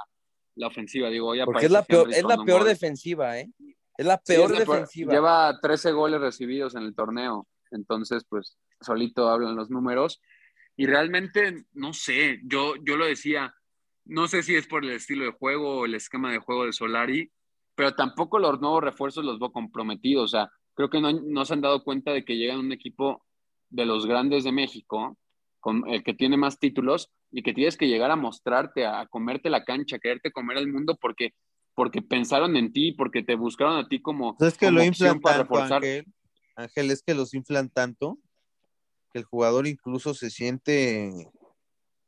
la 0.55 0.67
ofensiva. 0.67 1.09
Digo, 1.09 1.35
ya 1.35 1.45
Porque 1.45 1.67
es 1.67 1.71
la 1.71 1.83
peor, 1.83 2.11
es 2.11 2.23
la 2.23 2.37
peor 2.43 2.63
defensiva, 2.63 3.39
¿eh? 3.39 3.51
Es 3.97 4.05
la 4.05 4.17
peor 4.17 4.57
defensiva. 4.57 5.13
lleva 5.13 5.59
13 5.61 5.91
goles 5.91 6.19
recibidos 6.19 6.75
en 6.75 6.83
el 6.83 6.95
torneo. 6.95 7.47
Entonces, 7.71 8.25
pues, 8.27 8.57
solito 8.81 9.29
hablan 9.29 9.55
los 9.55 9.69
números. 9.69 10.21
Y 10.75 10.87
realmente, 10.87 11.65
no 11.73 11.93
sé, 11.93 12.41
yo, 12.43 12.75
yo 12.83 12.97
lo 12.97 13.05
decía, 13.05 13.53
no 14.03 14.27
sé 14.27 14.43
si 14.43 14.55
es 14.55 14.67
por 14.67 14.83
el 14.83 14.91
estilo 14.91 15.25
de 15.25 15.31
juego 15.31 15.79
o 15.79 15.85
el 15.85 15.95
esquema 15.95 16.31
de 16.31 16.39
juego 16.39 16.65
de 16.65 16.73
Solari, 16.73 17.31
pero 17.75 17.95
tampoco 17.95 18.39
los 18.39 18.59
nuevos 18.59 18.83
refuerzos 18.83 19.23
los 19.23 19.39
veo 19.39 19.51
comprometidos. 19.51 20.25
O 20.25 20.37
sea, 20.37 20.51
creo 20.75 20.89
que 20.89 21.01
no, 21.01 21.11
no 21.11 21.45
se 21.45 21.53
han 21.53 21.61
dado 21.61 21.83
cuenta 21.83 22.11
de 22.11 22.23
que 22.23 22.37
llegan 22.37 22.59
un 22.59 22.71
equipo 22.71 23.25
de 23.69 23.85
los 23.85 24.05
grandes 24.05 24.43
de 24.43 24.51
México 24.51 25.17
el 25.87 26.03
que 26.03 26.13
tiene 26.13 26.37
más 26.37 26.59
títulos 26.59 27.11
y 27.31 27.41
que 27.41 27.53
tienes 27.53 27.77
que 27.77 27.87
llegar 27.87 28.11
a 28.11 28.15
mostrarte, 28.15 28.85
a 28.85 29.07
comerte 29.07 29.49
la 29.49 29.63
cancha, 29.63 29.95
a 29.95 29.99
quererte 29.99 30.31
comer 30.31 30.57
el 30.57 30.71
mundo 30.71 30.97
porque, 31.01 31.33
porque 31.73 32.01
pensaron 32.01 32.55
en 32.55 32.71
ti, 32.71 32.91
porque 32.91 33.23
te 33.23 33.35
buscaron 33.35 33.77
a 33.77 33.87
ti 33.87 34.01
como. 34.01 34.37
Es 34.39 34.57
que 34.57 34.71
lo 34.71 34.83
inflan 34.83 35.19
tanto, 35.19 35.57
Ángel, 35.57 36.05
Ángel, 36.55 36.91
es 36.91 37.01
que 37.01 37.15
los 37.15 37.33
inflan 37.33 37.69
tanto 37.69 38.19
que 39.11 39.19
el 39.19 39.25
jugador 39.25 39.65
incluso 39.65 40.13
se 40.13 40.29
siente 40.29 41.11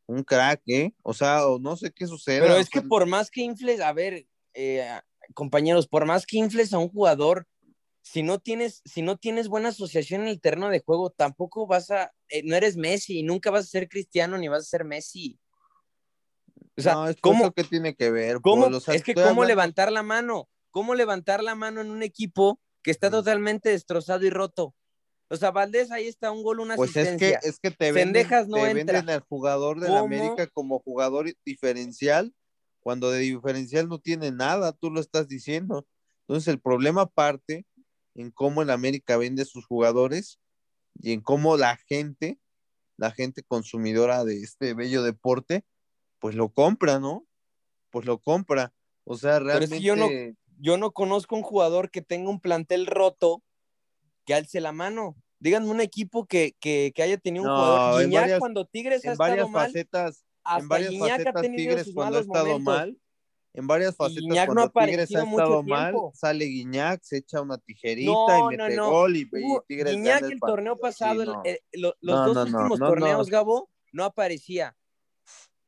un 0.05 0.24
crack, 0.24 0.61
¿eh? 0.68 0.93
O 1.03 1.13
sea, 1.13 1.47
o 1.47 1.59
no 1.59 1.76
sé 1.76 1.91
qué 1.91 2.05
sucede. 2.05 2.41
Pero 2.41 2.55
es 2.55 2.70
que 2.70 2.82
por 2.82 3.07
más 3.07 3.32
que 3.32 3.41
infles, 3.41 3.82
a 3.82 3.91
ver, 3.91 4.28
eh, 4.53 4.88
compañeros, 5.34 5.88
por 5.88 6.05
más 6.05 6.26
que 6.26 6.38
infles 6.38 6.74
a 6.74 6.78
un 6.78 6.89
jugador, 6.89 7.47
si 8.12 8.24
no 8.24 8.39
tienes, 8.39 8.82
si 8.86 9.01
no 9.01 9.18
tienes 9.18 9.49
buena 9.49 9.70
asociación 9.70 10.22
en 10.22 10.28
el 10.30 10.39
terreno 10.39 10.70
de 10.70 10.80
juego, 10.80 11.10
tampoco 11.10 11.68
vas 11.68 11.91
a, 11.91 12.14
eh, 12.30 12.41
no 12.43 12.55
eres 12.55 12.78
Messi, 12.78 13.22
nunca 13.22 13.51
vas 13.51 13.66
a 13.66 13.68
ser 13.70 13.89
cristiano 13.89 14.38
ni 14.38 14.47
vas 14.47 14.62
a 14.62 14.70
ser 14.70 14.86
Messi. 14.86 15.38
O 16.78 16.82
sea, 16.82 16.93
no, 16.93 17.08
¿cómo 17.20 17.51
que 17.51 17.66
tiene 17.66 17.95
que 17.95 18.10
ver? 18.10 18.39
¿cómo, 18.41 18.68
es 18.68 19.03
que 19.03 19.14
cómo 19.14 19.43
levantar 19.43 19.91
la 19.91 20.03
mano, 20.03 20.47
cómo 20.72 20.95
levantar 20.95 21.43
la 21.43 21.55
mano 21.55 21.82
en 21.82 21.89
un 21.89 22.01
equipo 22.01 22.62
que 22.82 22.91
está 22.91 23.12
totalmente 23.12 23.70
destrozado 23.70 24.26
y 24.26 24.30
roto. 24.30 24.74
O 25.30 25.36
sea, 25.36 25.51
Valdés 25.51 25.91
ahí 25.91 26.08
está 26.08 26.32
un 26.32 26.43
gol, 26.43 26.62
una 26.62 26.78
pues 26.78 26.91
asistencia. 26.91 27.39
es 27.39 27.41
que, 27.41 27.49
es 27.49 27.60
que 27.60 27.72
te 27.72 27.91
venden, 27.91 28.26
no 28.47 28.55
te 28.55 28.74
venden 28.74 29.10
al 29.10 29.20
jugador 29.20 29.82
de 29.82 29.89
la 29.89 29.99
América 29.99 30.47
como 30.47 30.80
jugador 30.80 31.30
diferencial, 31.43 32.34
cuando 32.80 33.12
de 33.12 33.20
diferencial 33.20 33.89
no 33.89 33.99
tiene 33.99 34.32
nada, 34.32 34.72
tú 34.72 34.91
lo 34.91 35.01
estás 35.01 35.28
diciendo. 35.28 35.86
Entonces 36.22 36.47
el 36.47 36.62
problema 36.62 37.05
parte 37.05 37.66
en 38.18 38.32
cómo 38.32 38.63
el 38.63 38.72
América 38.72 39.15
vende 39.15 39.45
sus 39.45 39.65
jugadores 39.65 40.39
y 40.99 41.13
en 41.13 41.22
cómo 41.22 41.55
la 41.55 41.78
gente, 41.78 42.39
la 42.97 43.11
gente 43.11 43.43
consumidora 43.43 44.26
de 44.26 44.41
este 44.41 44.74
bello 44.74 45.03
deporte, 45.03 45.63
pues 46.20 46.36
lo 46.36 46.49
compra, 46.49 46.99
¿no? 46.99 47.26
Pues 47.91 48.05
lo 48.05 48.18
compra. 48.18 48.74
O 49.03 49.15
sea, 49.18 49.39
realmente. 49.39 49.82
yo 49.82 49.95
no, 49.95 50.09
yo 50.59 50.78
no 50.78 50.91
conozco 50.91 51.36
un 51.36 51.43
jugador 51.43 51.91
que 51.91 52.01
tenga 52.01 52.30
un 52.30 52.39
plantel 52.39 52.88
roto 52.88 53.43
que 54.26 54.34
alce 54.34 54.59
la 54.59 54.72
mano. 54.72 55.15
Díganme 55.39 55.70
un 55.70 55.80
equipo 55.80 56.26
que, 56.26 56.55
que, 56.59 56.91
que 56.95 57.03
haya 57.03 57.18
tenido 57.18 57.45
un 57.45 57.51
jugador. 57.51 58.03
Guiñac 58.03 58.39
cuando 58.39 58.65
Tigres 58.65 59.05
ha 59.05 59.11
estado 59.11 59.47
mal. 59.47 59.68
Facetas, 59.68 60.26
en 60.59 60.68
varias 60.68 60.97
facetas, 60.97 61.41
Tigres 61.43 61.91
cuando 61.93 62.18
ha 62.18 62.22
estado 62.22 62.57
mal 62.57 62.97
en 63.58 63.66
varias 63.66 63.95
facetas 63.95 64.45
cuando 64.45 64.70
Tigres 64.70 65.16
ha 65.16 65.24
estado 65.24 65.64
mal, 65.64 65.95
sale 66.14 66.45
Guiñac, 66.45 67.01
se 67.01 67.18
echa 67.18 67.41
una 67.41 67.58
tijerita 67.58 68.12
y 68.51 68.55
mete 68.55 68.78
gol 68.78 69.18
y, 69.18 69.28
Tigres 69.68 69.95
Guiñac 69.95 70.22
el, 70.22 70.39
torneo 70.39 70.78
pasado, 70.78 71.41
eh, 71.43 71.62
los 71.72 71.95
dos 71.99 72.38
últimos 72.38 72.78
torneos, 72.78 73.30
Gabo, 73.32 73.72
no 73.91 74.03
aparecía. 74.03 74.78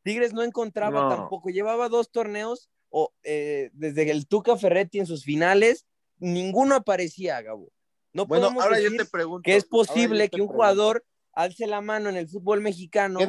Tigres 0.04 0.34
no 0.34 0.44
encontraba 0.44 1.10
tampoco, 1.10 1.50
llevaba 1.50 1.90
dos 1.90 2.12
torneos 2.12 2.70
o, 2.90 3.12
eh, 3.24 3.72
desde 3.74 4.12
el 4.12 4.28
Tuca 4.28 4.56
Ferretti 4.56 5.00
en 5.00 5.08
sus 5.08 5.24
finales, 5.24 5.88
ninguno 6.20 6.76
aparecía, 6.76 7.42
Gabo. 7.42 7.72
No 8.14 8.28
bueno, 8.28 8.52
ahora 8.62 8.80
yo 8.80 8.96
te 8.96 9.06
pregunto, 9.06 9.42
que 9.44 9.56
es 9.56 9.66
posible 9.66 10.30
que 10.30 10.44
un 10.44 10.48
jugador 10.48 11.04
alce 11.34 11.66
la 11.66 11.82
mano 11.82 12.10
en 12.10 12.18
el 12.18 12.30
fútbol 12.30 12.62
mexicano. 12.62 13.20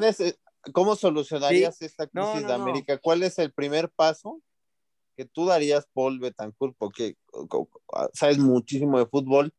¿Cómo 0.74 0.96
solucionarías 0.96 1.80
esta 1.80 2.06
crisis 2.06 2.46
de 2.46 2.52
América? 2.52 2.98
¿Cuál 2.98 3.22
es 3.22 3.38
el 3.38 3.50
primer 3.54 3.88
paso 3.88 4.42
que 5.20 5.26
tú 5.26 5.44
darías, 5.44 5.86
Paul 5.92 6.18
Betancourt, 6.18 6.74
porque 6.78 7.14
sabes 8.14 8.38
muchísimo 8.38 8.98
de 8.98 9.04
fútbol? 9.04 9.52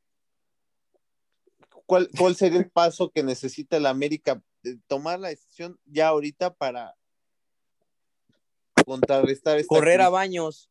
¿Cuál, 1.85 2.09
¿Cuál 2.17 2.35
sería 2.35 2.57
el 2.57 2.71
paso 2.71 3.11
que 3.11 3.21
necesita 3.21 3.77
el 3.77 3.85
América? 3.85 4.41
tomar 4.87 5.19
la 5.19 5.29
decisión 5.29 5.79
ya 5.85 6.07
ahorita 6.07 6.53
para 6.53 6.95
contrarrestar 8.85 9.57
esta 9.57 9.67
Correr 9.67 10.01
a 10.01 10.09
baños 10.09 10.69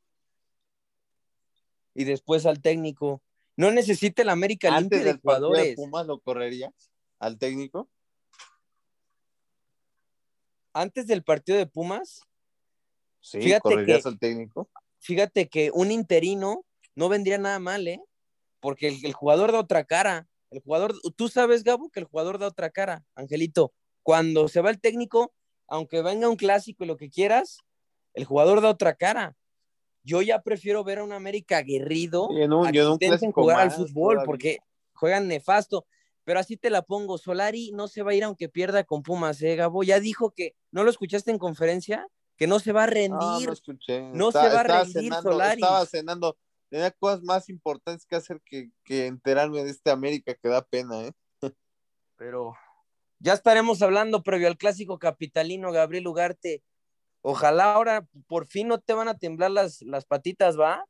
y 1.95 2.05
después 2.05 2.47
al 2.47 2.61
técnico. 2.61 3.20
No 3.57 3.70
necesita 3.72 4.22
el 4.22 4.28
América 4.28 4.74
Antes 4.74 5.05
de 5.05 5.18
jugadores. 5.18 5.76
Pumas 5.76 6.07
lo 6.07 6.18
correrías 6.20 6.72
al 7.20 7.38
técnico? 7.38 7.88
antes 10.72 11.07
del 11.09 11.22
partido 11.24 11.59
de 11.59 11.66
Pumas, 11.66 12.22
Sí, 13.22 13.41
Fíjate 13.41 13.61
correrías 13.61 14.03
que- 14.03 14.09
al 14.09 14.18
técnico. 14.18 14.70
Fíjate 15.01 15.48
que 15.48 15.70
un 15.72 15.90
interino 15.90 16.64
no 16.94 17.09
vendría 17.09 17.38
nada 17.38 17.59
mal, 17.59 17.88
¿eh? 17.88 18.01
Porque 18.61 18.88
el, 18.88 19.05
el 19.05 19.12
jugador 19.12 19.53
da 19.53 19.61
otra 19.61 19.84
cara. 19.84 20.28
El 20.51 20.61
jugador, 20.61 20.94
tú 21.16 21.28
sabes, 21.28 21.62
Gabo, 21.64 21.90
que 21.90 22.01
el 22.01 22.07
jugador 22.07 22.38
da 22.38 22.46
otra 22.48 22.70
cara, 22.70 23.05
Angelito. 23.14 23.72
Cuando 24.03 24.48
se 24.48 24.61
va 24.61 24.70
el 24.70 24.80
técnico, 24.80 25.32
aunque 25.68 26.03
venga 26.03 26.28
un 26.28 26.36
clásico 26.36 26.84
y 26.84 26.86
lo 26.86 26.96
que 26.96 27.09
quieras, 27.11 27.59
el 28.14 28.24
jugador 28.24 28.61
da 28.61 28.68
otra 28.70 28.94
cara. 28.94 29.36
Yo 30.03 30.22
ya 30.22 30.42
prefiero 30.42 30.82
ver 30.82 30.98
a 30.98 31.05
un 31.05 31.12
América 31.12 31.59
aguerrido 31.59 32.28
en 32.30 32.53
un- 32.53 32.66
a 32.66 32.72
que 32.72 32.84
un 32.84 32.92
intenten 32.94 33.32
jugar 33.32 33.61
al 33.61 33.70
fútbol 33.70 34.14
todavía. 34.16 34.26
porque 34.26 34.59
juegan 34.94 35.28
nefasto. 35.28 35.86
Pero 36.24 36.40
así 36.40 36.57
te 36.57 36.68
la 36.70 36.82
pongo, 36.82 37.16
Solari 37.16 37.70
no 37.72 37.88
se 37.88 38.03
va 38.03 38.11
a 38.11 38.14
ir 38.14 38.24
aunque 38.24 38.48
pierda 38.48 38.84
con 38.84 39.03
Pumas, 39.03 39.40
¿eh, 39.42 39.57
Gabo? 39.57 39.82
Ya 39.82 40.01
dijo 40.01 40.32
que, 40.32 40.55
¿no 40.70 40.84
lo 40.84 40.90
escuchaste 40.90 41.30
en 41.30 41.38
conferencia? 41.38 42.07
Que 42.41 42.47
no 42.47 42.59
se 42.59 42.72
va 42.72 42.84
a 42.84 42.86
rendir. 42.86 43.11
No, 43.20 43.38
no 43.38 43.53
escuché. 43.53 44.01
No 44.14 44.32
se 44.32 44.38
va 44.38 44.61
a 44.61 44.62
rendir, 44.62 45.03
cenando, 45.03 45.30
Solari. 45.30 45.61
Estaba 45.61 45.84
cenando. 45.84 46.38
Tenía 46.70 46.91
cosas 46.91 47.22
más 47.22 47.51
importantes 47.51 48.07
que 48.07 48.16
hacer 48.16 48.41
que, 48.43 48.70
que 48.82 49.07
enterarme 49.09 49.62
de 49.62 49.68
este 49.68 49.91
América 49.91 50.34
que 50.34 50.49
da 50.49 50.62
pena, 50.62 51.03
¿eh? 51.03 51.12
pero 52.16 52.55
ya 53.18 53.34
estaremos 53.34 53.82
hablando 53.82 54.22
previo 54.22 54.49
al 54.49 54.57
clásico 54.57 54.99
capitalino, 54.99 55.70
Gabriel 55.70 56.07
Ugarte. 56.07 56.64
Ojalá 57.20 57.74
ahora 57.74 58.07
por 58.26 58.47
fin 58.47 58.68
no 58.68 58.80
te 58.80 58.95
van 58.95 59.09
a 59.09 59.18
temblar 59.18 59.51
las, 59.51 59.82
las 59.82 60.07
patitas, 60.07 60.59
¿va? 60.59 60.86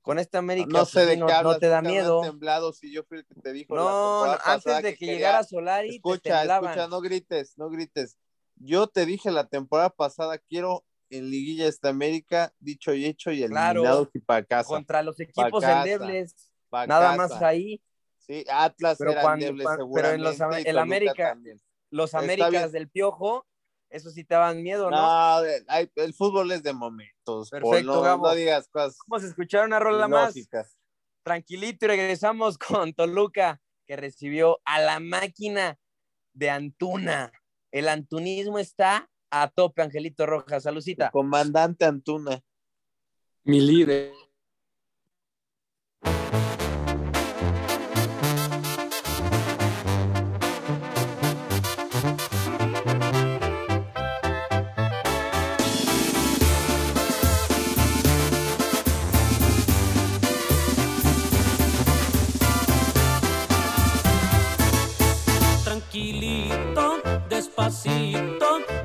Con 0.00 0.20
esta 0.20 0.38
América 0.38 0.68
No 0.70 0.84
sé 0.84 0.92
pues, 0.92 1.06
de 1.08 1.14
sí, 1.14 1.20
no, 1.42 1.58
te 1.58 1.66
da 1.66 1.82
miedo. 1.82 2.20
temblado 2.20 2.72
si 2.72 2.92
yo 2.92 3.02
fui 3.02 3.18
el 3.18 3.26
que 3.26 3.34
te 3.34 3.52
dijo 3.52 3.74
No, 3.74 4.26
antes 4.44 4.82
de 4.84 4.94
que, 4.94 5.06
llegara 5.06 5.42
Solari, 5.42 5.88
te 5.88 5.96
Escucha, 5.96 6.38
temblaban. 6.38 6.70
escucha, 6.70 6.86
no 6.86 7.00
grites, 7.00 7.58
no 7.58 7.68
grites. 7.68 8.16
Yo 8.60 8.86
te 8.86 9.06
dije 9.06 9.30
la 9.30 9.46
temporada 9.46 9.90
pasada, 9.90 10.38
quiero 10.38 10.84
en 11.10 11.30
liguilla 11.30 11.66
esta 11.66 11.88
América, 11.88 12.52
dicho 12.58 12.92
y 12.92 13.06
hecho, 13.06 13.30
y 13.32 13.46
Claro. 13.46 13.80
eliminados 13.80 14.08
y 14.14 14.18
para 14.20 14.44
casa. 14.44 14.68
contra 14.68 15.02
los 15.02 15.18
equipos 15.20 15.62
casa, 15.62 15.78
endebles, 15.80 16.50
nada 16.70 16.86
casa. 16.86 17.16
más 17.16 17.42
ahí. 17.42 17.82
Sí, 18.18 18.44
Atlas 18.50 18.98
Pero 18.98 19.12
era 19.12 19.22
cuando- 19.22 19.46
endeble 19.46 19.64
cuando- 19.64 19.90
pero 19.94 20.08
en 20.10 20.22
los 20.22 20.38
el 20.38 20.78
América- 20.78 21.30
también. 21.30 21.60
Los 21.90 22.14
Américas 22.14 22.72
del 22.72 22.90
Piojo, 22.90 23.46
eso 23.88 24.10
sí 24.10 24.22
te 24.24 24.34
daban 24.34 24.62
miedo, 24.62 24.90
¿no? 24.90 25.40
No, 25.40 25.44
el 25.96 26.12
fútbol 26.12 26.52
es 26.52 26.62
de 26.62 26.74
momentos. 26.74 27.48
Perfecto, 27.48 27.82
no, 27.94 28.02
Gabo. 28.02 28.26
no 28.28 28.34
digas 28.34 28.68
cosas 28.68 28.98
Vamos 29.06 29.24
a 29.24 29.28
escuchar 29.28 29.64
una 29.64 29.78
rola 29.78 30.08
más. 30.08 30.36
ilógicas. 30.36 30.74
tranquilito 31.22 31.84
y 31.84 31.88
regresamos 31.88 32.56
con 32.58 32.92
Toluca, 32.94 33.60
que 33.86 33.96
recibió 33.96 34.60
a 34.66 34.80
la 34.80 34.98
máquina 35.00 35.78
de 36.34 36.50
Antuna. 36.50 37.32
El 37.70 37.88
antunismo 37.88 38.58
está 38.58 39.10
a 39.30 39.48
tope, 39.48 39.82
Angelito 39.82 40.26
Rojas. 40.26 40.62
Salucita. 40.62 41.10
Comandante 41.10 41.84
Antuna. 41.84 42.42
Mi 43.44 43.60
líder. 43.60 44.12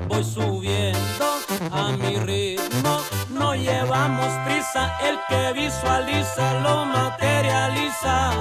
Voy 0.08 0.22
subiendo 0.22 1.24
a 1.70 1.92
mi 1.92 2.16
ritmo. 2.16 3.00
No 3.30 3.54
llevamos 3.54 4.28
prisa, 4.44 4.98
el 5.00 5.18
que 5.28 5.52
visualiza 5.58 6.60
lo 6.60 6.84
materializa. 6.84 8.32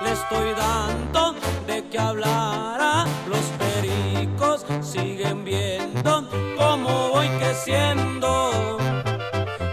Le 0.00 0.12
estoy 0.12 0.54
dando 0.54 1.34
de 1.66 1.84
qué 1.90 1.98
hablará, 1.98 3.04
los 3.28 3.44
pericos 3.58 4.64
siguen 4.80 5.44
viendo 5.44 6.26
cómo 6.56 7.10
voy 7.10 7.28
creciendo 7.38 8.78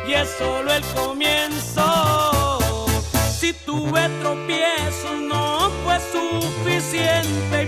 y 0.05 0.13
es 0.13 0.29
solo 0.37 0.73
el 0.73 0.83
comienzo. 0.93 2.59
Si 3.39 3.53
tuve 3.65 4.09
tropiezos 4.21 5.19
no 5.21 5.69
fue 5.83 5.97
suficiente 6.11 7.67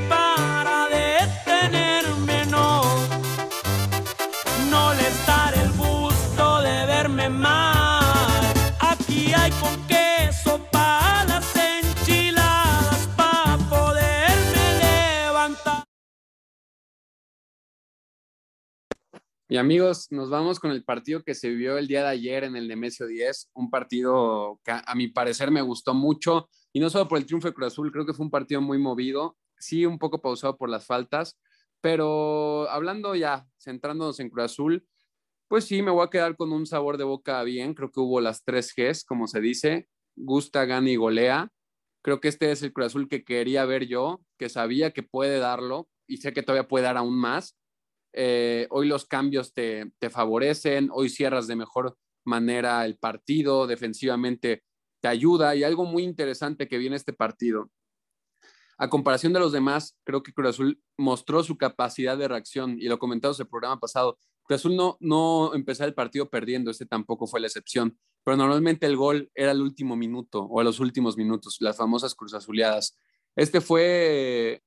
Y 19.55 19.57
amigos, 19.57 20.11
nos 20.11 20.29
vamos 20.29 20.59
con 20.59 20.71
el 20.71 20.83
partido 20.83 21.23
que 21.23 21.33
se 21.33 21.49
vio 21.49 21.77
el 21.77 21.87
día 21.87 22.01
de 22.01 22.09
ayer 22.09 22.43
en 22.43 22.57
el 22.57 22.67
Nemesio 22.67 23.07
10, 23.07 23.51
un 23.53 23.69
partido 23.69 24.59
que 24.65 24.71
a, 24.71 24.95
mi 24.95 25.07
parecer 25.07 25.49
me 25.49 25.61
gustó 25.61 25.93
mucho, 25.93 26.49
y 26.73 26.81
no 26.81 26.89
solo 26.89 27.07
por 27.07 27.19
el 27.19 27.25
triunfo 27.25 27.47
de 27.47 27.53
Cruz 27.53 27.67
Azul, 27.67 27.89
creo 27.89 28.05
que 28.05 28.13
fue 28.13 28.25
un 28.25 28.31
partido 28.31 28.59
muy 28.59 28.77
movido, 28.77 29.37
sí 29.57 29.85
un 29.85 29.97
poco 29.97 30.21
pausado 30.21 30.57
por 30.57 30.69
las 30.69 30.85
faltas, 30.85 31.39
pero 31.79 32.69
hablando 32.69 33.15
ya, 33.15 33.47
centrándonos 33.57 34.19
en 34.19 34.29
Cruz 34.29 34.43
Azul, 34.43 34.85
pues 35.47 35.63
sí, 35.63 35.81
me 35.81 35.91
voy 35.91 36.05
a 36.05 36.09
quedar 36.09 36.35
con 36.35 36.51
un 36.51 36.65
sabor 36.65 36.97
de 36.97 37.05
boca 37.05 37.41
bien, 37.43 37.75
creo 37.75 37.93
que 37.93 38.01
hubo 38.01 38.19
las 38.19 38.43
tres 38.43 38.73
Gs, 38.75 39.05
como 39.05 39.25
se 39.25 39.39
dice, 39.39 39.87
gusta, 40.17 40.65
gana 40.65 40.89
y 40.89 40.97
golea. 40.97 41.49
Creo 42.01 42.19
que 42.19 42.27
este 42.27 42.51
es 42.51 42.61
el 42.61 42.73
Cruz 42.73 42.87
Azul 42.87 43.07
que 43.07 43.23
quería 43.23 43.63
ver 43.63 43.87
yo, 43.87 44.19
que 44.37 44.49
sabía 44.49 44.91
que 44.91 45.01
puede 45.01 45.39
darlo 45.39 45.87
y 46.07 46.17
sé 46.17 46.33
que 46.33 46.43
todavía 46.43 46.67
puede 46.67 46.83
dar 46.83 46.97
aún 46.97 47.17
más. 47.17 47.55
Eh, 48.17 48.67
hoy 48.69 48.87
los 48.87 49.05
cambios 49.05 49.53
te, 49.53 49.91
te 49.99 50.09
favorecen, 50.09 50.89
hoy 50.93 51.09
cierras 51.09 51.47
de 51.47 51.57
mejor 51.57 51.97
manera 52.23 52.85
el 52.85 52.97
partido, 52.97 53.67
defensivamente 53.67 54.63
te 55.01 55.09
ayuda 55.09 55.53
y 55.53 55.63
algo 55.63 55.83
muy 55.83 56.03
interesante 56.03 56.69
que 56.69 56.77
viene 56.77 56.95
este 56.95 57.11
partido. 57.11 57.69
A 58.77 58.89
comparación 58.89 59.33
de 59.33 59.39
los 59.39 59.51
demás, 59.51 59.97
creo 60.05 60.23
que 60.23 60.33
Cruz 60.33 60.49
Azul 60.49 60.81
mostró 60.97 61.43
su 61.43 61.57
capacidad 61.57 62.17
de 62.17 62.27
reacción 62.27 62.77
y 62.79 62.87
lo 62.87 62.99
comentamos 62.99 63.39
el 63.39 63.47
programa 63.47 63.79
pasado. 63.79 64.17
Cruz 64.43 64.61
Azul 64.61 64.77
no, 64.77 64.97
no 65.01 65.53
empezó 65.53 65.83
el 65.83 65.93
partido 65.93 66.29
perdiendo, 66.29 66.71
este 66.71 66.85
tampoco 66.85 67.27
fue 67.27 67.41
la 67.41 67.47
excepción, 67.47 67.97
pero 68.23 68.37
normalmente 68.37 68.85
el 68.85 68.95
gol 68.95 69.29
era 69.35 69.51
el 69.51 69.61
último 69.61 69.97
minuto 69.97 70.43
o 70.43 70.61
a 70.61 70.63
los 70.63 70.79
últimos 70.79 71.17
minutos, 71.17 71.57
las 71.59 71.77
famosas 71.77 72.15
Cruz 72.15 72.33
Azuleadas. 72.33 72.97
Este 73.35 73.59
fue 73.59 74.61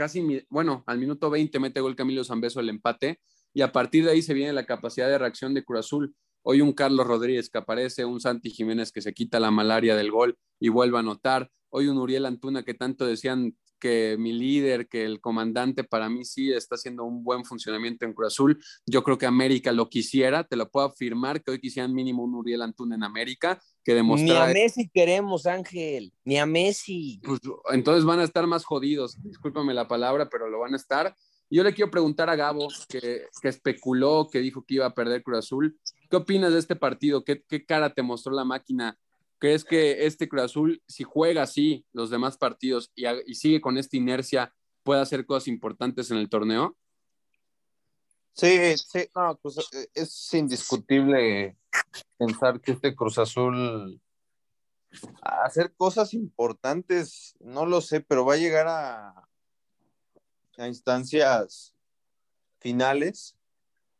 casi, 0.00 0.46
bueno, 0.48 0.82
al 0.86 0.96
minuto 0.96 1.28
20 1.28 1.60
mete 1.60 1.82
gol 1.82 1.94
Camilo 1.94 2.24
Zambeso 2.24 2.58
el 2.58 2.70
empate 2.70 3.20
y 3.52 3.60
a 3.60 3.70
partir 3.70 4.06
de 4.06 4.12
ahí 4.12 4.22
se 4.22 4.32
viene 4.32 4.54
la 4.54 4.64
capacidad 4.64 5.08
de 5.08 5.18
reacción 5.18 5.52
de 5.52 5.62
Cruz 5.62 5.80
Azul. 5.80 6.14
Hoy 6.42 6.62
un 6.62 6.72
Carlos 6.72 7.06
Rodríguez 7.06 7.50
que 7.50 7.58
aparece, 7.58 8.06
un 8.06 8.18
Santi 8.18 8.48
Jiménez 8.48 8.92
que 8.92 9.02
se 9.02 9.12
quita 9.12 9.38
la 9.38 9.50
malaria 9.50 9.94
del 9.94 10.10
gol 10.10 10.38
y 10.58 10.70
vuelve 10.70 10.96
a 10.96 11.00
anotar. 11.00 11.50
Hoy 11.68 11.88
un 11.88 11.98
Uriel 11.98 12.24
Antuna 12.24 12.62
que 12.62 12.72
tanto 12.72 13.04
decían 13.04 13.58
que 13.80 14.16
mi 14.18 14.32
líder, 14.32 14.86
que 14.86 15.04
el 15.04 15.20
comandante 15.20 15.82
para 15.82 16.08
mí 16.08 16.24
sí 16.24 16.52
está 16.52 16.76
haciendo 16.76 17.04
un 17.04 17.24
buen 17.24 17.44
funcionamiento 17.44 18.04
en 18.04 18.12
Cruz 18.12 18.28
Azul. 18.28 18.62
Yo 18.86 19.02
creo 19.02 19.18
que 19.18 19.26
América 19.26 19.72
lo 19.72 19.88
quisiera, 19.88 20.44
te 20.44 20.54
lo 20.54 20.70
puedo 20.70 20.86
afirmar 20.86 21.42
que 21.42 21.50
hoy 21.50 21.60
quisieran 21.60 21.92
mínimo 21.92 22.22
un 22.22 22.34
Uriel 22.34 22.62
Antuna 22.62 22.94
en 22.94 23.02
América 23.02 23.60
que 23.84 23.92
Ni 23.92 23.98
a 23.98 24.02
demostrara 24.02 24.52
Messi 24.52 24.88
queremos, 24.88 25.46
Ángel. 25.46 26.12
Ni 26.24 26.38
a 26.38 26.46
Messi. 26.46 27.20
pues, 27.24 27.40
entonces 27.72 28.04
van 28.04 28.20
a 28.20 28.24
estar 28.24 28.46
más 28.46 28.64
jodidos. 28.64 29.20
Discúlpame 29.22 29.74
la 29.74 29.88
palabra, 29.88 30.28
pero 30.28 30.48
lo 30.48 30.60
van 30.60 30.74
a 30.74 30.76
estar. 30.76 31.16
Yo 31.50 31.64
le 31.64 31.74
quiero 31.74 31.90
preguntar 31.90 32.30
a 32.30 32.36
Gabo, 32.36 32.68
que, 32.88 33.24
que 33.42 33.48
especuló, 33.48 34.28
que 34.30 34.38
dijo 34.38 34.64
que 34.64 34.74
iba 34.74 34.86
a 34.86 34.94
perder 34.94 35.22
Cruz 35.22 35.38
Azul. 35.38 35.78
¿Qué 36.08 36.16
opinas 36.16 36.52
de 36.52 36.58
este 36.60 36.76
partido? 36.76 37.24
¿Qué, 37.24 37.42
qué 37.48 37.64
cara 37.64 37.92
te 37.92 38.02
mostró 38.02 38.32
la 38.32 38.44
máquina? 38.44 38.96
¿Crees 39.40 39.64
que 39.64 40.04
este 40.04 40.28
Cruz 40.28 40.42
Azul, 40.42 40.82
si 40.86 41.02
juega 41.02 41.42
así 41.42 41.86
los 41.94 42.10
demás 42.10 42.36
partidos 42.36 42.92
y, 42.94 43.34
sigue 43.34 43.62
con 43.62 43.78
esta 43.78 43.96
inercia, 43.96 44.54
puede 44.82 45.00
hacer 45.00 45.24
cosas 45.24 45.48
importantes 45.48 46.10
en 46.10 46.18
el 46.18 46.28
torneo? 46.28 46.76
Sí, 48.34 48.76
sí, 48.76 49.08
no, 49.16 49.38
pues, 49.40 49.56
eh, 49.72 49.88
es 49.94 50.34
indiscutible 50.34 51.56
pensar 52.18 52.60
que 52.60 52.72
este 52.72 52.94
Cruz 52.94 53.16
Azul 53.16 53.98
hacer 55.22 55.72
cosas 55.74 56.12
importantes, 56.12 57.34
no 57.40 57.64
lo 57.64 57.80
sé, 57.80 58.02
pero 58.02 58.26
va 58.26 58.34
a 58.34 58.38
llegar 58.38 58.66
a, 58.68 59.26
a 60.58 60.68
instancias 60.68 61.74
finales. 62.58 63.38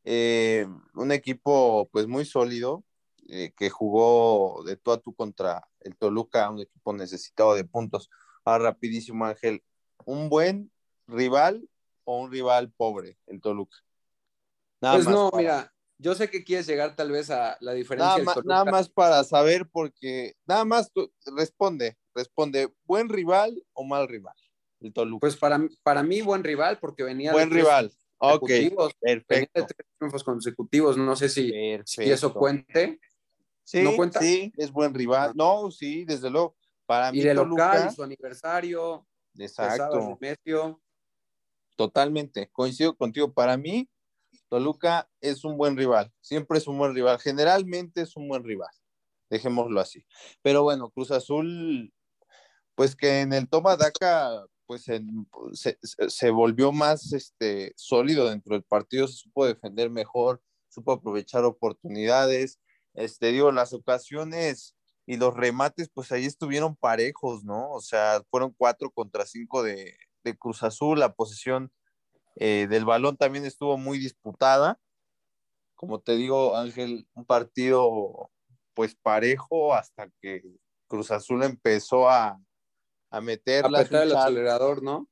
Eh, 0.04 0.66
un 0.94 1.12
equipo 1.12 1.88
pues 1.92 2.06
muy 2.06 2.26
sólido 2.26 2.84
eh, 3.30 3.52
que 3.56 3.70
jugó 3.70 4.62
de 4.64 4.76
tú 4.76 4.90
a 4.90 5.00
tú 5.00 5.14
contra 5.14 5.66
el 5.80 5.96
Toluca, 5.96 6.50
un 6.50 6.60
equipo 6.60 6.92
necesitado 6.92 7.54
de 7.54 7.64
puntos. 7.64 8.10
Ah, 8.44 8.58
rapidísimo 8.58 9.24
Ángel, 9.24 9.62
un 10.04 10.28
buen 10.28 10.72
rival 11.06 11.68
o 12.04 12.20
un 12.20 12.32
rival 12.32 12.72
pobre, 12.72 13.18
el 13.26 13.40
Toluca. 13.40 13.76
Nada 14.80 14.96
pues 14.96 15.06
más 15.06 15.14
no, 15.14 15.30
para- 15.30 15.42
mira, 15.42 15.74
yo 15.98 16.14
sé 16.14 16.28
que 16.28 16.42
quieres 16.42 16.66
llegar 16.66 16.96
tal 16.96 17.12
vez 17.12 17.30
a 17.30 17.56
la 17.60 17.72
diferencia. 17.72 18.16
Nada, 18.16 18.24
más, 18.24 18.44
nada 18.44 18.64
más 18.64 18.88
para 18.88 19.22
saber, 19.22 19.68
porque 19.70 20.34
nada 20.44 20.64
más 20.64 20.90
tú, 20.92 21.12
responde, 21.36 21.96
responde, 22.14 22.74
¿buen 22.84 23.08
rival 23.08 23.62
o 23.74 23.84
mal 23.84 24.08
rival? 24.08 24.34
El 24.80 24.92
Toluca. 24.92 25.20
Pues 25.20 25.36
para, 25.36 25.60
para 25.82 26.02
mí, 26.02 26.20
buen 26.20 26.42
rival, 26.42 26.78
porque 26.80 27.04
venía. 27.04 27.32
Buen 27.32 27.50
rival. 27.50 27.92
Ok, 28.22 28.50
perfecto. 29.00 29.66
tres 29.66 29.88
triunfos 29.98 30.24
consecutivos, 30.24 30.98
no 30.98 31.16
sé 31.16 31.28
si, 31.28 31.52
si, 31.84 32.10
eso 32.10 32.34
cuente. 32.34 33.00
Sí, 33.70 33.84
¿No 33.84 33.94
cuenta? 33.94 34.18
sí, 34.18 34.52
es 34.56 34.72
buen 34.72 34.92
rival. 34.92 35.30
No, 35.36 35.70
sí, 35.70 36.04
desde 36.04 36.28
luego. 36.28 36.56
Para 36.86 37.14
y 37.14 37.20
de 37.20 37.32
local, 37.34 37.94
su 37.94 38.02
aniversario. 38.02 39.06
Exacto. 39.38 40.18
Totalmente, 41.76 42.50
coincido 42.50 42.96
contigo. 42.96 43.32
Para 43.32 43.56
mí, 43.56 43.88
Toluca 44.48 45.08
es 45.20 45.44
un 45.44 45.56
buen 45.56 45.76
rival, 45.76 46.12
siempre 46.20 46.58
es 46.58 46.66
un 46.66 46.78
buen 46.78 46.96
rival, 46.96 47.20
generalmente 47.20 48.00
es 48.00 48.16
un 48.16 48.28
buen 48.28 48.42
rival, 48.42 48.74
dejémoslo 49.30 49.80
así. 49.80 50.04
Pero 50.42 50.64
bueno, 50.64 50.90
Cruz 50.90 51.12
Azul, 51.12 51.94
pues 52.74 52.96
que 52.96 53.20
en 53.20 53.32
el 53.32 53.48
toma 53.48 53.76
daca, 53.76 54.44
pues 54.66 54.82
se, 54.82 55.78
se, 56.08 56.30
volvió 56.30 56.72
más 56.72 57.12
este, 57.12 57.72
sólido 57.76 58.28
dentro 58.28 58.54
del 58.54 58.64
partido, 58.64 59.06
se 59.06 59.14
supo 59.14 59.46
defender 59.46 59.90
mejor, 59.90 60.42
supo 60.68 60.90
aprovechar 60.90 61.44
oportunidades, 61.44 62.58
este, 62.94 63.28
digo, 63.28 63.52
las 63.52 63.72
ocasiones 63.72 64.76
y 65.06 65.16
los 65.16 65.34
remates, 65.34 65.90
pues 65.92 66.12
ahí 66.12 66.24
estuvieron 66.24 66.76
parejos, 66.76 67.44
¿no? 67.44 67.70
O 67.72 67.80
sea, 67.80 68.22
fueron 68.30 68.54
cuatro 68.56 68.90
contra 68.90 69.26
cinco 69.26 69.62
de, 69.62 69.96
de 70.24 70.36
Cruz 70.36 70.62
Azul, 70.62 71.00
la 71.00 71.12
posición 71.14 71.72
eh, 72.36 72.66
del 72.68 72.84
balón 72.84 73.16
también 73.16 73.44
estuvo 73.44 73.76
muy 73.76 73.98
disputada. 73.98 74.78
Como 75.74 76.00
te 76.00 76.16
digo, 76.16 76.56
Ángel, 76.56 77.08
un 77.14 77.24
partido 77.24 78.30
pues 78.74 78.94
parejo 78.94 79.74
hasta 79.74 80.10
que 80.20 80.42
Cruz 80.86 81.10
Azul 81.10 81.42
empezó 81.42 82.08
a, 82.08 82.40
a 83.10 83.20
meter 83.20 83.64
a 83.64 83.68
el 83.68 84.16
acelerador, 84.16 84.82
¿no? 84.82 85.08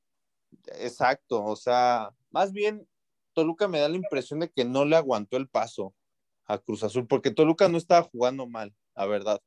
Exacto, 0.79 1.43
o 1.43 1.55
sea, 1.55 2.09
más 2.31 2.51
bien 2.51 2.87
Toluca 3.33 3.67
me 3.67 3.79
da 3.79 3.89
la 3.89 3.95
impresión 3.95 4.39
de 4.39 4.49
que 4.49 4.65
no 4.65 4.85
le 4.85 4.95
aguantó 4.95 5.37
el 5.37 5.47
paso 5.47 5.93
a 6.49 6.57
Cruz 6.57 6.83
Azul, 6.83 7.07
porque 7.07 7.29
Toluca 7.29 7.69
no 7.69 7.77
estaba 7.77 8.01
jugando 8.01 8.47
mal, 8.47 8.75
la 8.95 9.05
verdad, 9.05 9.39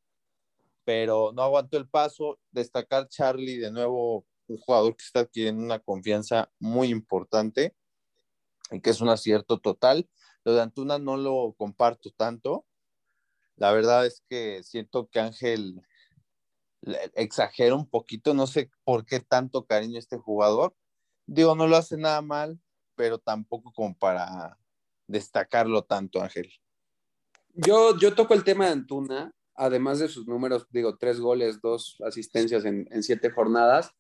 pero 0.85 1.33
no 1.33 1.43
aguantó 1.43 1.77
el 1.77 1.89
paso. 1.89 2.39
Destacar 2.53 3.09
Charlie 3.09 3.59
de 3.59 3.73
nuevo 3.73 4.25
un 4.47 4.59
jugador 4.59 4.97
que 4.97 5.05
está 5.05 5.21
adquiriendo 5.21 5.65
una 5.65 5.81
confianza 5.81 6.51
muy 6.61 6.89
importante 6.89 7.75
y 8.71 8.81
que 8.81 8.91
es 8.91 9.01
un 9.01 9.09
acierto 9.09 9.59
total. 9.59 10.09
Lo 10.45 10.55
de 10.55 10.63
Antuna 10.63 11.01
no 11.01 11.17
lo 11.17 11.55
comparto 11.59 12.11
tanto. 12.13 12.65
La 13.57 13.73
verdad 13.73 14.07
es 14.07 14.23
que 14.29 14.63
siento 14.63 15.09
que 15.09 15.19
Ángel 15.19 15.83
exagera 17.15 17.75
un 17.75 17.89
poquito, 17.89 18.33
no 18.33 18.47
sé 18.47 18.71
por 18.85 19.05
qué 19.05 19.19
tanto 19.19 19.67
cariño 19.67 19.99
este 19.99 20.19
jugador. 20.19 20.77
Digo, 21.27 21.57
no 21.57 21.67
lo 21.67 21.77
hace 21.77 21.97
nada 21.97 22.23
mal, 22.23 22.61
pero 22.95 23.19
tampoco 23.19 23.73
como 23.73 23.97
para 23.99 24.57
destacarlo 25.09 25.83
tanto, 25.83 26.23
Ángel. 26.23 26.53
Yo, 27.53 27.99
yo 27.99 28.15
toco 28.15 28.35
el 28.35 28.45
tema 28.45 28.67
de 28.67 28.73
Antuna, 28.73 29.33
además 29.55 29.99
de 29.99 30.09
sus 30.09 30.27
números, 30.27 30.67
digo, 30.71 30.97
tres 30.97 31.21
goles, 31.21 31.61
dos 31.61 31.97
asistencias 32.05 32.65
en, 32.65 32.87
en 32.91 33.03
siete 33.03 33.31
jornadas 33.31 33.95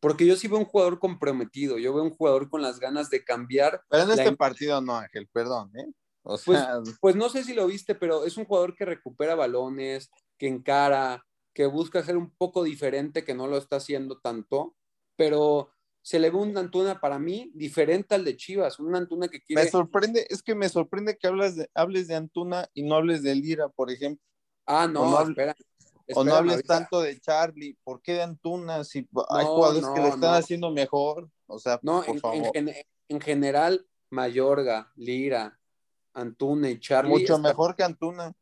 porque 0.00 0.26
yo 0.26 0.36
sí 0.36 0.48
veo 0.48 0.58
un 0.58 0.64
jugador 0.64 0.98
comprometido, 0.98 1.78
yo 1.78 1.92
veo 1.92 2.04
un 2.04 2.14
jugador 2.14 2.48
con 2.48 2.62
las 2.62 2.78
ganas 2.78 3.10
de 3.10 3.24
cambiar. 3.24 3.82
Pero 3.88 4.04
en 4.04 4.10
este 4.10 4.36
partido 4.36 4.80
no, 4.80 4.96
Ángel, 4.96 5.28
perdón, 5.32 5.72
¿eh? 5.76 5.92
O 6.22 6.38
pues, 6.44 6.62
pues, 7.00 7.16
no 7.16 7.28
sé 7.30 7.42
si 7.42 7.54
lo 7.54 7.66
viste, 7.66 7.94
pero 7.94 8.24
es 8.24 8.36
un 8.36 8.44
jugador 8.44 8.74
que 8.74 8.84
recupera 8.84 9.34
balones, 9.34 10.10
que 10.36 10.46
encara, 10.46 11.24
que 11.54 11.66
busca 11.66 12.02
ser 12.02 12.16
un 12.16 12.30
poco 12.36 12.64
diferente, 12.64 13.24
que 13.24 13.34
no 13.34 13.46
lo 13.46 13.56
está 13.56 13.76
haciendo 13.76 14.18
tanto, 14.18 14.76
pero 15.16 15.70
se 16.08 16.18
le 16.18 16.30
ve 16.30 16.38
un 16.38 16.56
Antuna 16.56 16.98
para 16.98 17.18
mí 17.18 17.50
diferente 17.52 18.14
al 18.14 18.24
de 18.24 18.34
Chivas, 18.34 18.80
un 18.80 18.96
Antuna 18.96 19.28
que 19.28 19.42
quiere... 19.42 19.64
Me 19.64 19.70
sorprende, 19.70 20.26
es 20.30 20.42
que 20.42 20.54
me 20.54 20.70
sorprende 20.70 21.18
que 21.18 21.26
hablas 21.26 21.54
de, 21.54 21.68
hables 21.74 22.08
de 22.08 22.14
Antuna 22.14 22.66
y 22.72 22.82
no 22.82 22.94
hables 22.94 23.22
de 23.22 23.34
Lira, 23.34 23.68
por 23.68 23.90
ejemplo. 23.90 24.24
Ah, 24.64 24.88
no, 24.88 25.20
espera, 25.20 25.54
o 26.14 26.24
no 26.24 26.32
hables 26.32 26.62
tanto 26.62 27.02
de 27.02 27.20
Charlie, 27.20 27.76
¿por 27.84 28.00
qué 28.00 28.14
de 28.14 28.22
Antuna? 28.22 28.84
Si 28.84 29.06
hay 29.28 29.44
jugadores 29.44 29.86
que 29.94 30.00
lo 30.00 30.06
están 30.06 30.34
haciendo 30.34 30.70
mejor, 30.70 31.28
o 31.46 31.58
sea, 31.58 31.78
no, 31.82 32.00
por 32.00 32.14
en, 32.14 32.20
favor. 32.22 32.52
En, 32.54 33.20
general, 33.20 33.86
Mayorga, 34.08 34.90
Lira, 34.96 35.60
Antuna 36.14 36.70
y 36.70 36.80
Charlie. 36.80 37.10
Mucho 37.10 37.38
mejor 37.38 37.76
que 37.76 37.82
Antuna. 37.82 38.32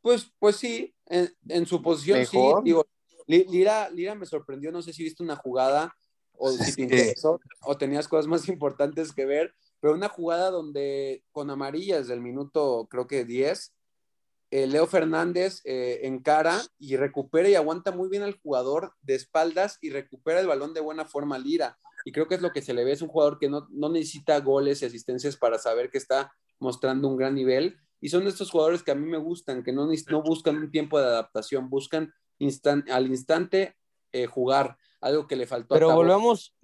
Pues, 0.00 0.28
pues 0.40 0.56
sí, 0.56 0.92
en, 1.06 1.66
su 1.66 1.80
posición 1.80 2.26
sí. 2.26 2.36
Digo, 2.64 2.84
Lira, 3.28 3.88
Lira 3.90 4.16
me 4.16 4.26
sorprendió, 4.26 4.72
no 4.72 4.82
sé 4.82 4.92
si 4.92 5.04
viste 5.04 5.22
una 5.22 5.36
jugada 5.36 5.94
o 6.36 6.50
si 6.50 6.74
te 6.74 6.82
interesó 6.82 7.40
o 7.62 7.76
tenías 7.76 8.08
cosas 8.08 8.26
más 8.26 8.48
importantes 8.48 9.12
que 9.12 9.26
ver, 9.26 9.54
pero 9.80 9.94
una 9.94 10.08
jugada 10.08 10.50
donde 10.50 11.24
con 11.32 11.50
amarillas 11.50 12.08
del 12.08 12.20
minuto 12.20 12.86
creo 12.90 13.06
que 13.06 13.24
10 13.24 13.72
eh, 14.52 14.66
Leo 14.66 14.86
Fernández 14.86 15.62
eh, 15.64 16.00
encara 16.02 16.60
y 16.78 16.96
recupera 16.96 17.48
y 17.48 17.54
aguanta 17.54 17.90
muy 17.90 18.10
bien 18.10 18.22
al 18.22 18.38
jugador 18.38 18.92
de 19.00 19.14
espaldas 19.14 19.78
y 19.80 19.88
recupera 19.88 20.40
el 20.40 20.46
balón 20.46 20.74
de 20.74 20.82
buena 20.82 21.06
forma 21.06 21.38
Lira. 21.38 21.78
Y 22.04 22.12
creo 22.12 22.28
que 22.28 22.34
es 22.34 22.42
lo 22.42 22.52
que 22.52 22.60
se 22.60 22.74
le 22.74 22.84
ve, 22.84 22.92
es 22.92 23.00
un 23.00 23.08
jugador 23.08 23.38
que 23.38 23.48
no, 23.48 23.66
necesita 23.70 24.38
goles 24.40 24.82
y 24.82 24.84
asistencias 24.84 25.38
para 25.38 25.58
saber 25.58 25.88
que 25.88 25.96
está 25.96 26.34
mostrando 26.58 27.08
un 27.08 27.16
gran 27.16 27.34
nivel. 27.34 27.78
Y 27.98 28.10
son 28.10 28.24
de 28.24 28.28
estos 28.28 28.50
jugadores 28.50 28.82
que 28.82 28.90
a 28.90 28.94
mí 28.94 29.08
me 29.08 29.16
gustan, 29.16 29.62
que 29.62 29.72
no, 29.72 29.86
no 29.86 30.22
buscan 30.22 30.56
un 30.56 30.70
tiempo 30.70 30.98
de 30.98 31.06
adaptación, 31.06 31.70
buscan 31.70 32.12
al 32.90 33.06
instante 33.06 33.78
eh, 34.12 34.26
jugar, 34.26 34.76
algo 35.02 35.26
que 35.26 35.36
le 35.36 35.46
faltó. 35.46 35.74
Pero 35.74 35.94
volvamos, 35.94 36.54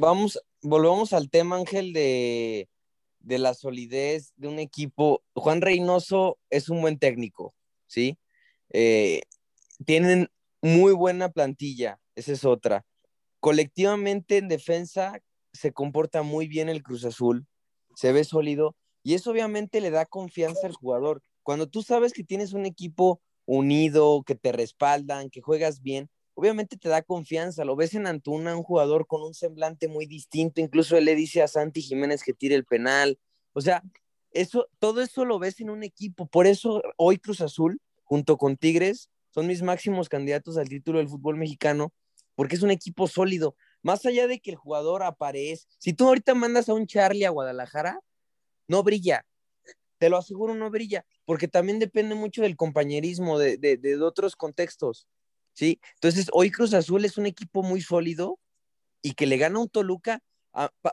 vamos, 0.00 0.40
volvamos 0.62 1.12
al 1.12 1.28
tema, 1.28 1.56
Ángel, 1.56 1.92
de, 1.92 2.68
de 3.18 3.38
la 3.38 3.52
solidez 3.54 4.32
de 4.36 4.48
un 4.48 4.58
equipo. 4.58 5.22
Juan 5.34 5.60
Reynoso 5.60 6.38
es 6.48 6.70
un 6.70 6.80
buen 6.80 6.98
técnico, 6.98 7.54
¿sí? 7.86 8.16
Eh, 8.70 9.22
tienen 9.84 10.30
muy 10.62 10.92
buena 10.92 11.28
plantilla, 11.30 12.00
esa 12.14 12.32
es 12.32 12.44
otra. 12.44 12.86
Colectivamente 13.40 14.38
en 14.38 14.48
defensa 14.48 15.20
se 15.52 15.72
comporta 15.72 16.22
muy 16.22 16.46
bien 16.46 16.68
el 16.68 16.82
Cruz 16.82 17.04
Azul, 17.04 17.46
se 17.94 18.12
ve 18.12 18.24
sólido 18.24 18.76
y 19.02 19.14
eso 19.14 19.30
obviamente 19.30 19.80
le 19.80 19.90
da 19.90 20.06
confianza 20.06 20.66
al 20.66 20.72
jugador. 20.72 21.22
Cuando 21.42 21.68
tú 21.68 21.82
sabes 21.82 22.12
que 22.12 22.24
tienes 22.24 22.52
un 22.52 22.66
equipo 22.66 23.20
unido, 23.44 24.22
que 24.24 24.34
te 24.34 24.52
respaldan, 24.52 25.30
que 25.30 25.40
juegas 25.40 25.82
bien, 25.82 26.10
obviamente 26.38 26.76
te 26.76 26.88
da 26.88 27.02
confianza. 27.02 27.64
Lo 27.64 27.74
ves 27.74 27.94
en 27.94 28.06
Antuna, 28.06 28.56
un 28.56 28.62
jugador 28.62 29.08
con 29.08 29.22
un 29.22 29.34
semblante 29.34 29.88
muy 29.88 30.06
distinto. 30.06 30.60
Incluso 30.60 30.96
él 30.96 31.04
le 31.04 31.16
dice 31.16 31.42
a 31.42 31.48
Santi 31.48 31.82
Jiménez 31.82 32.22
que 32.22 32.32
tire 32.32 32.54
el 32.54 32.64
penal. 32.64 33.18
O 33.54 33.60
sea, 33.60 33.82
eso, 34.30 34.68
todo 34.78 35.02
eso 35.02 35.24
lo 35.24 35.40
ves 35.40 35.58
en 35.58 35.68
un 35.68 35.82
equipo. 35.82 36.26
Por 36.26 36.46
eso 36.46 36.80
hoy 36.96 37.18
Cruz 37.18 37.40
Azul, 37.40 37.80
junto 38.04 38.36
con 38.36 38.56
Tigres, 38.56 39.10
son 39.30 39.48
mis 39.48 39.62
máximos 39.62 40.08
candidatos 40.08 40.56
al 40.58 40.68
título 40.68 40.98
del 40.98 41.08
fútbol 41.08 41.36
mexicano, 41.36 41.92
porque 42.36 42.54
es 42.54 42.62
un 42.62 42.70
equipo 42.70 43.08
sólido. 43.08 43.56
Más 43.82 44.06
allá 44.06 44.28
de 44.28 44.38
que 44.38 44.52
el 44.52 44.56
jugador 44.56 45.02
aparece, 45.02 45.66
si 45.78 45.92
tú 45.92 46.06
ahorita 46.06 46.36
mandas 46.36 46.68
a 46.68 46.74
un 46.74 46.86
Charlie 46.86 47.24
a 47.24 47.30
Guadalajara, 47.30 47.98
no 48.68 48.84
brilla. 48.84 49.26
Te 49.98 50.08
lo 50.08 50.16
aseguro, 50.16 50.54
no 50.54 50.70
brilla, 50.70 51.04
porque 51.24 51.48
también 51.48 51.80
depende 51.80 52.14
mucho 52.14 52.42
del 52.42 52.54
compañerismo, 52.54 53.40
de, 53.40 53.56
de, 53.56 53.76
de 53.76 54.00
otros 54.00 54.36
contextos. 54.36 55.08
¿Sí? 55.58 55.80
Entonces, 55.94 56.28
hoy 56.32 56.52
Cruz 56.52 56.72
Azul 56.72 57.04
es 57.04 57.18
un 57.18 57.26
equipo 57.26 57.64
muy 57.64 57.80
sólido 57.80 58.38
y 59.02 59.14
que 59.14 59.26
le 59.26 59.38
gana 59.38 59.58
a 59.58 59.62
un 59.62 59.68
Toluca, 59.68 60.20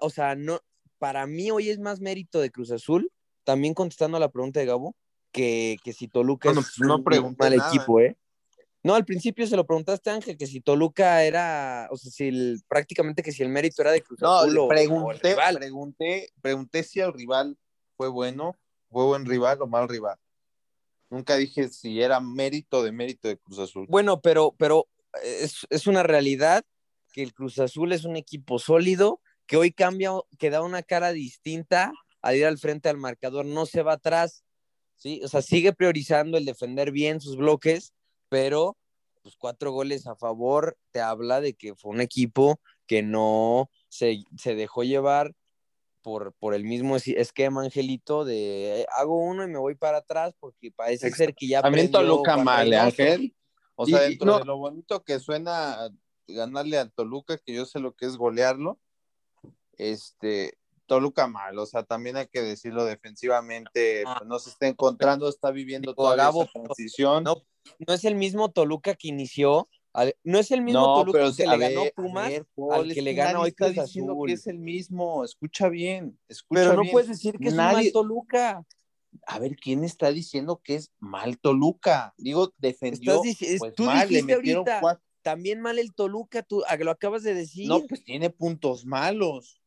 o 0.01 0.09
sea, 0.09 0.36
no, 0.36 0.59
para 0.97 1.28
mí 1.28 1.51
hoy 1.51 1.70
es 1.70 1.78
más 1.78 1.99
mérito 1.99 2.41
de 2.41 2.49
Cruz 2.49 2.72
Azul, 2.72 3.11
también 3.43 3.76
contestando 3.76 4.18
a 4.18 4.20
la 4.20 4.32
pregunta 4.32 4.59
de 4.59 4.66
Gabo, 4.66 4.95
que, 5.32 5.78
que 5.84 5.93
si 5.93 6.07
Toluca 6.07 6.49
es 6.49 6.55
no 6.80 6.95
un 6.95 7.36
mal 7.38 7.53
equipo, 7.53 7.99
¿eh? 7.99 8.18
No, 8.82 8.95
al 8.95 9.05
principio 9.05 9.45
se 9.45 9.55
lo 9.55 9.68
preguntaste 9.68 10.09
Ángel, 10.09 10.38
que 10.38 10.47
si 10.47 10.61
Toluca 10.61 11.24
era, 11.24 11.88
o 11.91 11.97
sea, 11.97 12.11
si 12.11 12.55
prácticamente 12.68 13.22
que 13.22 13.32
si 13.32 13.43
el 13.43 13.49
mérito 13.49 13.84
era 13.84 13.91
de 13.91 14.01
Cruz 14.01 14.22
Azul 14.24 14.53
no, 14.53 14.68
pregunté, 14.68 15.36
pregunté, 15.53 16.30
pregunté 16.41 16.84
si 16.84 17.01
el 17.01 17.13
rival 17.13 17.55
fue 17.97 18.09
bueno, 18.09 18.55
fue 18.89 19.05
buen 19.05 19.26
rival 19.26 19.61
o 19.61 19.68
mal 19.68 19.88
rival. 19.88 20.18
Nunca 21.16 21.38
dije 21.38 21.70
si 21.70 22.01
era 22.01 22.20
mérito 22.20 22.84
de 22.84 22.91
mérito 22.91 23.30
de 23.30 23.38
Cruz 23.38 23.59
Azul. 23.59 23.86
Bueno, 23.88 24.20
pero, 24.20 24.53
pero 24.57 24.89
es, 25.24 25.88
una 25.88 26.03
realidad 26.03 26.66
que 27.13 27.24
el 27.24 27.34
Cruz 27.34 27.57
Azul 27.59 27.93
es 27.93 28.03
un 28.03 28.18
equipo 28.18 28.59
sólido, 28.59 29.22
que 29.45 29.55
hoy 29.55 29.72
cambia, 29.72 30.11
que 30.38 30.49
da 30.49 30.61
una 30.61 30.84
cara 30.84 31.13
distinta 31.13 31.93
al 32.22 32.36
ir 32.36 32.45
al 32.45 32.57
frente 32.57 32.89
al 32.89 32.97
marcador, 32.97 33.45
no 33.45 33.66
se 33.66 33.82
va 33.82 33.93
atrás, 33.93 34.43
¿sí? 34.97 35.22
O 35.24 35.30
sea, 35.30 35.41
sigue 35.41 35.72
priorizando 35.72 36.38
el 36.38 36.43
defender 36.43 36.91
bien 36.91 37.22
sus 37.22 37.38
bloques, 37.38 37.93
pero 38.28 38.76
pues 39.24 39.38
cuatro 39.38 39.72
goles 39.72 40.07
a 40.07 40.18
favor 40.18 40.78
te 40.91 40.99
habla 40.99 41.39
de 41.39 41.53
que 41.53 41.76
fue 41.76 41.93
un 41.93 42.01
equipo 42.01 42.59
que 42.88 43.03
no 43.03 43.70
se, 43.88 44.20
se 44.36 44.53
dejó 44.53 44.84
llevar 44.84 45.34
por, 46.06 46.34
por 46.34 46.53
el 46.53 46.64
mismo 46.64 46.95
es- 46.95 47.08
esquema, 47.08 47.64
Angelito, 47.64 48.26
de 48.26 48.82
eh, 48.82 48.86
hago 48.95 49.18
uno 49.18 49.43
y 49.43 49.47
me 49.47 49.58
voy 49.58 49.74
para 49.74 49.97
atrás 49.97 50.36
porque 50.39 50.72
parece 50.72 51.08
Exacto. 51.08 51.16
ser 51.18 51.34
que 51.34 51.47
ya 51.47 51.64
También 51.64 51.89
Toluca 51.89 52.38
mal, 52.38 52.72
¿eh. 52.72 52.78
Ángel. 52.78 53.36
O 53.74 53.88
sea, 53.88 54.06
Y- 54.06 54.10
dentro 54.12 54.28
no. 54.34 54.38
de 54.39 54.45
lo 54.45 54.58
bonito 54.58 55.03
que 55.03 55.20
suena 55.20 55.89
ganarle 56.28 56.78
al 56.78 56.91
Toluca, 56.93 57.39
que 57.39 57.56
yo 57.56 57.66
sé 57.66 57.80
lo 57.80 57.95
que 57.95 58.06
es 58.06 58.18
golearlo, 58.18 58.80
este, 59.80 60.60
Toluca 60.86 61.26
mal, 61.26 61.58
o 61.58 61.66
sea, 61.66 61.82
también 61.82 62.18
hay 62.18 62.28
que 62.28 62.43
decirlo 62.43 62.86
defensivamente, 62.86 64.03
Ah. 64.06 64.18
pues, 64.20 64.30
no 64.30 64.38
se 64.38 64.51
está 64.51 64.68
encontrando, 64.68 65.28
está 65.28 65.49
viviendo 65.49 65.95
Gabo, 65.95 66.43
esa 66.43 66.51
transición. 66.53 67.24
no, 67.24 67.38
No 67.80 67.95
es 67.95 68.06
el 68.06 68.14
mismo 68.14 68.51
Toluca 68.51 68.93
que 68.93 69.08
inició, 69.08 69.68
al- 69.96 70.16
no 70.24 70.39
es 70.39 70.52
el 70.52 70.62
mismo 70.62 70.82
No, 70.82 70.96
Toluca 71.00 71.20
pero 71.20 71.36
que 71.36 71.48
le 71.48 71.58
ver, 71.58 71.74
ganó 71.74 71.86
Pumas 71.96 72.30
ver, 72.30 72.46
Paul, 72.56 72.74
al 72.74 72.93
que 72.93 73.02
le 73.02 73.14
gana 73.14 73.34
nadie 73.34 73.43
hoy 73.46 73.52
Cruz 73.54 73.70
diciendo 73.76 74.12
Azul. 74.14 74.28
que 74.28 74.34
es 74.34 74.48
el 74.48 74.60
mismo, 74.60 75.24
escucha 75.24 75.70
bien, 75.70 76.20
escucha 76.28 76.62
Pero 76.62 76.74
no 76.76 76.82
bien. 76.82 76.91
puedes 76.91 77.10
decir 77.10 77.38
que 77.39 77.46
es 77.48 77.52
un 77.54 77.58
Nadie- 77.58 77.74
mal 77.76 77.91
Toluca. 77.91 78.66
A 79.28 79.39
ver, 79.39 79.56
¿quién 79.56 79.84
está 79.86 80.12
diciendo 80.12 80.62
que 80.64 80.76
es 80.76 80.91
mal 81.00 81.39
Toluca? 81.39 82.14
Digo, 82.18 82.54
defendió, 82.58 83.22
Estás 83.24 83.60
pues 83.60 83.74
tú 83.76 83.84
mal, 83.86 84.00
le 84.00 84.08
dijiste 84.08 84.36
metieron 84.36 84.60
ahorita, 84.68 84.82
cuatro. 84.82 85.04
también 85.22 85.62
mal 85.62 85.80
el 85.80 85.93
Toluca, 85.96 86.43
tú 86.43 86.64
lo 86.80 86.91
acabas 86.91 87.24
de 87.24 87.34
decir. 87.34 87.68
No, 87.68 87.82
pues 87.88 88.04
tiene 88.04 88.30
puntos 88.30 88.86
malos. 88.86 89.62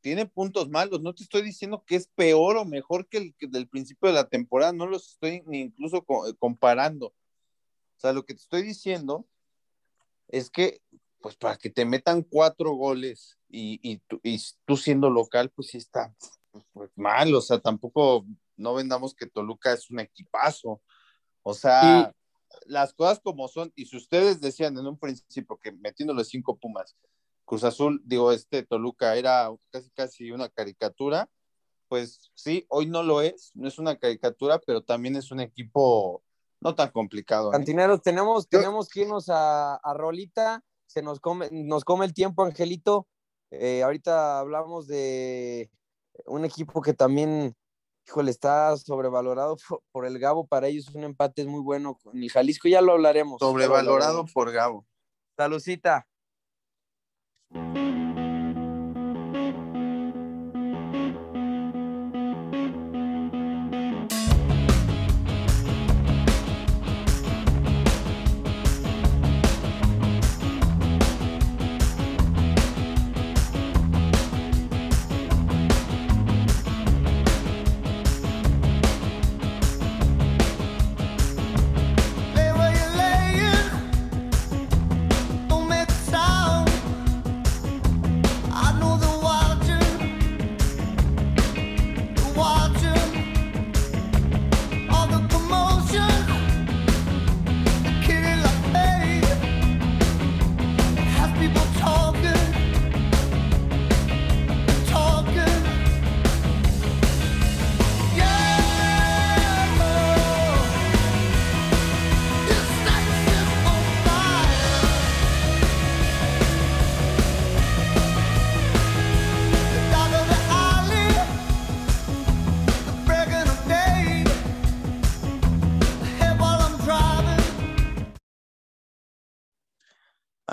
Tiene 0.00 0.26
puntos 0.26 0.68
malos. 0.68 1.00
No 1.02 1.14
te 1.14 1.22
estoy 1.22 1.42
diciendo 1.42 1.82
que 1.86 1.96
es 1.96 2.08
peor 2.14 2.56
o 2.56 2.64
mejor 2.64 3.06
que 3.08 3.18
el 3.18 3.34
que 3.36 3.46
del 3.46 3.68
principio 3.68 4.08
de 4.08 4.14
la 4.14 4.28
temporada. 4.28 4.72
No 4.72 4.86
los 4.86 5.12
estoy 5.12 5.42
ni 5.46 5.60
incluso 5.60 6.02
co- 6.02 6.34
comparando. 6.38 7.06
O 7.08 8.00
sea, 8.00 8.12
lo 8.12 8.24
que 8.24 8.34
te 8.34 8.40
estoy 8.40 8.62
diciendo 8.62 9.26
es 10.28 10.50
que, 10.50 10.80
pues 11.20 11.36
para 11.36 11.56
que 11.56 11.70
te 11.70 11.84
metan 11.84 12.22
cuatro 12.22 12.72
goles 12.72 13.38
y, 13.48 13.80
y 13.82 13.98
tú, 14.06 14.20
y 14.22 14.40
tú 14.66 14.76
siendo 14.76 15.10
local, 15.10 15.50
pues 15.54 15.68
sí 15.68 15.78
está 15.78 16.14
pues, 16.72 16.90
mal. 16.96 17.34
O 17.34 17.40
sea, 17.40 17.58
tampoco 17.58 18.26
no 18.56 18.74
vendamos 18.74 19.14
que 19.14 19.26
Toluca 19.26 19.72
es 19.72 19.90
un 19.90 20.00
equipazo. 20.00 20.82
O 21.42 21.54
sea, 21.54 22.12
las 22.66 22.94
cosas 22.94 23.20
como 23.20 23.48
son, 23.48 23.72
y 23.74 23.86
si 23.86 23.96
ustedes 23.96 24.40
decían 24.40 24.78
en 24.78 24.86
un 24.86 24.98
principio 24.98 25.58
que 25.62 25.72
metiéndole 25.72 26.24
cinco 26.24 26.56
Pumas, 26.56 26.96
Cruz 27.44 27.64
Azul, 27.64 28.00
digo, 28.04 28.32
este 28.32 28.62
Toluca 28.62 29.16
era 29.16 29.50
casi 29.70 29.90
casi 29.90 30.30
una 30.30 30.48
caricatura, 30.48 31.28
pues 31.88 32.30
sí, 32.34 32.64
hoy 32.68 32.86
no 32.86 33.02
lo 33.02 33.20
es, 33.20 33.50
no 33.54 33.68
es 33.68 33.78
una 33.78 33.96
caricatura, 33.96 34.58
pero 34.66 34.82
también 34.82 35.16
es 35.16 35.30
un 35.30 35.40
equipo 35.40 36.22
no 36.64 36.74
tan 36.74 36.90
complicado. 36.90 37.50
¿eh? 37.50 37.52
Cantineros, 37.52 38.02
tenemos, 38.02 38.48
tenemos 38.48 38.88
que 38.88 39.02
irnos 39.02 39.28
a, 39.28 39.76
a 39.76 39.94
Rolita, 39.94 40.62
se 40.86 41.02
nos 41.02 41.20
come, 41.20 41.48
nos 41.52 41.84
come 41.84 42.06
el 42.06 42.14
tiempo, 42.14 42.42
Angelito. 42.42 43.06
Eh, 43.50 43.82
ahorita 43.82 44.40
hablamos 44.40 44.86
de 44.86 45.70
un 46.26 46.44
equipo 46.44 46.80
que 46.80 46.94
también, 46.94 47.54
híjole, 48.08 48.30
está 48.30 48.76
sobrevalorado 48.78 49.56
por, 49.68 49.82
por 49.92 50.06
el 50.06 50.18
Gabo, 50.18 50.46
para 50.46 50.66
ellos 50.68 50.88
un 50.94 51.04
empate 51.04 51.42
es 51.42 51.48
muy 51.48 51.60
bueno 51.60 51.96
con 52.02 52.20
el 52.20 52.30
Jalisco, 52.30 52.66
ya 52.68 52.80
lo 52.80 52.92
hablaremos. 52.92 53.40
lo 53.40 53.48
Sobrevalorado 53.48 53.94
hablaremos. 53.94 54.32
por 54.32 54.50
Gabo. 54.50 54.86
Salucita. 55.36 56.06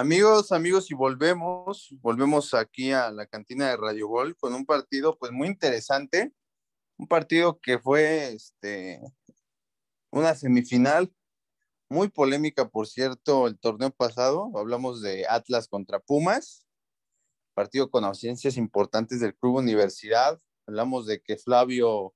Amigos, 0.02 0.52
amigos, 0.52 0.90
y 0.90 0.96
volvemos, 0.96 1.94
volvemos 2.02 2.56
aquí 2.56 2.92
a 2.92 3.12
la 3.12 3.28
cantina 3.28 3.70
de 3.70 3.78
Radio 3.78 4.08
Gol 4.08 4.36
con 4.36 4.56
un 4.56 4.66
partido 4.66 5.16
pues 5.16 5.32
muy 5.32 5.48
interesante, 5.48 6.34
un 6.98 7.08
partido 7.08 7.60
que 7.62 7.78
fue 7.78 8.34
este 8.34 9.00
una 10.10 10.34
semifinal 10.34 11.14
muy 11.88 12.10
polémica, 12.10 12.68
por 12.68 12.88
cierto, 12.88 13.46
el 13.46 13.60
torneo 13.60 13.92
pasado, 13.92 14.50
hablamos 14.56 15.04
de 15.04 15.28
Atlas 15.30 15.68
contra 15.68 16.00
Pumas, 16.00 16.66
partido 17.54 17.92
con 17.92 18.04
ausencias 18.04 18.58
importantes 18.58 19.20
del 19.20 19.36
Club 19.36 19.58
Universidad, 19.58 20.42
hablamos 20.66 21.06
de 21.06 21.22
que 21.22 21.38
Flavio 21.38 22.16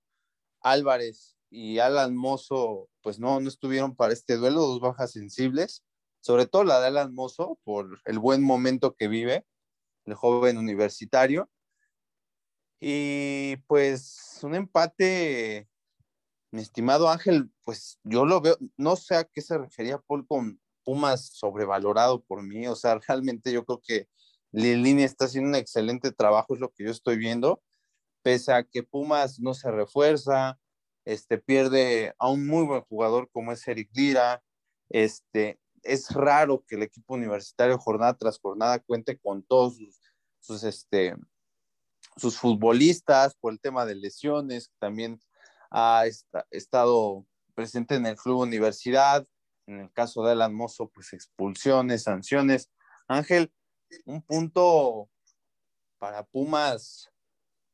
Álvarez 0.60 1.38
y 1.52 1.78
Alan 1.78 2.16
Mozo 2.16 2.90
pues 3.04 3.20
no, 3.20 3.40
no 3.40 3.48
estuvieron 3.48 3.96
para 3.96 4.12
este 4.12 4.38
duelo, 4.38 4.62
dos 4.62 4.80
bajas 4.80 5.12
sensibles 5.12 5.84
sobre 6.26 6.48
todo 6.48 6.64
la 6.64 6.82
de 6.82 6.88
Alan 6.88 7.14
Mozo, 7.14 7.60
por 7.64 8.02
el 8.04 8.18
buen 8.18 8.42
momento 8.42 8.96
que 8.96 9.08
vive, 9.08 9.46
el 10.06 10.16
joven 10.16 10.58
universitario. 10.58 11.52
Y 12.80 13.58
pues 13.68 14.40
un 14.42 14.56
empate, 14.56 15.70
mi 16.50 16.64
estimado 16.64 17.12
Ángel, 17.12 17.52
pues 17.64 18.00
yo 18.04 18.26
lo 18.26 18.42
veo, 18.42 18.58
no 18.76 18.96
sé 18.96 19.18
a 19.18 19.26
qué 19.26 19.40
se 19.40 19.56
refería 19.60 20.00
Paul 20.00 20.26
con 20.26 20.60
Pumas 20.84 21.28
sobrevalorado 21.28 22.24
por 22.24 22.42
mí, 22.42 22.66
o 22.66 22.76
sea, 22.76 22.98
realmente 23.08 23.52
yo 23.52 23.64
creo 23.64 23.82
que 23.86 24.08
Lilini 24.52 25.04
está 25.04 25.26
haciendo 25.26 25.50
un 25.50 25.56
excelente 25.56 26.12
trabajo, 26.12 26.56
es 26.56 26.60
lo 26.60 26.72
que 26.72 26.86
yo 26.86 26.90
estoy 26.90 27.18
viendo, 27.18 27.62
pese 28.24 28.52
a 28.52 28.64
que 28.64 28.82
Pumas 28.82 29.40
no 29.40 29.54
se 29.54 29.70
refuerza, 29.70 30.58
este, 31.06 31.38
pierde 31.38 32.16
a 32.18 32.32
un 32.32 32.48
muy 32.48 32.66
buen 32.66 32.82
jugador 32.82 33.30
como 33.32 33.52
es 33.52 33.68
Eric 33.68 33.92
Lira, 33.94 34.42
este, 34.90 35.60
es 35.86 36.10
raro 36.10 36.64
que 36.68 36.76
el 36.76 36.84
equipo 36.84 37.14
universitario 37.14 37.78
jornada 37.78 38.16
tras 38.16 38.40
jornada 38.40 38.80
cuente 38.80 39.18
con 39.18 39.44
todos 39.44 39.78
sus, 40.42 40.64
este, 40.64 41.16
sus 42.18 42.38
futbolistas 42.38 43.36
por 43.36 43.54
el 43.54 43.60
tema 43.60 43.86
de 43.86 43.96
lesiones, 43.96 44.72
también 44.80 45.22
ha 45.70 46.06
esta- 46.06 46.46
estado 46.52 47.26
presente 47.54 47.96
en 47.96 48.06
el 48.06 48.16
club 48.16 48.42
universidad, 48.42 49.28
en 49.68 49.80
el 49.80 49.92
caso 49.92 50.24
de 50.24 50.34
Alan 50.34 50.54
Mozo, 50.54 50.90
pues 50.90 51.14
expulsiones, 51.14 52.04
sanciones. 52.04 52.70
Ángel, 53.08 53.54
un 54.06 54.22
punto 54.22 55.10
para 55.98 56.24
Pumas 56.24 57.10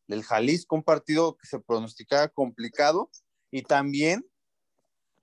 del 0.07 0.23
Jalisco, 0.23 0.75
un 0.75 0.83
partido 0.83 1.37
que 1.37 1.47
se 1.47 1.59
pronosticaba 1.59 2.27
complicado 2.27 3.09
y 3.51 3.63
también 3.63 4.25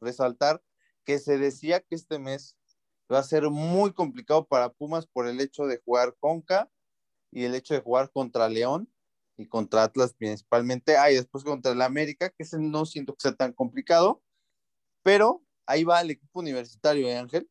resaltar 0.01 0.63
que 1.05 1.19
se 1.19 1.39
decía 1.39 1.81
que 1.81 1.95
este 1.95 2.19
mes 2.19 2.58
va 3.13 3.19
a 3.21 3.25
ser 3.25 3.51
muy 3.51 3.93
complicado 3.93 4.47
para 4.47 4.71
Pumas 4.73 5.07
por 5.07 5.27
el 5.27 5.41
hecho 5.41 5.67
de 5.67 5.81
jugar 5.85 6.17
Conca 6.21 6.71
y 7.31 7.45
el 7.45 7.55
hecho 7.55 7.75
de 7.75 7.81
jugar 7.81 8.11
contra 8.11 8.49
León 8.49 8.91
y 9.37 9.47
contra 9.47 9.85
Atlas 9.85 10.15
principalmente, 10.15 10.97
ah, 10.97 11.11
y 11.11 11.15
después 11.15 11.45
contra 11.45 11.73
el 11.73 11.83
América, 11.83 12.31
que 12.31 12.43
ese 12.43 12.59
no 12.59 12.85
siento 12.85 13.15
que 13.15 13.23
sea 13.23 13.35
tan 13.35 13.53
complicado, 13.53 14.23
pero 15.03 15.43
ahí 15.67 15.85
va 15.85 16.01
el 16.01 16.11
equipo 16.11 16.41
universitario, 16.41 17.07
¿eh, 17.07 17.17
Ángel? 17.17 17.49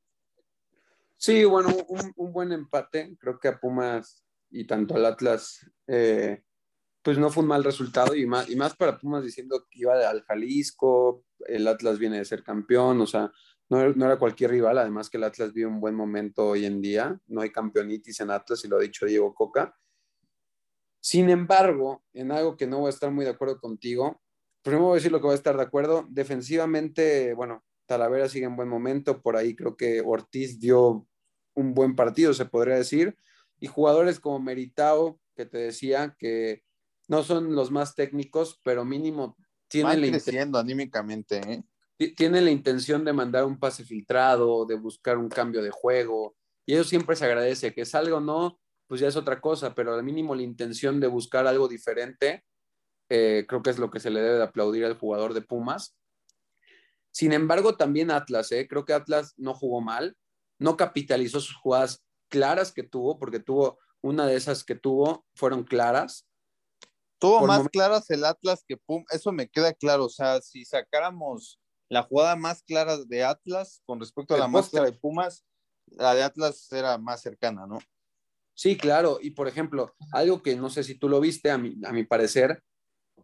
Sí, 1.16 1.46
bueno, 1.46 1.70
un, 1.88 2.32
buen 2.32 2.52
empate. 2.52 3.18
Creo 3.20 3.40
que 3.40 3.48
a 3.48 3.60
Pumas 3.60 4.24
y 4.50 4.66
tanto 4.68 4.96
al 4.96 5.06
Atlas, 5.06 5.66
eh, 5.88 6.44
pues 7.02 7.18
no 7.18 7.30
fue 7.30 7.44
un 7.44 7.50
mal 7.50 7.64
resultado 7.64 8.16
y 8.16 8.26
más, 8.26 8.50
y 8.50 8.56
más 8.56 8.76
para 8.76 9.00
Pumas 9.00 9.24
diciendo 9.24 9.66
que 9.70 9.80
iba 9.80 10.08
al 10.08 10.24
Jalisco, 10.24 11.24
el 11.48 11.68
Atlas 11.68 11.98
viene 12.00 12.18
de 12.18 12.26
ser 12.26 12.44
campeón, 12.44 13.02
o 13.02 13.08
sea, 13.08 13.32
no, 13.70 13.80
era- 13.80 13.94
no 13.96 14.06
era 14.06 14.18
cualquier 14.20 14.52
rival, 14.52 14.78
además 14.78 15.10
que 15.10 15.18
el 15.18 15.24
Atlas 15.24 15.54
vive 15.54 15.68
un 15.68 15.80
buen 15.80 15.96
momento 15.96 16.48
hoy 16.48 16.66
en 16.66 16.82
día, 16.82 17.20
no 17.28 17.42
hay 17.42 17.50
campeonitis 17.52 18.20
en 18.22 18.32
Atlas 18.32 18.64
y 18.64 18.68
lo 18.68 18.78
ha 18.78 18.82
dicho 18.82 19.06
Diego 19.06 19.34
Coca. 19.34 19.76
Sin 21.00 21.30
embargo, 21.30 22.04
en 22.14 22.32
algo 22.32 22.58
que 22.58 22.68
no 22.68 22.80
voy 22.80 22.88
a 22.88 22.90
estar 22.90 23.12
muy 23.12 23.24
de 23.26 23.32
acuerdo 23.32 23.60
contigo, 23.60 24.22
primero 24.62 24.86
voy 24.86 24.94
a 24.94 24.96
decir 24.96 25.12
lo 25.12 25.20
que 25.20 25.26
voy 25.28 25.34
a 25.34 25.36
estar 25.36 25.56
de 25.56 25.64
acuerdo. 25.64 26.06
Defensivamente, 26.10 27.34
bueno, 27.34 27.64
Talavera 27.86 28.28
sigue 28.28 28.46
en 28.46 28.56
buen 28.56 28.68
momento, 28.68 29.22
por 29.22 29.38
ahí 29.38 29.56
creo 29.56 29.78
que 29.78 30.02
Ortiz 30.06 30.60
dio 30.60 31.08
un 31.54 31.74
buen 31.74 31.96
partido, 31.96 32.34
se 32.34 32.46
podría 32.46 32.76
decir, 32.76 33.18
y 33.60 33.68
jugadores 33.68 34.20
como 34.20 34.40
Meritao, 34.40 35.20
que 35.36 35.46
te 35.46 35.58
decía 35.58 36.16
que 36.20 36.64
no 37.08 37.24
son 37.24 37.56
los 37.56 37.72
más 37.72 37.96
técnicos, 37.96 38.60
pero 38.64 38.84
mínimo 38.84 39.38
tienen 39.70 40.02
la, 40.02 40.08
creciendo 40.10 40.60
anímicamente, 40.60 41.38
¿eh? 41.40 41.64
Tienen 41.98 42.46
la 42.46 42.52
intención 42.52 43.04
de 43.04 43.14
mandar 43.14 43.46
un 43.46 43.60
pase 43.60 43.84
filtrado, 43.84 44.66
de 44.66 44.76
buscar 44.76 45.18
un 45.18 45.30
cambio 45.30 45.62
de 45.62 45.72
juego, 45.72 46.36
y 46.66 46.74
eso 46.74 46.84
siempre 46.84 47.16
se 47.16 47.26
agradece, 47.26 47.74
que 47.74 47.86
salga 47.86 48.18
o 48.18 48.20
no, 48.20 48.60
pues 48.88 49.02
ya 49.02 49.08
es 49.08 49.16
otra 49.16 49.42
cosa, 49.42 49.74
pero 49.74 49.94
al 49.94 50.04
mínimo 50.04 50.36
la 50.36 50.44
intención 50.44 51.00
de 51.00 51.08
buscar 51.08 51.48
algo 51.48 51.68
diferente, 51.68 52.44
eh, 53.10 53.46
creo 53.48 53.64
que 53.64 53.70
es 53.70 53.80
lo 53.80 53.90
que 53.90 54.00
se 54.00 54.10
le 54.10 54.22
debe 54.22 54.38
de 54.38 54.44
aplaudir 54.44 54.86
al 54.86 54.98
jugador 54.98 55.34
de 55.34 55.42
Pumas. 55.42 55.98
Sin 57.12 57.34
embargo, 57.34 57.76
también 57.78 58.12
Atlas, 58.12 58.52
¿eh? 58.52 58.68
creo 58.68 58.86
que 58.86 58.94
Atlas 58.94 59.34
no 59.38 59.54
jugó 59.54 59.82
mal, 59.82 60.16
no 60.60 60.78
capitalizó 60.78 61.40
sus 61.40 61.56
jugadas 61.56 62.04
claras 62.30 62.72
que 62.72 62.84
tuvo, 62.84 63.18
porque 63.18 63.40
tuvo 63.40 63.80
una 64.02 64.28
de 64.28 64.36
esas 64.36 64.64
que 64.64 64.76
tuvo, 64.76 65.26
fueron 65.36 65.64
claras. 65.64 66.28
Tuvo 67.20 67.48
más 67.48 67.68
claras 67.70 68.10
el 68.12 68.24
Atlas 68.24 68.64
que 68.68 68.78
Pum, 68.78 69.04
eso 69.10 69.32
me 69.32 69.50
queda 69.50 69.74
claro, 69.74 70.06
o 70.06 70.10
sea, 70.10 70.40
si 70.42 70.66
sacáramos 70.66 71.60
la 71.90 72.04
jugada 72.04 72.36
más 72.36 72.64
clara 72.64 72.98
de 72.98 73.24
Atlas 73.24 73.82
con 73.86 74.00
respecto 74.00 74.36
a 74.36 74.38
la 74.38 74.48
más 74.48 74.70
clara 74.70 74.88
de 74.88 74.98
Pumas, 74.98 75.46
la 75.88 76.14
de 76.14 76.24
Atlas 76.24 76.72
era 76.72 76.98
más 76.98 77.22
cercana, 77.22 77.66
¿no? 77.66 77.80
Sí, 78.54 78.76
claro, 78.76 79.20
y 79.22 79.32
por 79.32 79.48
ejemplo, 79.48 79.96
algo 80.12 80.42
que 80.42 80.56
no 80.56 80.70
sé 80.70 80.84
si 80.84 80.96
tú 80.96 81.08
lo 81.08 81.20
viste, 81.20 81.52
a 81.52 81.58
mi, 81.58 81.76
a 81.86 81.92
mi 81.92 82.04
parecer, 82.04 82.64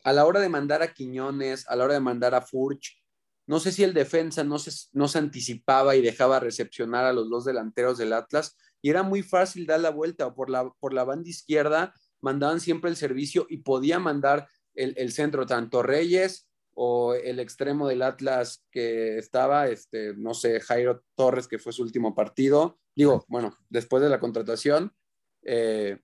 a 0.04 0.14
la 0.14 0.26
hora 0.26 0.40
de 0.40 0.50
mandar 0.50 0.82
a 0.82 0.94
Quiñones, 0.94 1.68
a 1.68 1.76
la 1.76 1.86
hora 1.86 1.94
de 1.96 2.00
mandar 2.00 2.36
a 2.36 2.42
Furch, 2.42 3.04
no 3.46 3.60
sé 3.60 3.72
si 3.72 3.84
el 3.84 3.94
defensa 3.94 4.44
no 4.44 4.58
se, 4.58 4.72
no 4.94 5.08
se 5.08 5.20
anticipaba 5.20 5.96
y 5.96 6.02
dejaba 6.02 6.40
recepcionar 6.40 7.06
a 7.06 7.14
los 7.14 7.30
dos 7.30 7.46
delanteros 7.46 7.98
del 7.98 8.14
Atlas 8.14 8.58
y 8.82 8.90
era 8.90 9.04
muy 9.04 9.22
fácil 9.22 9.66
dar 9.66 9.82
la 9.82 9.90
vuelta 9.90 10.28
o 10.28 10.36
por 10.36 10.50
la, 10.50 10.70
por 10.80 10.94
la 10.94 11.04
banda 11.04 11.30
izquierda 11.30 11.94
mandaban 12.22 12.62
siempre 12.62 12.90
el 12.90 12.96
servicio 12.96 13.46
y 13.50 13.58
podía 13.58 14.00
mandar 14.00 14.48
el, 14.76 14.94
el, 14.98 15.12
centro, 15.12 15.46
tanto 15.46 15.84
Reyes 15.84 16.48
o 16.76 17.14
el 17.14 17.40
extremo 17.40 17.88
del 17.88 18.02
Atlas 18.02 18.66
que 18.72 19.18
estaba, 19.18 19.68
este, 19.68 20.14
no 20.16 20.34
sé, 20.34 20.60
Jairo 20.60 21.04
Torres, 21.16 21.48
que 21.48 21.60
fue 21.60 21.74
su 21.74 21.84
último 21.84 22.16
partido. 22.16 22.80
Digo, 22.96 23.26
bueno, 23.28 23.58
después 23.70 24.02
de 24.02 24.10
la 24.10 24.20
contratación, 24.20 24.94
eh, 25.44 26.00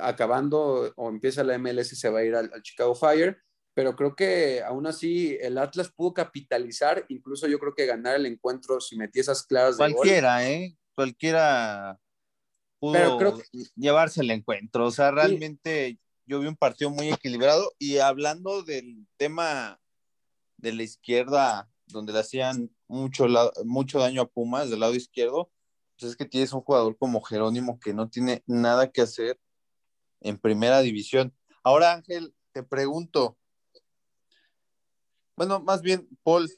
acabando 0.00 0.92
o 0.96 1.08
empieza 1.08 1.44
la 1.44 1.58
MLS, 1.58 1.98
se 1.98 2.08
va 2.08 2.20
a 2.20 2.24
ir 2.24 2.34
al, 2.34 2.50
al 2.52 2.62
Chicago 2.62 2.94
Fire 2.94 3.44
pero 3.74 3.96
creo 3.96 4.14
que 4.14 4.62
aún 4.62 4.86
así 4.86 5.36
el 5.40 5.58
Atlas 5.58 5.90
pudo 5.90 6.14
capitalizar, 6.14 7.04
incluso 7.08 7.48
yo 7.48 7.58
creo 7.58 7.74
que 7.74 7.86
ganar 7.86 8.14
el 8.14 8.26
encuentro 8.26 8.80
si 8.80 8.96
metí 8.96 9.18
esas 9.18 9.44
claras 9.44 9.76
de 9.76 9.92
Cualquiera, 9.92 10.38
gol. 10.38 10.46
¿eh? 10.46 10.76
Cualquiera 10.94 11.98
pudo 12.78 12.92
pero 12.92 13.18
creo 13.18 13.38
que... 13.38 13.44
llevarse 13.74 14.20
el 14.22 14.30
encuentro. 14.30 14.86
O 14.86 14.90
sea, 14.92 15.10
realmente 15.10 15.88
sí. 15.88 16.00
yo 16.24 16.38
vi 16.38 16.46
un 16.46 16.56
partido 16.56 16.90
muy 16.90 17.12
equilibrado 17.12 17.72
y 17.78 17.98
hablando 17.98 18.62
del 18.62 19.08
tema 19.16 19.80
de 20.64 20.72
la 20.72 20.82
izquierda, 20.82 21.68
donde 21.86 22.12
le 22.12 22.20
hacían 22.20 22.70
mucho, 22.88 23.26
mucho 23.64 23.98
daño 23.98 24.22
a 24.22 24.28
Pumas 24.28 24.70
del 24.70 24.80
lado 24.80 24.94
izquierdo, 24.94 25.50
pues 25.98 26.10
es 26.10 26.16
que 26.16 26.24
tienes 26.24 26.52
un 26.52 26.62
jugador 26.62 26.96
como 26.96 27.20
Jerónimo 27.22 27.78
que 27.78 27.92
no 27.92 28.08
tiene 28.08 28.42
nada 28.46 28.90
que 28.90 29.02
hacer 29.02 29.38
en 30.20 30.38
primera 30.38 30.80
división. 30.80 31.34
Ahora, 31.62 31.92
Ángel, 31.92 32.34
te 32.52 32.62
pregunto, 32.62 33.36
bueno, 35.36 35.60
más 35.60 35.82
bien 35.82 36.08
Paul 36.22 36.50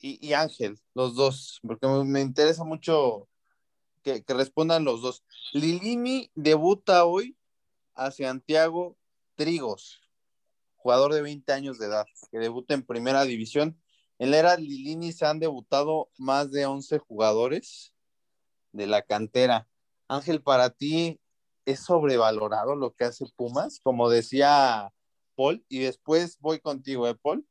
y, 0.00 0.32
Ángel, 0.32 0.78
los 0.94 1.14
dos, 1.14 1.60
porque 1.66 1.86
me, 1.86 2.20
interesa 2.20 2.64
mucho 2.64 3.28
que, 4.02 4.22
que, 4.22 4.34
respondan 4.34 4.84
los 4.84 5.02
dos. 5.02 5.24
Lilini 5.52 6.30
debuta 6.34 7.04
hoy 7.04 7.36
a 7.94 8.12
Santiago 8.12 8.96
Trigos, 9.34 10.00
jugador 10.78 11.12
de 11.12 11.22
20 11.22 11.52
años 11.52 11.78
de 11.78 11.86
edad, 11.86 12.06
que 12.30 12.38
debuta 12.38 12.74
en 12.74 12.86
primera 12.86 13.24
división. 13.24 13.78
En 14.18 14.30
la 14.30 14.38
era 14.38 14.56
Lilini 14.56 15.12
se 15.12 15.26
han 15.26 15.38
debutado 15.38 16.10
más 16.16 16.50
de 16.50 16.66
11 16.66 16.98
jugadores 16.98 17.94
de 18.72 18.86
la 18.86 19.02
cantera. 19.02 19.68
Ángel, 20.08 20.42
para 20.42 20.70
ti, 20.70 21.20
¿es 21.66 21.80
sobrevalorado 21.80 22.74
lo 22.74 22.94
que 22.94 23.04
hace 23.04 23.26
Pumas? 23.36 23.80
Como 23.82 24.08
decía 24.08 24.92
Paul, 25.36 25.64
y 25.68 25.80
después 25.80 26.38
voy 26.40 26.60
contigo, 26.60 27.06
¿eh, 27.06 27.14
Paul? 27.14 27.46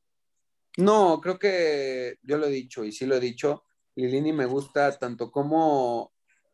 No, 0.77 1.21
creo 1.21 1.39
que 1.39 2.17
yo 2.21 2.37
lo 2.37 2.47
he 2.47 2.51
dicho 2.51 2.83
y 2.83 2.91
sí 2.91 3.05
lo 3.05 3.15
he 3.15 3.19
dicho. 3.19 3.63
Lilini 3.95 4.33
me 4.33 4.45
gusta 4.45 4.91
tanto 4.97 5.31
como 5.31 6.13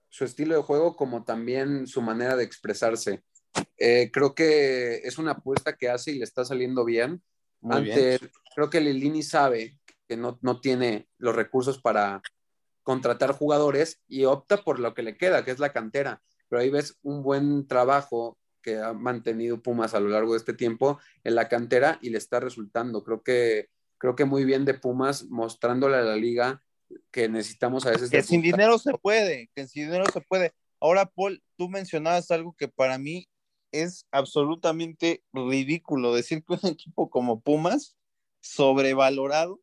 su 0.10 0.26
estilo 0.26 0.56
de 0.56 0.62
juego 0.62 0.96
como 0.96 1.24
también 1.24 1.88
su 1.88 2.02
manera 2.02 2.36
de 2.36 2.44
expresarse. 2.44 3.24
Eh, 3.78 4.10
creo 4.12 4.34
que 4.36 4.98
es 5.04 5.18
una 5.18 5.32
apuesta 5.32 5.76
que 5.76 5.90
hace 5.90 6.12
y 6.12 6.20
le 6.20 6.24
está 6.24 6.46
saliendo 6.46 6.86
bien. 6.86 7.22
Muy 7.62 7.78
Ante, 7.78 8.18
bien. 8.20 8.32
Creo 8.56 8.70
que 8.70 8.82
Lilini 8.82 9.24
sabe 9.24 9.78
que 10.08 10.18
no, 10.18 10.40
no 10.42 10.60
tiene 10.60 11.08
los 11.18 11.36
recursos 11.36 11.82
para 11.82 12.22
contratar 12.84 13.32
jugadores 13.32 14.02
y 14.08 14.26
opta 14.26 14.64
por 14.64 14.80
lo 14.80 14.94
que 14.94 15.04
le 15.04 15.18
queda, 15.18 15.46
que 15.46 15.52
es 15.52 15.60
la 15.60 15.72
cantera. 15.72 16.22
Pero 16.50 16.62
ahí 16.62 16.70
ves 16.70 16.98
un 17.02 17.24
buen 17.24 17.68
trabajo 17.68 18.38
que 18.62 18.80
ha 18.80 18.94
mantenido 18.94 19.62
Pumas 19.62 19.94
a 19.94 20.00
lo 20.00 20.10
largo 20.10 20.34
de 20.34 20.40
este 20.40 20.54
tiempo 20.54 21.00
en 21.24 21.36
la 21.36 21.50
cantera 21.50 22.00
y 22.02 22.10
le 22.10 22.18
está 22.18 22.40
resultando. 22.40 23.04
Creo 23.04 23.22
que 23.24 23.70
creo 24.04 24.16
que 24.18 24.26
muy 24.26 24.44
bien 24.44 24.66
de 24.66 24.74
Pumas, 24.74 25.26
mostrándole 25.30 25.96
a 25.96 26.02
la 26.02 26.18
liga 26.18 26.62
que 27.10 27.30
necesitamos 27.30 27.86
a 27.86 27.92
veces. 27.92 28.10
Que 28.10 28.22
sin 28.22 28.42
dinero 28.42 28.78
se 28.78 28.94
puede, 28.98 29.50
que 29.56 29.66
sin 29.66 29.86
dinero 29.86 30.04
se 30.12 30.20
puede. 30.20 30.52
Ahora, 30.82 31.06
Paul, 31.06 31.42
tú 31.56 31.70
mencionabas 31.70 32.30
algo 32.30 32.54
que 32.58 32.68
para 32.68 32.98
mí 32.98 33.30
es 33.74 34.06
absolutamente 34.12 35.24
ridículo, 35.34 36.14
decir 36.14 36.44
que 36.46 36.54
un 36.54 36.60
equipo 36.72 37.10
como 37.10 37.42
Pumas, 37.42 37.98
sobrevalorado, 38.40 39.60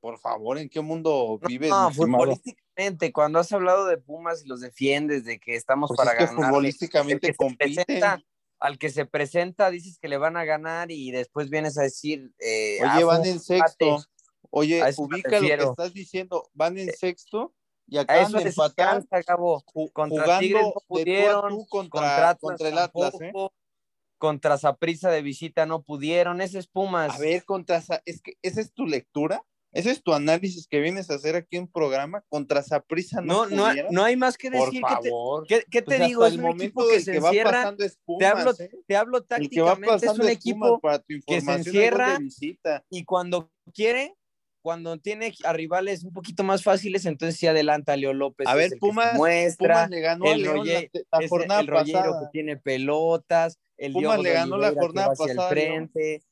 por 0.00 0.18
favor, 0.18 0.58
¿en 0.58 0.68
qué 0.68 0.80
mundo 0.80 1.38
vives? 1.46 1.70
No, 1.70 1.90
futbolísticamente, 1.92 3.12
cuando 3.12 3.38
has 3.38 3.52
hablado 3.52 3.86
de 3.86 3.98
Pumas 3.98 4.44
y 4.44 4.48
los 4.48 4.60
defiendes, 4.60 5.24
de 5.24 5.38
que 5.38 5.56
estamos 5.56 5.88
pues 5.88 5.98
para 5.98 6.12
es 6.12 6.18
que 6.18 6.24
ganar. 6.26 6.50
Futbolísticamente 6.50 7.34
compiten 7.34 8.02
al 8.58 8.78
que 8.78 8.88
se 8.88 9.04
presenta 9.04 9.70
dices 9.70 9.98
que 9.98 10.08
le 10.08 10.16
van 10.16 10.36
a 10.36 10.44
ganar 10.44 10.90
y 10.90 11.10
después 11.10 11.50
vienes 11.50 11.76
a 11.76 11.82
decir. 11.82 12.32
Eh, 12.38 12.78
Oye, 12.82 13.04
van 13.04 13.26
en 13.26 13.40
sexto. 13.40 13.98
Oye, 14.50 14.80
ubica 14.96 15.40
lo 15.40 15.46
que 15.46 15.54
estás 15.54 15.92
diciendo. 15.92 16.48
Van 16.54 16.78
en 16.78 16.92
sexto 16.92 17.52
y 17.86 17.98
acaban 17.98 18.32
de 18.32 18.42
empatar. 18.42 19.04
Cabo. 19.24 19.62
Contra 19.92 20.22
jugando 20.22 20.38
Tigres 20.38 20.62
no 20.62 20.82
pudieron, 20.86 21.50
tú 21.50 21.58
tú 21.58 21.66
contra, 21.68 22.00
contra, 22.00 22.34
contra, 22.36 22.68
el 22.68 22.78
Atlas. 22.78 23.12
Tampoco, 23.18 23.46
¿eh? 23.46 23.58
Contra 24.18 24.58
Saprisa 24.58 25.10
de 25.10 25.22
visita 25.22 25.66
no 25.66 25.82
pudieron. 25.82 26.40
Ese 26.40 26.58
es 26.58 26.66
Pumas. 26.66 27.14
A 27.14 27.18
ver, 27.18 27.44
contra. 27.44 27.82
Es 28.04 28.22
que 28.22 28.34
esa 28.42 28.60
es 28.60 28.72
tu 28.72 28.86
lectura. 28.86 29.42
Ese 29.76 29.90
es 29.90 30.02
tu 30.02 30.14
análisis 30.14 30.66
que 30.66 30.80
vienes 30.80 31.10
a 31.10 31.16
hacer 31.16 31.36
aquí 31.36 31.58
en 31.58 31.68
programa 31.68 32.24
contra 32.30 32.62
Saprisa. 32.62 33.20
No, 33.20 33.44
no, 33.44 33.74
no, 33.74 33.82
no, 33.90 34.04
hay 34.04 34.16
más 34.16 34.38
que 34.38 34.48
decir. 34.48 34.80
Por 34.80 34.90
favor. 34.90 35.46
¿Qué 35.46 35.58
te, 35.58 35.64
qué 35.70 35.82
te 35.82 35.96
pues 35.98 36.08
digo? 36.08 36.24
Es 36.24 36.36
un 36.36 36.46
equipo 36.46 36.88
que 36.88 37.00
se 37.00 37.12
que 37.12 37.18
encierra. 37.18 37.76
Pumas, 38.06 38.18
te, 38.18 38.26
hablo, 38.26 38.54
¿eh? 38.58 38.70
te 38.86 38.96
hablo 38.96 39.22
tácticamente. 39.22 40.06
Es 40.06 40.18
un 40.18 40.28
equipo 40.28 40.80
para 40.80 41.00
tu 41.00 41.14
que 41.26 41.42
se 41.42 41.52
encierra 41.52 42.18
y 42.88 43.04
cuando 43.04 43.50
quiere, 43.74 44.16
cuando 44.66 44.98
tiene 44.98 45.32
a 45.44 45.52
rivales 45.52 46.02
un 46.02 46.12
poquito 46.12 46.42
más 46.42 46.64
fáciles, 46.64 47.06
entonces 47.06 47.38
sí 47.38 47.46
adelanta 47.46 47.92
a 47.92 47.96
Leo 47.96 48.12
López. 48.12 48.48
A 48.48 48.56
ver, 48.56 48.72
Pumas, 48.80 49.14
muestra, 49.14 49.74
Pumas 49.74 49.90
le 49.90 50.00
ganó 50.00 50.24
el, 50.26 50.42
León 50.42 50.56
rolle, 50.56 50.90
la, 51.12 51.20
la 51.20 51.28
jornada 51.28 51.60
el 51.60 51.66
rollero 51.68 51.98
pasada. 52.00 52.20
que 52.20 52.26
tiene 52.32 52.56
pelotas, 52.56 53.60
el 53.76 53.92
Pumas 53.92 54.10
Diogo 54.10 54.22
le 54.24 54.32
ganó 54.32 54.58
la 54.58 54.72
jornada 54.74 55.14
pasada. 55.14 55.50
el 55.50 55.54
frente. 55.54 56.24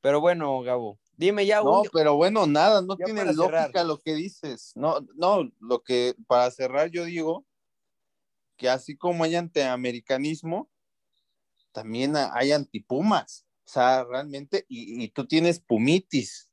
Pero 0.00 0.22
bueno, 0.22 0.62
Gabo, 0.62 0.98
Dime 1.14 1.44
ya 1.44 1.60
No, 1.60 1.82
un... 1.82 1.88
pero 1.92 2.16
bueno, 2.16 2.46
nada, 2.46 2.80
no 2.80 2.96
Ya 2.98 3.04
tiene 3.04 3.22
lógica 3.34 3.66
cerrar. 3.66 3.84
lo 3.86 3.98
que 3.98 4.14
dices. 4.14 4.72
No, 4.74 5.06
no, 5.14 5.52
lo 5.60 5.82
que 5.82 6.14
para 6.26 6.50
cerrar 6.50 6.88
yo 6.90 7.04
digo 7.04 7.44
que 8.56 8.70
así 8.70 8.96
como 8.96 9.24
hay 9.24 9.34
antiamericanismo, 9.36 10.70
también 11.72 12.16
ha- 12.16 12.30
hay 12.32 12.52
antipumas. 12.52 13.44
O 13.66 13.68
sea, 13.68 14.04
realmente, 14.04 14.64
y, 14.68 15.04
y 15.04 15.08
tú 15.08 15.26
tienes 15.26 15.60
pumitis. 15.60 16.48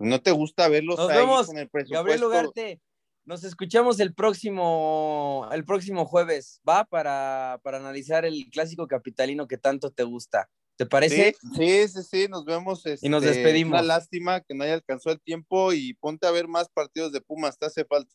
No 0.00 0.20
te 0.20 0.30
gusta 0.30 0.68
verlos 0.68 0.98
Nos 0.98 1.10
ahí 1.10 1.18
vemos, 1.18 1.46
con 1.46 1.58
el 1.58 1.68
Gabriel 1.72 2.02
presupuesto. 2.02 2.28
Ugarte. 2.28 2.80
Nos 3.24 3.44
escuchamos 3.44 4.00
el 4.00 4.14
próximo, 4.14 5.48
el 5.52 5.64
próximo 5.64 6.06
jueves, 6.06 6.60
¿va? 6.66 6.84
Para, 6.84 7.60
para 7.62 7.76
analizar 7.76 8.24
el 8.24 8.48
clásico 8.50 8.86
capitalino 8.86 9.46
que 9.46 9.58
tanto 9.58 9.90
te 9.90 10.02
gusta. 10.02 10.48
¿Te 10.76 10.86
parece? 10.86 11.34
Sí, 11.54 11.56
sí, 11.56 11.88
sí, 11.88 12.02
sí, 12.02 12.28
nos 12.28 12.44
vemos. 12.44 12.84
Y 13.02 13.08
nos 13.08 13.22
este, 13.24 13.34
despedimos. 13.34 13.80
Una 13.80 13.82
lástima 13.82 14.40
que 14.40 14.54
no 14.54 14.64
haya 14.64 14.74
alcanzado 14.74 15.12
el 15.14 15.20
tiempo 15.20 15.72
y 15.72 15.94
ponte 15.94 16.26
a 16.26 16.30
ver 16.30 16.48
más 16.48 16.68
partidos 16.68 17.12
de 17.12 17.20
Pumas, 17.20 17.58
te 17.58 17.66
hace 17.66 17.84
falta. 17.84 18.14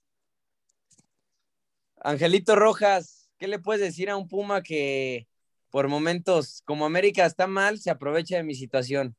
Angelito 1.97 2.55
Rojas, 2.55 3.29
¿qué 3.37 3.47
le 3.47 3.59
puedes 3.59 3.81
decir 3.81 4.09
a 4.09 4.17
un 4.17 4.27
Puma 4.27 4.63
que 4.63 5.27
por 5.73 5.87
momentos, 5.87 6.61
como 6.65 6.85
América 6.85 7.25
está 7.25 7.47
mal, 7.47 7.79
se 7.79 7.89
aprovecha 7.89 8.37
de 8.37 8.43
mi 8.43 8.53
situación. 8.53 9.15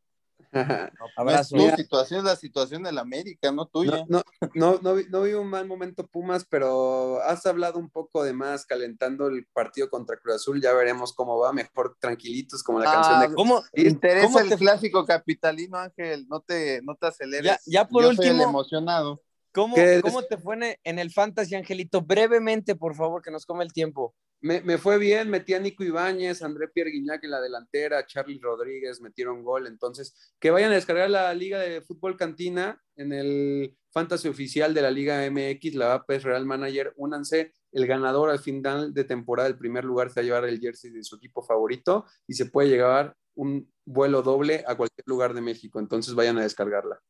Abrazo. 1.17 1.57
No 1.57 1.71
tu 1.71 1.77
situación 1.77 2.19
es 2.21 2.25
la 2.25 2.37
situación 2.37 2.83
de 2.83 2.93
la 2.93 3.01
América, 3.03 3.51
no 3.53 3.67
tuya. 3.67 4.05
No, 4.09 4.23
no, 4.55 4.73
no, 4.75 4.79
no, 4.83 4.95
vi, 4.95 5.05
no 5.11 5.23
vi 5.23 5.33
un 5.35 5.49
mal 5.49 5.67
momento 5.67 6.07
Pumas, 6.07 6.45
pero 6.49 7.21
has 7.23 7.45
hablado 7.47 7.79
un 7.79 7.91
poco 7.91 8.23
de 8.25 8.33
más 8.33 8.65
calentando 8.67 9.27
el 9.29 9.47
partido 9.53 9.89
contra 9.91 10.17
Cruz 10.19 10.37
Azul. 10.37 10.61
Ya 10.61 10.73
veremos 10.73 11.13
cómo 11.13 11.39
va, 11.39 11.53
mejor 11.53 11.97
tranquilitos, 12.01 12.63
como 12.63 12.79
la 12.81 12.91
Ah, 12.91 12.95
canción 12.95 13.21
de. 13.31 13.35
¿Cómo, 13.37 13.63
¿Te 13.73 13.83
interesa 13.89 14.27
cómo 14.27 14.39
el 14.41 14.49
te- 14.49 14.57
clásico 14.57 15.05
capitalino, 15.05 15.77
Ángel? 15.79 16.27
No 16.29 16.41
te, 16.41 16.81
no 16.83 16.95
te 16.95 17.07
aceleres. 17.07 17.45
Ya- 17.47 17.59
ya 17.67 17.89
por 17.89 18.03
Yo 18.05 18.13
soy 18.15 18.27
el 18.27 18.33
último- 18.33 18.51
emocionado. 18.51 19.23
cómo, 19.53 19.77
cómo 20.03 20.23
te 20.23 20.37
fue 20.37 20.57
en 20.57 20.63
el, 20.65 20.77
en 20.85 20.99
el 20.99 21.11
Fantasy, 21.13 21.55
Angelito? 21.55 22.01
Brevemente, 22.03 22.75
por 22.75 22.95
favor, 22.95 23.23
que 23.23 23.31
nos 23.31 23.47
come 23.47 23.65
el 23.65 23.73
tiempo. 23.73 24.15
Me, 24.45 24.61
me 24.61 24.77
fue 24.77 24.99
bien, 24.99 25.31
metí 25.31 25.55
a 25.55 25.59
Nico 25.59 25.85
Ibáñez, 25.85 26.43
André 26.43 26.69
Pierre 26.69 26.91
Guignac 26.91 27.25
en 27.25 27.31
la 27.31 27.41
delantera, 27.41 28.07
Charlie 28.07 28.39
Rodríguez 28.39 29.01
metieron 29.01 29.43
gol. 29.43 29.67
Entonces, 29.67 30.35
que 30.39 30.51
vayan 30.51 30.71
a 30.71 30.75
descargar 30.75 31.09
la 31.09 31.33
Liga 31.33 31.61
de 31.61 31.81
Fútbol 31.81 32.19
Cantina 32.19 32.79
en 32.95 33.15
el 33.15 33.75
Fantasy 33.91 34.29
Oficial 34.29 34.75
de 34.75 34.83
la 34.83 34.91
Liga 34.91 35.25
MX, 35.25 35.77
la 35.77 35.95
APES 35.95 36.25
Real 36.25 36.45
Manager. 36.45 36.93
Únanse, 36.97 37.55
el 37.73 37.87
ganador 37.87 38.29
al 38.29 38.39
final 38.39 38.93
de 38.93 39.05
temporada, 39.05 39.49
el 39.49 39.57
primer 39.57 39.83
lugar, 39.83 40.11
se 40.11 40.21
va 40.21 40.21
a 40.21 40.25
llevar 40.25 40.45
el 40.45 40.61
jersey 40.61 40.91
de 40.91 41.03
su 41.05 41.17
equipo 41.17 41.43
favorito 41.43 42.05
y 42.27 42.35
se 42.35 42.45
puede 42.45 42.69
llevar 42.69 43.17
un 43.35 43.73
vuelo 43.87 44.21
doble 44.21 44.63
a 44.67 44.77
cualquier 44.77 45.07
lugar 45.07 45.33
de 45.33 45.41
México. 45.41 45.79
Entonces, 45.79 46.15
vayan 46.15 46.37
a 46.37 46.43
descargarla. 46.43 47.01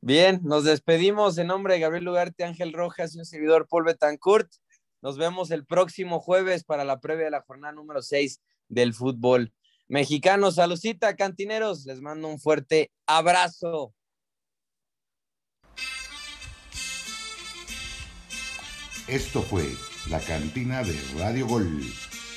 Bien, 0.00 0.40
nos 0.42 0.64
despedimos 0.64 1.36
en 1.36 1.48
nombre 1.48 1.74
de 1.74 1.80
Gabriel 1.80 2.06
Lugarte, 2.06 2.44
Ángel 2.44 2.72
Rojas 2.72 3.14
y 3.14 3.18
un 3.18 3.26
servidor 3.26 3.68
Paul 3.68 3.84
Betancourt. 3.84 4.48
Nos 5.02 5.18
vemos 5.18 5.50
el 5.50 5.66
próximo 5.66 6.20
jueves 6.20 6.62
para 6.62 6.84
la 6.84 7.00
previa 7.00 7.24
de 7.24 7.32
la 7.32 7.42
jornada 7.42 7.72
número 7.72 8.02
6 8.02 8.40
del 8.68 8.94
fútbol 8.94 9.52
mexicano. 9.88 10.52
Salucita, 10.52 11.16
cantineros. 11.16 11.84
Les 11.84 12.00
mando 12.00 12.28
un 12.28 12.38
fuerte 12.38 12.92
abrazo. 13.06 13.92
Esto 19.08 19.42
fue 19.42 19.64
la 20.08 20.20
cantina 20.20 20.84
de 20.84 20.96
Radio 21.18 21.48
Gol. 21.48 21.82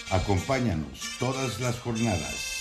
Acompáñanos 0.09 1.17
todas 1.19 1.61
las 1.61 1.79
jornadas. 1.79 2.54